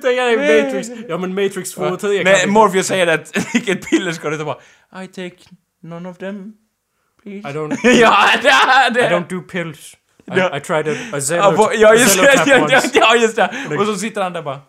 [0.01, 0.89] tänker dig Matrix.
[1.09, 4.45] Ja, men Matrix 2 och 3 Nej, Morpheus säger det, vilket piller ska du ta
[4.45, 5.03] bara?
[5.03, 5.35] I take
[5.83, 6.53] none of them,
[7.23, 7.49] please.
[7.49, 7.77] I don't...
[7.83, 8.53] ja, det,
[8.93, 9.07] det.
[9.07, 9.93] I don't do pills.
[10.35, 10.57] I.
[10.57, 13.49] I tried a, a Ja, Zello, ja, just det, ja, just det.
[13.79, 14.59] Och så sitter han där bara...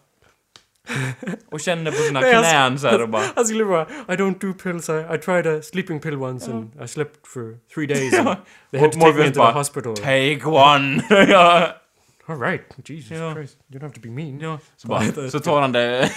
[1.51, 3.22] Och känner på sina Nej, knän så här och bara...
[3.36, 6.70] Han skulle bara I don't do pills, I, I tried a sleeping pill once and
[6.84, 8.36] I slept for three days and
[8.70, 9.97] they had to take me into the hospital.
[9.97, 11.03] Take one!
[11.11, 11.74] ja.
[12.28, 13.34] Alright, Jesus Ja.
[13.34, 13.57] Christ.
[13.72, 14.41] You don't have to be mean.
[14.41, 16.11] Ja, så, bara, så tar han det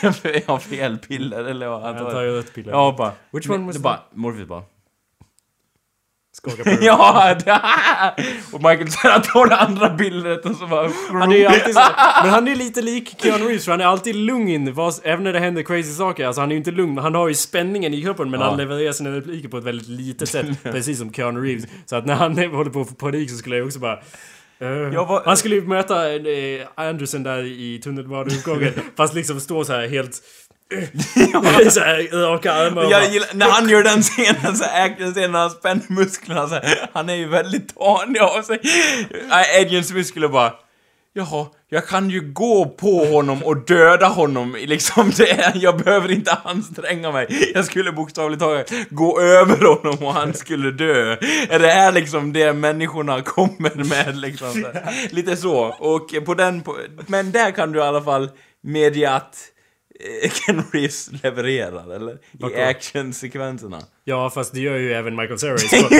[0.47, 2.71] av fel piller eller vad han Jag tar ju rätt piller.
[2.71, 3.11] Ja, bara...
[3.31, 3.81] Which one was det?
[3.81, 4.63] Bara, Morpheus bara...
[6.47, 6.85] Skaka på det.
[6.85, 7.35] Ja!
[8.51, 9.89] Och Michael säger att tar det andra
[10.45, 10.89] och så bara...
[11.11, 11.81] Han är ju alltid så,
[12.23, 15.33] men han är lite lik Keanu Reeves för han är alltid lugn fast, även när
[15.33, 16.25] det händer crazy saker.
[16.27, 18.45] Alltså han är ju inte lugn, han har ju spänningen i kroppen men Ja.
[18.49, 20.45] han levererar sina repliker på ett väldigt litet sätt.
[20.63, 21.65] precis som Keanu Reeves.
[21.85, 23.99] Så att när han håller på att få panik så skulle jag också bara
[24.93, 29.73] Jag var- Han skulle ju möta eh, Anderson där i tunnelbaneuppgången fast liksom stå så
[29.73, 30.11] här helt...
[31.71, 35.39] så här, raka armar och Jag gillar, när han gör den scenen så actionscenen när
[35.39, 38.61] han spänner musklerna så här, Han är ju väldigt tanig av sig.
[39.61, 40.53] Adrians muskler bara...
[41.13, 45.11] Jaha, jag kan ju gå på honom och döda honom liksom.
[45.17, 47.51] Det är, jag behöver inte anstränga mig.
[47.53, 51.17] Jag skulle bokstavligt talat gå över honom och han skulle dö.
[51.49, 54.53] Är det här liksom det människorna kommer med liksom?
[54.53, 54.67] Så.
[55.15, 55.57] Lite så.
[55.79, 56.61] Och på den...
[56.61, 56.77] På,
[57.07, 58.29] men där kan du i alla fall
[58.63, 59.50] medge att
[60.33, 62.17] Ken Reeves levererar, eller?
[62.57, 63.81] I actionsekvenserna.
[64.03, 65.91] Ja, fast det gör ju även Michael Cera i Scott,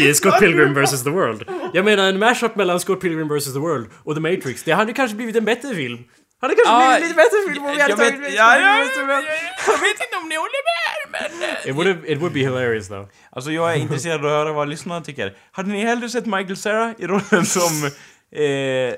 [0.00, 1.04] i Scott Pilgrim vs.
[1.04, 1.44] The World.
[1.72, 3.52] Jag menar, en mashup mellan Scott Pilgrim vs.
[3.52, 5.98] The World och The Matrix, det hade kanske blivit en bättre film.
[6.40, 8.78] Hade kanske Ja, blivit lite bättre film om vi hade jag vet, tagit ja, ja,
[8.78, 9.26] ja, World.
[9.66, 11.48] jag vet inte om ni håller med, men...
[11.50, 13.08] eh, It would, it would be hilarious though.
[13.30, 15.36] Alltså jag är intresserad av att höra vad lyssnarna tycker.
[15.52, 18.94] Hade ni hellre sett Michael Cera i rollen som eh,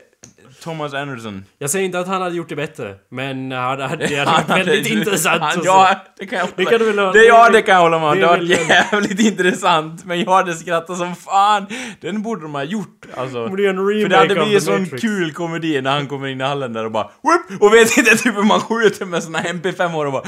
[0.62, 1.44] Thomas Anderson?
[1.58, 4.66] Jag säger inte att han hade gjort det bättre, men hade, hade, det hade varit
[4.66, 5.60] väldigt intressant Han, att se.
[5.64, 7.82] ja, det kan jag hålla Det kan du väl ha- det, Ja, det kan jag
[7.82, 8.14] hålla med om.
[8.14, 10.04] det Det är var jävligt intressant.
[10.04, 11.66] Men jag hade skrattat som fan.
[12.00, 13.06] Den borde de ha gjort.
[13.16, 13.48] Alltså.
[13.48, 15.02] borde en remake För det hade blivit en sån Matrix.
[15.02, 17.62] kul komedi när han kommer in i hallen där och bara Whoop!
[17.62, 20.22] Och vet inte typ hur man skjuter med såna här MP5 år och bara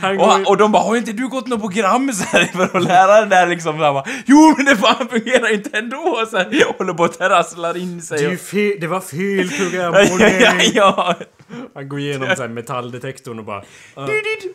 [0.00, 2.76] Han och, han, och de bara, har inte du gått något program så här för
[2.78, 3.78] att lära den där liksom?
[3.78, 6.24] Så han bara, jo men det fan fungerar inte ändå!
[6.30, 8.26] Så här, håller på att trasslar in det, sig.
[8.26, 8.32] Och,
[8.80, 9.94] det var fel program
[10.74, 11.14] ja.
[11.74, 13.60] Han går igenom så här metalldetektorn och bara...
[13.60, 14.08] Uh,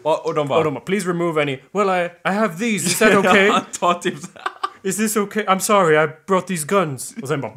[0.03, 0.57] Och, och de bara...
[0.59, 1.59] och de bara, please remove any.
[1.71, 3.51] Well I, I have these, is that okay?
[3.79, 4.15] Ta typ.
[4.83, 5.45] Is this okay?
[5.45, 7.15] I'm sorry, I brought these guns.
[7.21, 7.53] Och sen bara...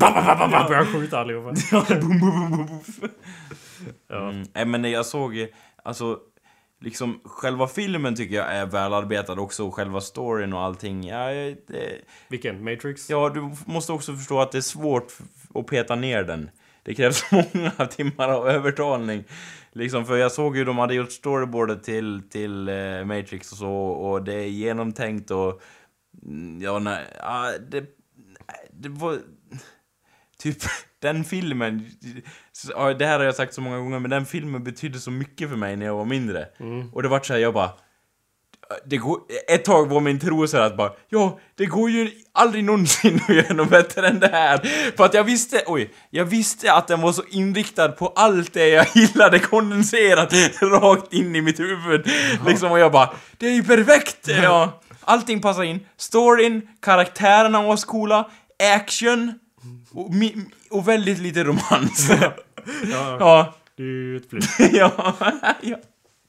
[0.69, 1.55] Börjar skjuta allihopa.
[4.09, 4.29] Ja.
[4.29, 4.47] Mm.
[4.55, 5.47] Nej men jag såg,
[5.85, 6.19] alltså,
[6.81, 11.07] liksom själva filmen tycker jag är välarbetad också, och själva storyn och allting.
[11.07, 12.65] Ja, det, Vilken?
[12.65, 13.11] Matrix?
[13.11, 15.13] ja, du måste också förstå att det är svårt
[15.55, 16.51] att peta ner den.
[16.83, 19.25] Det krävs många timmar av övertalning.
[19.73, 23.73] Liksom, för jag såg ju de hade gjort storyboardet till, till eh, Matrix och så,
[23.73, 25.63] och det är genomtänkt och...
[26.27, 27.85] mm, Ja, nej, ja, det...
[28.73, 29.19] Det var...
[30.39, 30.57] Typ,
[30.99, 31.87] den filmen...
[32.71, 35.49] Ja, det här har jag sagt så många gånger, men den filmen betydde så mycket
[35.49, 36.49] för mig när jag var mindre.
[36.93, 37.71] Och det vart så här, jag bara...
[38.87, 42.65] Det går, ett tag var min tro så att bara Ja, det går ju aldrig
[42.65, 44.59] någonsin att göra något bättre än det här.
[44.97, 48.69] För att jag visste, oj, jag visste att den var så inriktad på allt det
[48.69, 50.33] jag gillade kondenserat
[50.63, 52.11] rakt in i mitt huvud.
[52.47, 54.29] Liksom och jag bara, det är ju perfekt!
[54.29, 55.87] Ja, allting passar in.
[55.97, 58.31] Storyn, karaktärerna var coola,
[58.77, 59.35] action
[59.95, 60.11] och,
[60.71, 62.11] och väldigt lite romans.
[62.21, 62.33] Ja.
[62.91, 63.55] ja,
[64.73, 65.15] ja,
[65.61, 65.77] ja.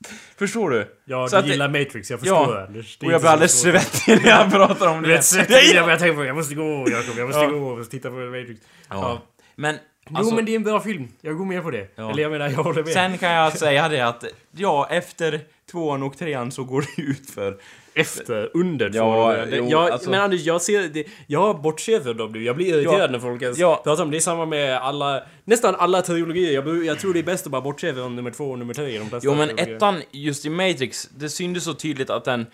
[0.38, 0.88] Förstår du?
[1.06, 3.06] Ja, Så du att det- gillar Matrix, jag förstår Ja, det.
[3.08, 5.16] och jag blir alldeles svettig när jag pratar om Du det.
[5.16, 7.48] vet, svettig, Ja, jag börjar tänka på jag måste gå Jakob, jag måste Ja.
[7.50, 8.62] gå och titta på Matrix.
[8.90, 8.96] Ja.
[8.96, 9.22] Ja.
[9.56, 9.76] Men,
[10.10, 11.88] Jo alltså, men det är en bra film, jag går med på det.
[11.96, 12.12] Ja.
[12.12, 12.94] Eller jag menar, jag håller med.
[12.94, 15.40] sen kan jag säga det att, ja, efter
[15.72, 17.58] tvåan och trean så går det ut för
[17.96, 19.36] Efter, under Ja.
[19.50, 22.44] Det- jo, jag, alltså- Men Anders, jag ser det, Jag bortser från dem nu.
[22.44, 23.08] Jag blir irriterad Ja.
[23.12, 23.82] när folk ens Ja.
[23.84, 24.18] pratar om det.
[24.18, 25.24] Är samma med alla...
[25.46, 26.52] Nästan alla trilogier.
[26.54, 28.90] Jag, jag tror det är bäst att bara bortse från nummer två och nummer tre
[28.90, 29.76] i de flesta Jo men trilogier.
[29.76, 32.46] ettan, just i Matrix, det syntes så tydligt att den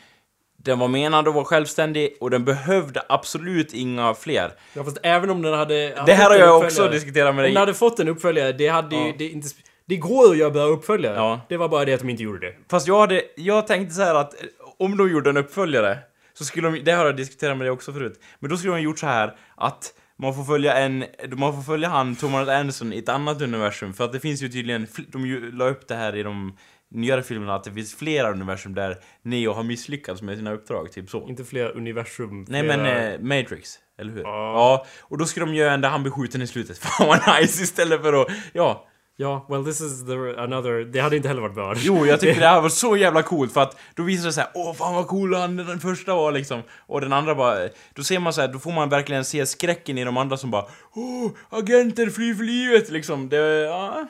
[0.63, 4.51] den var menad att vara självständig och den behövde absolut inga fler.
[4.73, 5.89] Ja fast även om den hade...
[6.05, 7.51] Det här har jag också diskuterat med Om dig.
[7.51, 9.07] den hade fått en uppföljare, det hade ju...
[9.07, 9.13] Ja.
[9.17, 9.47] Det, inte,
[9.85, 11.15] det går att göra bra uppföljare.
[11.15, 11.41] Ja.
[11.49, 12.53] Det var bara det att de inte gjorde det.
[12.69, 14.33] Fast jag hade, jag tänkte så här att
[14.79, 15.97] om de gjorde en uppföljare
[16.33, 18.81] så skulle de, det har jag diskuterat med dig också förut, men då skulle de
[18.81, 21.05] gjort så här att man får följa en,
[21.37, 24.49] man får följa han, Thomas Anderson, i ett annat universum, för att det finns ju
[24.49, 26.57] tydligen, de la upp det här i de
[26.91, 31.09] nyare filmerna, att det finns flera universum där Neo har misslyckats med sina uppdrag, typ
[31.09, 31.27] så.
[31.29, 32.45] Inte fler universum.
[32.47, 32.77] Nej flera...
[32.77, 34.21] men eh, Matrix, eller hur?
[34.21, 34.53] Ja.
[34.53, 36.77] Ja, och då ska de göra en där han blir skjuten i slutet.
[36.83, 38.87] Fan vad nice istället för att, ja.
[39.19, 40.85] Ja, well this is the another...
[40.85, 41.73] Det hade inte heller varit bra.
[41.77, 44.45] Jo, jag tycker det här var så jävla coolt för att då visar det sig
[44.53, 46.61] åh fan vad cool han den första var liksom.
[46.87, 49.97] Och den andra bara, då ser man så här, då får man verkligen se skräcken
[49.97, 53.29] i de andra som bara åh, agenter fly för livet liksom.
[53.29, 54.07] Det, ja.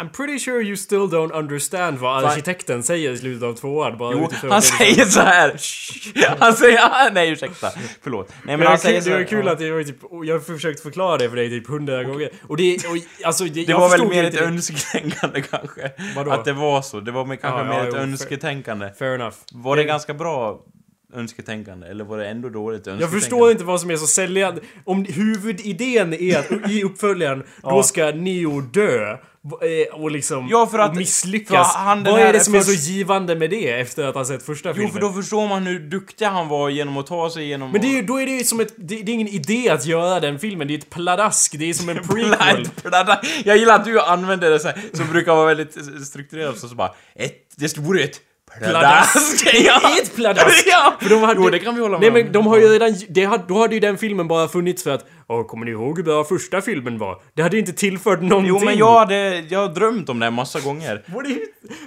[0.00, 3.98] I'm pretty sure you still don't understand vad arkitekten säger i slutet av tvåan.
[3.98, 5.56] Bara Jo, han säger så här.
[6.38, 7.70] Han säger, ah, nej ursäkta,
[8.02, 8.28] förlåt.
[8.28, 11.16] Nej men Men han säger det är kul att jag, typ, jag har försökt förklara
[11.18, 12.30] det för dig typ hundra gånger.
[12.48, 12.96] Och det, och,
[13.26, 15.90] alltså, det, Det var väl mer ett önsketänkande kanske.
[16.16, 16.30] Vadå?
[16.30, 17.00] Att det var så.
[17.00, 18.90] Det var kanske Ja, mer ja, ett jo, önsketänkande.
[18.98, 19.36] Fair enough.
[19.52, 20.60] Var det ganska bra
[21.14, 21.86] önsketänkande?
[21.86, 23.04] Eller var det ändå dåligt önsketänkande?
[23.04, 24.60] Jag förstår inte vad som är så säljande.
[24.84, 27.82] Om huvudidén är att i uppföljaren, då Ja.
[27.82, 29.16] ska Neo dö.
[29.44, 31.72] Eh, Och liksom Ja, för att- och misslyckas.
[31.72, 34.24] för han vad är det som är så först- givande med det efter att ha
[34.24, 34.92] sett första Jo, filmen?
[34.92, 37.70] för då förstår man hur duktig han var genom att ta sig igenom...
[37.72, 38.74] Men det är, ju- då är det ju som ett...
[38.76, 41.74] Det, det är ingen idé att göra den filmen, det är ett pladask, det är
[41.74, 42.68] som en prequel.
[43.44, 45.76] Jag gillar att du använder det så här, som brukar vara väldigt
[46.06, 48.20] strukturerat så, så bara ett, det vore ett
[48.58, 49.54] pladask.
[49.54, 49.80] Ja.
[50.02, 50.64] Ett pladask!
[50.66, 50.94] Ja.
[51.00, 52.32] För de hade, Jo, det kan vi hålla Nej med men om.
[52.32, 52.94] de har ju redan...
[53.08, 55.04] Det hade, då hade ju den filmen bara funnits för att...
[55.28, 57.22] Åh, kommer ni ihåg hur bra första filmen var?
[57.34, 58.48] Det hade ju inte tillfört någonting.
[58.48, 61.02] Jo men jag hade, jag har drömt om det här massa gånger.
[61.14, 61.38] What you...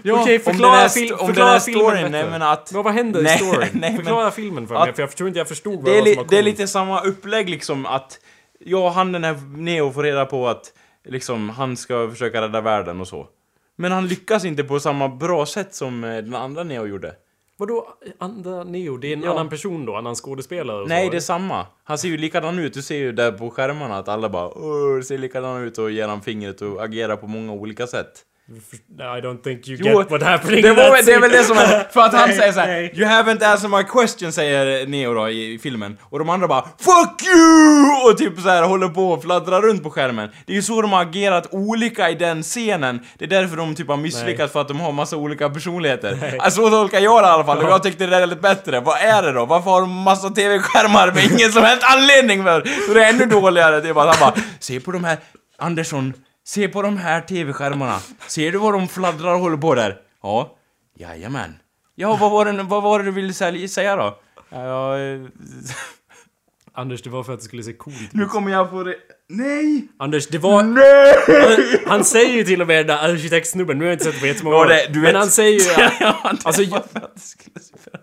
[0.03, 2.10] Ja, Okej, om den förklara, här fil, st- om förklara filmen storyn, bättre.
[2.22, 3.60] nej, men att- Vad, vad händer Nej, i storyn?
[3.73, 5.98] nej, men- förklara filmen för att- mig, för jag tror inte jag förstod vad Det
[5.98, 8.19] är, som var det är lite samma upplägg liksom att
[8.65, 10.64] jag och han den här Neo får reda på att
[11.10, 13.27] liksom han ska försöka rädda världen och så.
[13.75, 17.15] Men han lyckas inte på samma bra sätt som eh, den andra Neo gjorde.
[17.57, 17.87] Vadå
[18.19, 18.97] andra Neo?
[18.97, 19.31] Det är en Ja.
[19.31, 19.95] annan person då?
[19.95, 20.81] Annan skådespelare?
[20.81, 21.65] och Nej, så, det är samma.
[21.83, 22.73] Han ser ju likadan ut.
[22.73, 26.07] Du ser ju där på skärmarna att alla bara Åh, ser likadan ut och ger
[26.07, 28.23] han fingret och agerar på många olika sätt.
[28.47, 31.57] I don't think you Jo, get what happening Det, var, det är väl det som
[31.57, 31.91] är...
[31.93, 32.93] För att han Nej, säger såhär nej.
[32.95, 35.97] You haven't answered my question, säger Neo då i, i filmen.
[36.01, 38.09] Och de andra bara FUCK YOU!
[38.11, 40.29] Och typ så här håller på och fladdrar runt på skärmen.
[40.45, 42.99] Det är ju så de har agerat olika i den scenen.
[43.17, 46.35] Det är därför de typ har misslyckats för att de har massa olika personligheter.
[46.39, 48.79] Alltså så tolkar jag det i alla fall, och jag tyckte det där lät bättre.
[48.79, 49.45] Vad är det då?
[49.45, 52.61] Varför har de massa TV-skärmar med ingen som helst anledning för?
[52.87, 53.81] Så det är ännu dåligare.
[53.81, 55.17] Det är bara han bara Se på de här,
[55.57, 56.13] Andersson,
[56.45, 57.99] se på de här TV-skärmarna.
[58.27, 59.97] Ser du vad de fladdrar och håller på där?
[60.23, 60.57] Ja.
[60.99, 61.55] Jajamän.
[61.95, 64.19] Ja, vad var det, vad var det du ville sälja- säga då?
[64.49, 64.65] Ja,
[64.97, 65.21] jag, eh,
[66.75, 68.13] Anders, det var för att det skulle se coolt ut.
[68.13, 68.95] nu kommer jag på det...
[69.29, 69.87] Nej!
[69.99, 70.63] Anders, det var...
[70.63, 71.81] Nej!
[71.87, 74.27] Han, säger ju till och med den där arkitektsnubben, nu har jag inte sett på
[74.27, 74.67] jättemånga Ja, år.
[74.67, 75.93] det- du vet- Men han säger ju att...
[75.99, 77.99] ja, det Alltså, jag- för att det skulle se för-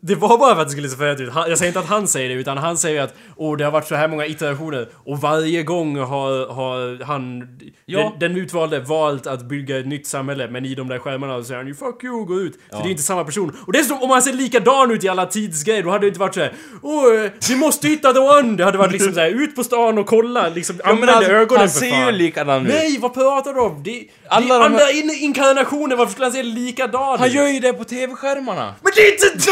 [0.00, 1.32] Det var bara för att det skulle se fett ut.
[1.32, 3.70] Han, jag säger inte att han säger det, utan han säger att åh, det har
[3.72, 7.48] varit så här många iterationer och varje gång har, har han,
[7.86, 7.98] Ja.
[8.20, 11.44] den, den utvalde, valt att bygga ett nytt samhälle, men i de där skärmarna så
[11.44, 12.58] säger han ju 'fuck you' går ut.
[12.70, 13.56] För det är inte samma person.
[13.66, 16.34] Och dessutom, om han ser likadan ut i alla tidsgrejer, då hade det inte varit
[16.34, 16.52] så här.
[17.24, 18.56] eh, vi måste hitta the one!
[18.56, 21.32] Det hade varit liksom så här, ut på stan och kolla, liksom, Ja, använd alltså,
[21.32, 22.06] ögonen han för ser fan.
[22.06, 22.72] ju likadan ut.
[22.74, 23.82] Nej, vad pratar du om?
[23.82, 27.34] Det, Alla det de andra in, inkarnationer, varför skulle han se likadan Han ut?
[27.34, 28.74] gör ju det på TV-skärmarna.
[28.82, 29.50] Men det är inte så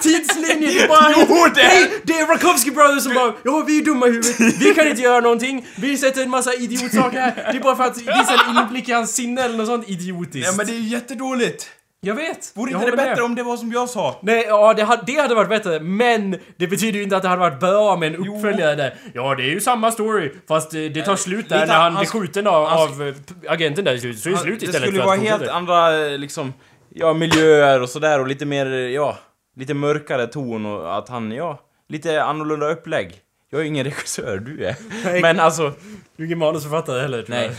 [0.00, 0.68] tidslinjer!
[0.68, 1.14] Det är bara...
[1.28, 4.40] Jo, det Nej, det är Rakowski Brothers som bara Ja, vi är dumma i huvudet,
[4.60, 7.48] vi kan inte göra någonting, vi sätter en massa idiotsaker här.
[7.52, 10.46] Det är bara för att visa en inblick i hans sinne eller något sånt idiotiskt.
[10.50, 11.66] Ja, men det är ju jättedåligt.
[12.04, 12.52] Jag vet!
[12.54, 13.06] Vore inte det håller med.
[13.10, 14.18] bättre om det var som jag sa?
[14.22, 17.28] Nej, ja det hade, det hade varit bättre, men det betyder ju inte att det
[17.28, 18.94] hade varit bra med en uppföljare där.
[19.14, 21.82] Ja, det är ju samma story, fast eh, det tar slut där lite- när han
[21.92, 23.14] han blir sk- skjuten av, han av eh,
[23.52, 24.22] agenten där i slutet.
[24.22, 26.52] Så är det slut det istället skulle för vara helt andra, eh, liksom,
[26.94, 29.18] ja, miljöer och sådär och lite mer, ja,
[29.56, 33.20] lite mörkare ton och att han, ja, lite annorlunda upplägg.
[33.50, 34.76] Jag är ingen regissör, du är.
[35.04, 35.22] Nej.
[35.22, 35.72] Men alltså,
[36.16, 37.50] Du är ingen manusförfattare heller, tror nej,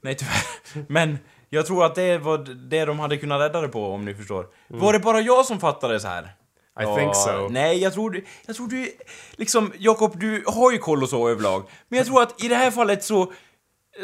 [0.00, 0.84] nej tyvärr.
[0.88, 1.18] Men
[1.50, 2.38] jag tror att det var
[2.70, 4.46] det de hade kunnat rädda det på, om ni förstår.
[4.68, 6.34] Var det bara jag som fattade så här?
[6.80, 7.48] I think so.
[7.48, 8.92] Nej, jag tror du, jag tror du,
[9.36, 11.64] liksom, Jakob, du har ju koll och så överlag.
[11.88, 13.32] Men jag tror att i det här fallet så,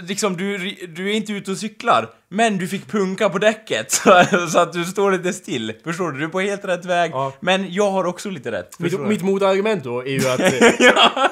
[0.02, 4.24] liksom, du, du är inte ute och cyklar, men du fick punka på däcket så,
[4.52, 5.72] så att du står lite still.
[5.84, 6.18] Förstår du?
[6.18, 7.10] Du är på helt rätt väg.
[7.14, 7.32] Ja.
[7.40, 8.78] Men jag har också lite rätt.
[8.78, 10.40] Mitt, mitt motargument då är ju att...
[10.40, 10.48] eh,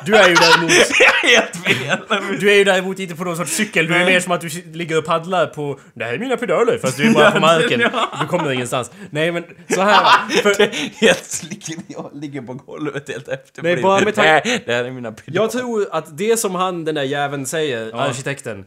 [0.04, 0.70] Du är ju däremot...
[1.00, 2.38] Jag är helt fel!
[2.40, 4.48] Du är ju däremot inte på någon sorts cykel, du är mer som att du
[4.72, 5.78] ligger och paddlar på...
[5.94, 7.78] Det här är mina pedaler, fast du är bara på marken.
[8.20, 8.90] Du kommer ingenstans.
[9.10, 10.28] Nej men, så här.
[10.42, 10.56] För,
[11.00, 13.76] Helt ligger, jag ligger på golvet helt efterblivet.
[13.76, 15.40] Nej, bara med tanke- Nej, det här är mina pedaler.
[15.42, 18.64] jag tror att det som han, den där jäveln säger, arkitekten.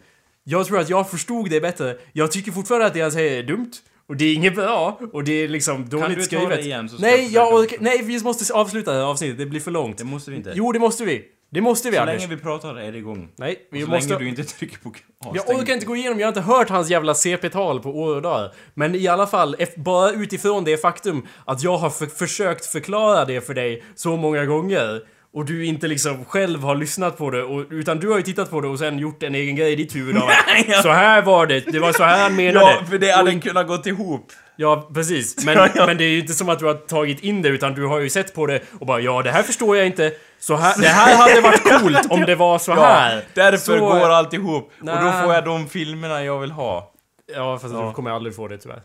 [0.49, 1.97] Jag tror att jag förstod det bättre.
[2.13, 3.71] Jag tycker fortfarande att det han säger är dumt.
[4.07, 4.99] Och det är inget bra.
[5.13, 6.49] Och det är liksom dåligt du ta skrivet.
[6.49, 9.38] det igen så ska nej, jag jag orkar, nej, vi måste avsluta det här avsnittet.
[9.38, 9.97] Det blir för långt.
[9.97, 10.53] Det måste vi inte.
[10.55, 11.26] Jo, det måste vi.
[11.51, 12.21] Det måste vi, så Anders.
[12.21, 13.30] länge vi pratar är det igång.
[13.35, 14.09] Nej, vi så måste...
[14.09, 15.61] länge du inte trycker på Jag avstängning.
[15.61, 18.53] orkar inte gå igenom, jag har inte hört hans jävla CP-tal på år och dagar.
[18.73, 23.41] Men i alla fall, bara utifrån det faktum att jag har för försökt förklara det
[23.41, 25.01] för dig så många gånger
[25.34, 28.49] och du inte liksom själv har lyssnat på det, och, utan du har ju tittat
[28.49, 30.81] på det och sen gjort en egen grej i ditt huvud av att.
[30.84, 32.65] Så här var det, det var så här han menade.
[32.72, 34.31] Ja, för det hade kunnat gått ihop.
[34.56, 35.35] Ja, precis.
[35.45, 35.85] Men, Ja, ja.
[35.85, 37.99] men det är ju inte som att du har tagit in det, utan du har
[37.99, 40.11] ju sett på det och bara ja, det här förstår jag inte.
[40.39, 43.15] Så här, det här hade varit coolt om det var så här.
[43.15, 44.72] Ja, därför Så- går allt ihop.
[44.80, 45.23] Och då Nä.
[45.23, 46.91] får jag de filmerna jag vill ha.
[47.35, 47.88] Ja, fast Ja.
[47.88, 48.81] du kommer aldrig få det tyvärr.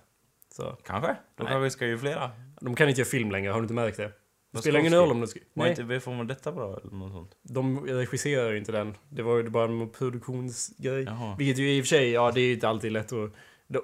[0.56, 0.62] Så.
[0.86, 1.16] Kanske?
[1.38, 2.30] Då kanske vi ska ju flera.
[2.60, 4.10] De kan inte göra film längre, har du inte märkt det?
[4.54, 5.40] Det spelar ingen roll om de ska...
[5.54, 7.30] Var inte V detta bra eller något sånt?
[7.42, 8.94] de regisserar ju inte den.
[9.08, 11.04] Det var ju bara en produktionsgrej.
[11.04, 11.36] Jaha.
[11.38, 13.32] Vilket ju i och för sig, ja det är ju inte alltid lätt att...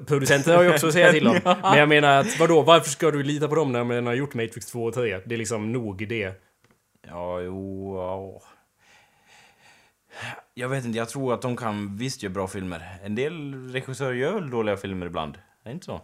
[0.07, 1.41] Producenter har ju också att säga till om.
[1.45, 4.35] Men jag menar att, vadå, varför ska du lita på dem när man har gjort
[4.35, 5.21] Matrix 2 och 3?
[5.27, 6.33] Det är liksom nog det.
[7.07, 8.43] Ja, jo, ja.
[10.55, 12.99] Jag vet inte, jag tror att de kan visst göra bra filmer.
[13.05, 15.35] En del regissörer gör väl dåliga filmer ibland?
[15.37, 16.01] Är det inte så?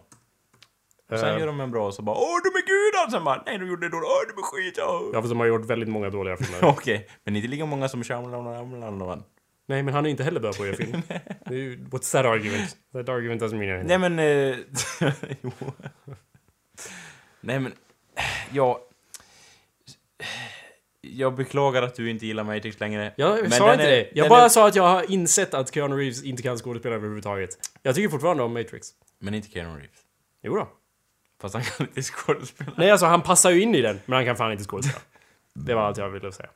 [1.11, 1.39] Och sen Eh.
[1.39, 3.11] gör de en bra och så bara Åh, de är gudar!
[3.11, 4.07] Sen bara Nej, de gjorde dåligt.
[4.09, 4.79] Åh, de är skit!
[4.81, 6.59] åh." Ja, för de har gjort väldigt många dåliga filmer.
[6.69, 9.23] Okej, men inte lika många som Shyamalan.
[9.69, 11.01] Nej, men han är inte heller bra på att göra film.
[11.45, 12.77] Det är ju, what's that argument?
[12.93, 13.87] That argument doesn't mean anything.
[13.99, 14.19] Nej men...
[14.19, 15.51] Eh, jo.
[17.41, 17.73] Nej men...
[18.51, 18.81] Ja...
[21.01, 23.13] Jag beklagar att du inte gillar Matrix längre.
[23.17, 24.09] Jag Men sa den inte är- det.
[24.13, 26.95] Jag den bara är- sa att jag har insett att Keanu Reeves inte kan skådespela
[26.95, 27.49] överhuvudtaget.
[27.83, 28.87] Jag tycker fortfarande om Matrix.
[29.19, 29.97] Men inte Keanu Reeves.
[30.43, 30.67] Jo då.
[31.41, 32.71] Fast han kan inte skådespela.
[32.75, 35.01] Nej, alltså han passar ju in i den, men han kan fan inte skådespela.
[35.53, 36.49] Det var allt jag ville säga.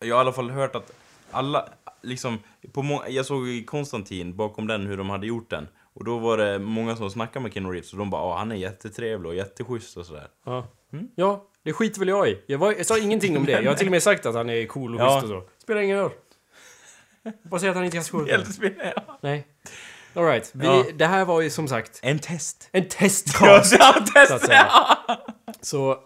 [0.00, 0.92] Jag har i alla fall hört att
[1.30, 1.68] alla,
[2.02, 2.38] liksom,
[2.72, 5.68] på må- jag såg i Konstantin, bakom den, hur de hade gjort den.
[5.94, 8.52] Och då var det många som snackade med Keanu Reeves och de bara "Ja, han
[8.52, 10.28] är jättetrevlig och jätteschysst och sådär.
[10.44, 10.66] Ja.
[11.14, 12.42] ja, det skiter väl jag i.
[12.46, 13.52] Jag, var, jag sa ingenting om det.
[13.62, 15.20] Jag har till och med sagt att han är cool och Ja.
[15.20, 15.48] schysst och så.
[15.62, 16.10] Spelar ingen roll.
[17.42, 18.02] Bara säga att han inte.
[18.28, 19.18] Hjältespel, ja.
[19.20, 19.46] Nej.
[20.18, 20.84] Alright, Ja.
[20.94, 22.68] det här var ju som sagt En test.
[22.72, 23.76] en testcast.
[23.78, 24.46] Ja, så att test!
[24.46, 24.66] säga.
[25.60, 25.98] Så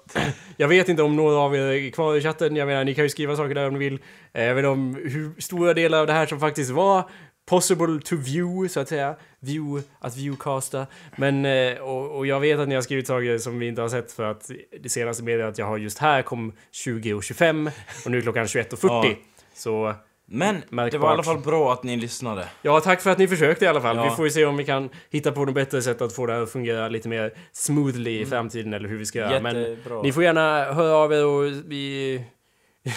[0.56, 2.56] jag vet inte om några av er är kvar i chatten.
[2.56, 3.98] Jag menar, ni kan ju skriva saker där om ni vill.
[4.32, 7.10] Jag vet inte om hur stora delar av det här som faktiskt var
[7.48, 9.16] possible to view, så att säga.
[9.40, 10.86] View, att viewcasta.
[11.16, 13.89] Men, eh, och, och jag vet att ni har skrivit saker som vi inte har
[13.89, 14.51] sett för att
[14.82, 17.70] det senaste meddelandet jag har just här kom 20.25
[18.05, 18.76] och nu är klockan 21.40.
[18.89, 19.14] Ja.
[19.55, 19.94] Så
[20.34, 21.00] Men det Märkbart.
[21.00, 22.48] var i alla fall bra att ni lyssnade.
[22.62, 23.96] Ja, tack för att ni försökte i alla fall.
[23.96, 24.04] Ja.
[24.04, 26.32] Vi får ju se om vi kan hitta på något bättre sätt att få det
[26.32, 29.40] här att fungera lite mer smoothly i framtiden eller hur vi ska göra.
[29.40, 30.02] Men Jättebra.
[30.02, 32.24] ni får gärna höra av er och vi...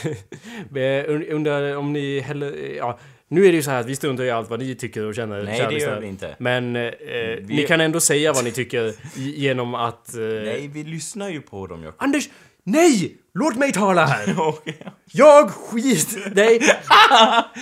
[0.70, 2.76] vi undrar om ni heller...
[2.78, 5.06] Ja, nu är det ju så här att vi struntar i allt vad ni tycker
[5.06, 5.44] och känner.
[5.44, 6.36] Nej, det gör vi inte.
[6.40, 6.92] Men eh,
[7.42, 10.16] ni kan ändå säga vad ni tycker genom att...
[10.16, 12.04] Eh, Nej, vi lyssnar ju på dem, Jakob.
[12.04, 12.30] Anders!
[12.64, 13.18] Nej!
[13.38, 14.36] Låt mig tala här!
[15.12, 16.18] Jag skit...
[16.36, 16.60] Nej.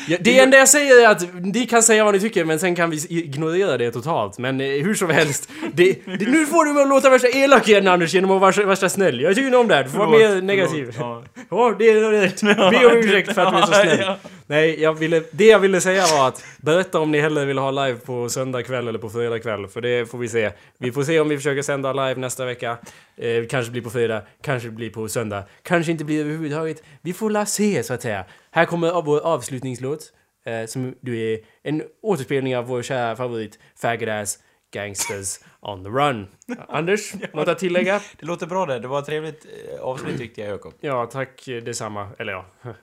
[0.07, 2.75] Ja, det enda jag säger är att ni kan säga vad ni tycker men sen
[2.75, 4.37] kan vi ignorera det totalt.
[4.37, 5.49] Men eh, hur som helst.
[5.73, 8.49] Det, det, nu får du mig att låta värsta elak igen Anders genom att vara
[8.49, 9.21] värsta, värsta snäll.
[9.21, 9.83] Jag tycker inte om det här.
[9.83, 10.91] Du får vara mer negativ.
[10.97, 12.41] förlåt, Ja, det är rätt.
[12.41, 14.15] Be om ursäkt för att du är så snäll.
[14.47, 17.71] Nej, jag ville, det jag ville säga var att berätta om ni hellre vill ha
[17.71, 19.67] live på söndag kväll eller på fredag kväll.
[19.67, 20.51] För det får vi se.
[20.77, 22.77] Vi får se om vi försöker sända live nästa vecka.
[23.17, 25.43] Eh, kanske blir på fredag, kanske blir på söndag.
[25.63, 26.83] Kanske inte blir överhuvudtaget.
[27.01, 28.25] Vi får la se så att säga.
[28.51, 30.13] Här kommer vår avslutningslåt.
[30.45, 34.39] Eh, som du är en återspelning av vår kära favorit Faggot Ass
[34.73, 36.27] Gangsters on the Run.
[36.69, 38.01] Anders, något att tillägga?
[38.19, 38.79] Det låter bra det.
[38.79, 40.73] Det var ett trevligt eh, avsnitt tyckte jag, Jakob.
[40.79, 42.07] Ja, tack eh, detsamma.
[42.19, 42.45] Eller ja,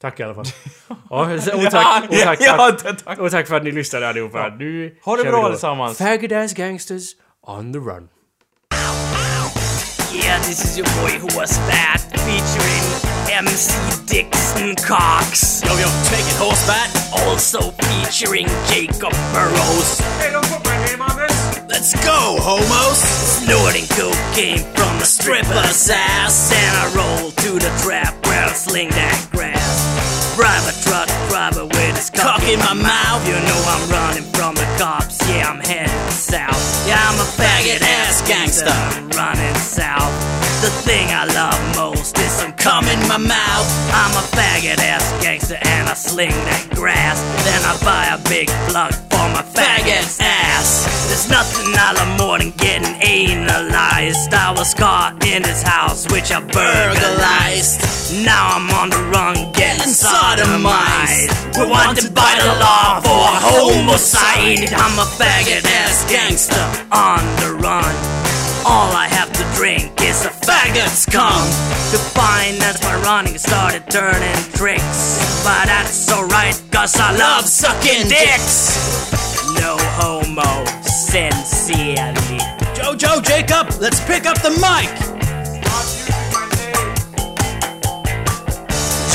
[0.00, 0.44] tack i alla fall.
[1.10, 3.18] Ja, och tack, och tack, ja, tack, tack.
[3.18, 4.48] och tack för att ni lyssnade allihopa.
[4.58, 5.98] Nu Ha det bra allesammans.
[5.98, 7.12] Faggot Ass Gangsters
[7.42, 8.08] on the Run.
[10.12, 12.82] Yeah, this is your boy who was fat, featuring
[13.30, 13.70] MC
[14.06, 15.62] Dixon Cox.
[15.62, 16.90] Yo, yo, take it, horse fat.
[17.26, 20.00] Also featuring Jacob Burrows.
[20.18, 21.60] Hey, don't put my name on this!
[21.68, 22.98] Let's go, homos!
[22.98, 28.90] Snorting cocaine from a stripper's ass, and I roll to the trap where I sling
[28.90, 30.34] that grass.
[30.34, 32.89] Private truck driver with his cock in my mouth.
[38.30, 38.78] Gangster.
[39.18, 40.14] Running south.
[40.62, 43.68] The thing I love most is some cum in my mouth.
[43.90, 47.18] I'm a faggot ass gangster and I sling that grass.
[47.42, 50.86] Then I buy a big plug for my faggot's ass.
[51.08, 54.32] There's nothing I love more than getting analized.
[54.32, 57.82] I was caught in his house, which I burglarized.
[58.24, 61.56] Now I'm on the run, getting sodomized.
[61.58, 64.70] We're wanted by the law for homicide.
[64.70, 68.19] I'm a faggot ass gangster on the run.
[68.64, 71.44] All I have to drink is a faggot's cum.
[71.92, 75.42] To finance my running, started turning tricks.
[75.44, 79.10] But that's alright, cause I love sucking dicks.
[79.54, 82.38] No homo, sincerely.
[82.74, 85.19] Jojo, Jacob, let's pick up the mic.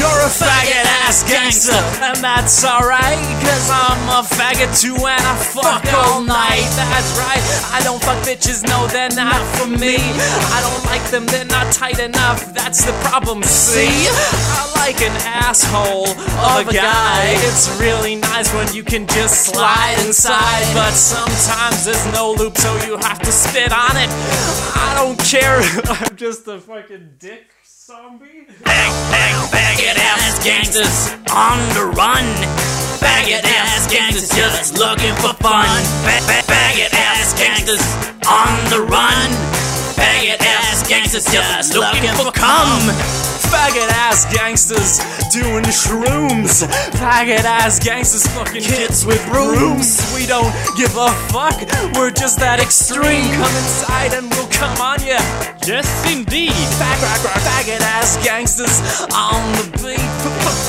[0.05, 5.35] You're a faggot ass gangster, and that's alright, cause I'm a faggot too and I
[5.35, 6.69] fuck all night.
[6.77, 7.41] That's right,
[7.73, 9.97] I don't fuck bitches, no, they're not for me.
[9.97, 13.89] I don't like them, they're not tight enough, that's the problem, see?
[13.89, 17.33] I like an asshole of a guy.
[17.49, 22.71] It's really nice when you can just slide inside, but sometimes there's no loop, so
[22.85, 24.09] you have to spit on it.
[24.77, 27.54] I don't care, I'm just a fucking dick
[27.85, 28.47] zombie.
[28.63, 32.25] Bang, bang, faggot ass gangsters on the run.
[32.97, 35.69] Faggot ass gangsters just looking for fun.
[36.01, 37.85] Faggot ass gangsters
[38.25, 39.29] on the run.
[39.93, 43.34] Faggot ass gangsters just looking for cum.
[43.51, 44.99] Faggot ass gangsters
[45.31, 46.63] doing shrooms.
[46.97, 49.99] Faggot ass gangsters fucking kids with brooms.
[50.15, 51.57] We don't give a fuck.
[51.95, 53.31] We're just that extreme.
[53.35, 55.19] Come inside and we'll come on ya.
[55.65, 56.51] Yes, indeed.
[56.77, 58.81] Fag, fag, fag, faggot ass gangsters
[59.13, 60.01] on the beat.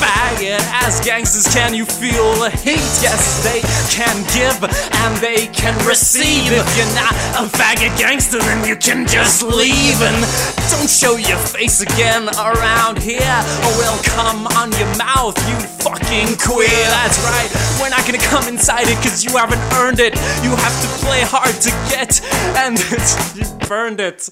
[0.01, 2.85] Faggot ass gangsters, can you feel the heat?
[3.01, 3.61] Yes, they
[3.93, 6.53] can give and they can receive.
[6.53, 10.17] If you're not a faggot gangster, then you can just leave and
[10.71, 12.29] don't show your face again
[12.67, 16.67] around here, or we'll come on your mouth, you fucking queer.
[16.91, 20.15] That's right, we're not gonna come inside it because you haven't earned it.
[20.43, 22.21] You have to play hard to get,
[22.57, 22.79] and
[23.37, 24.29] you burned it.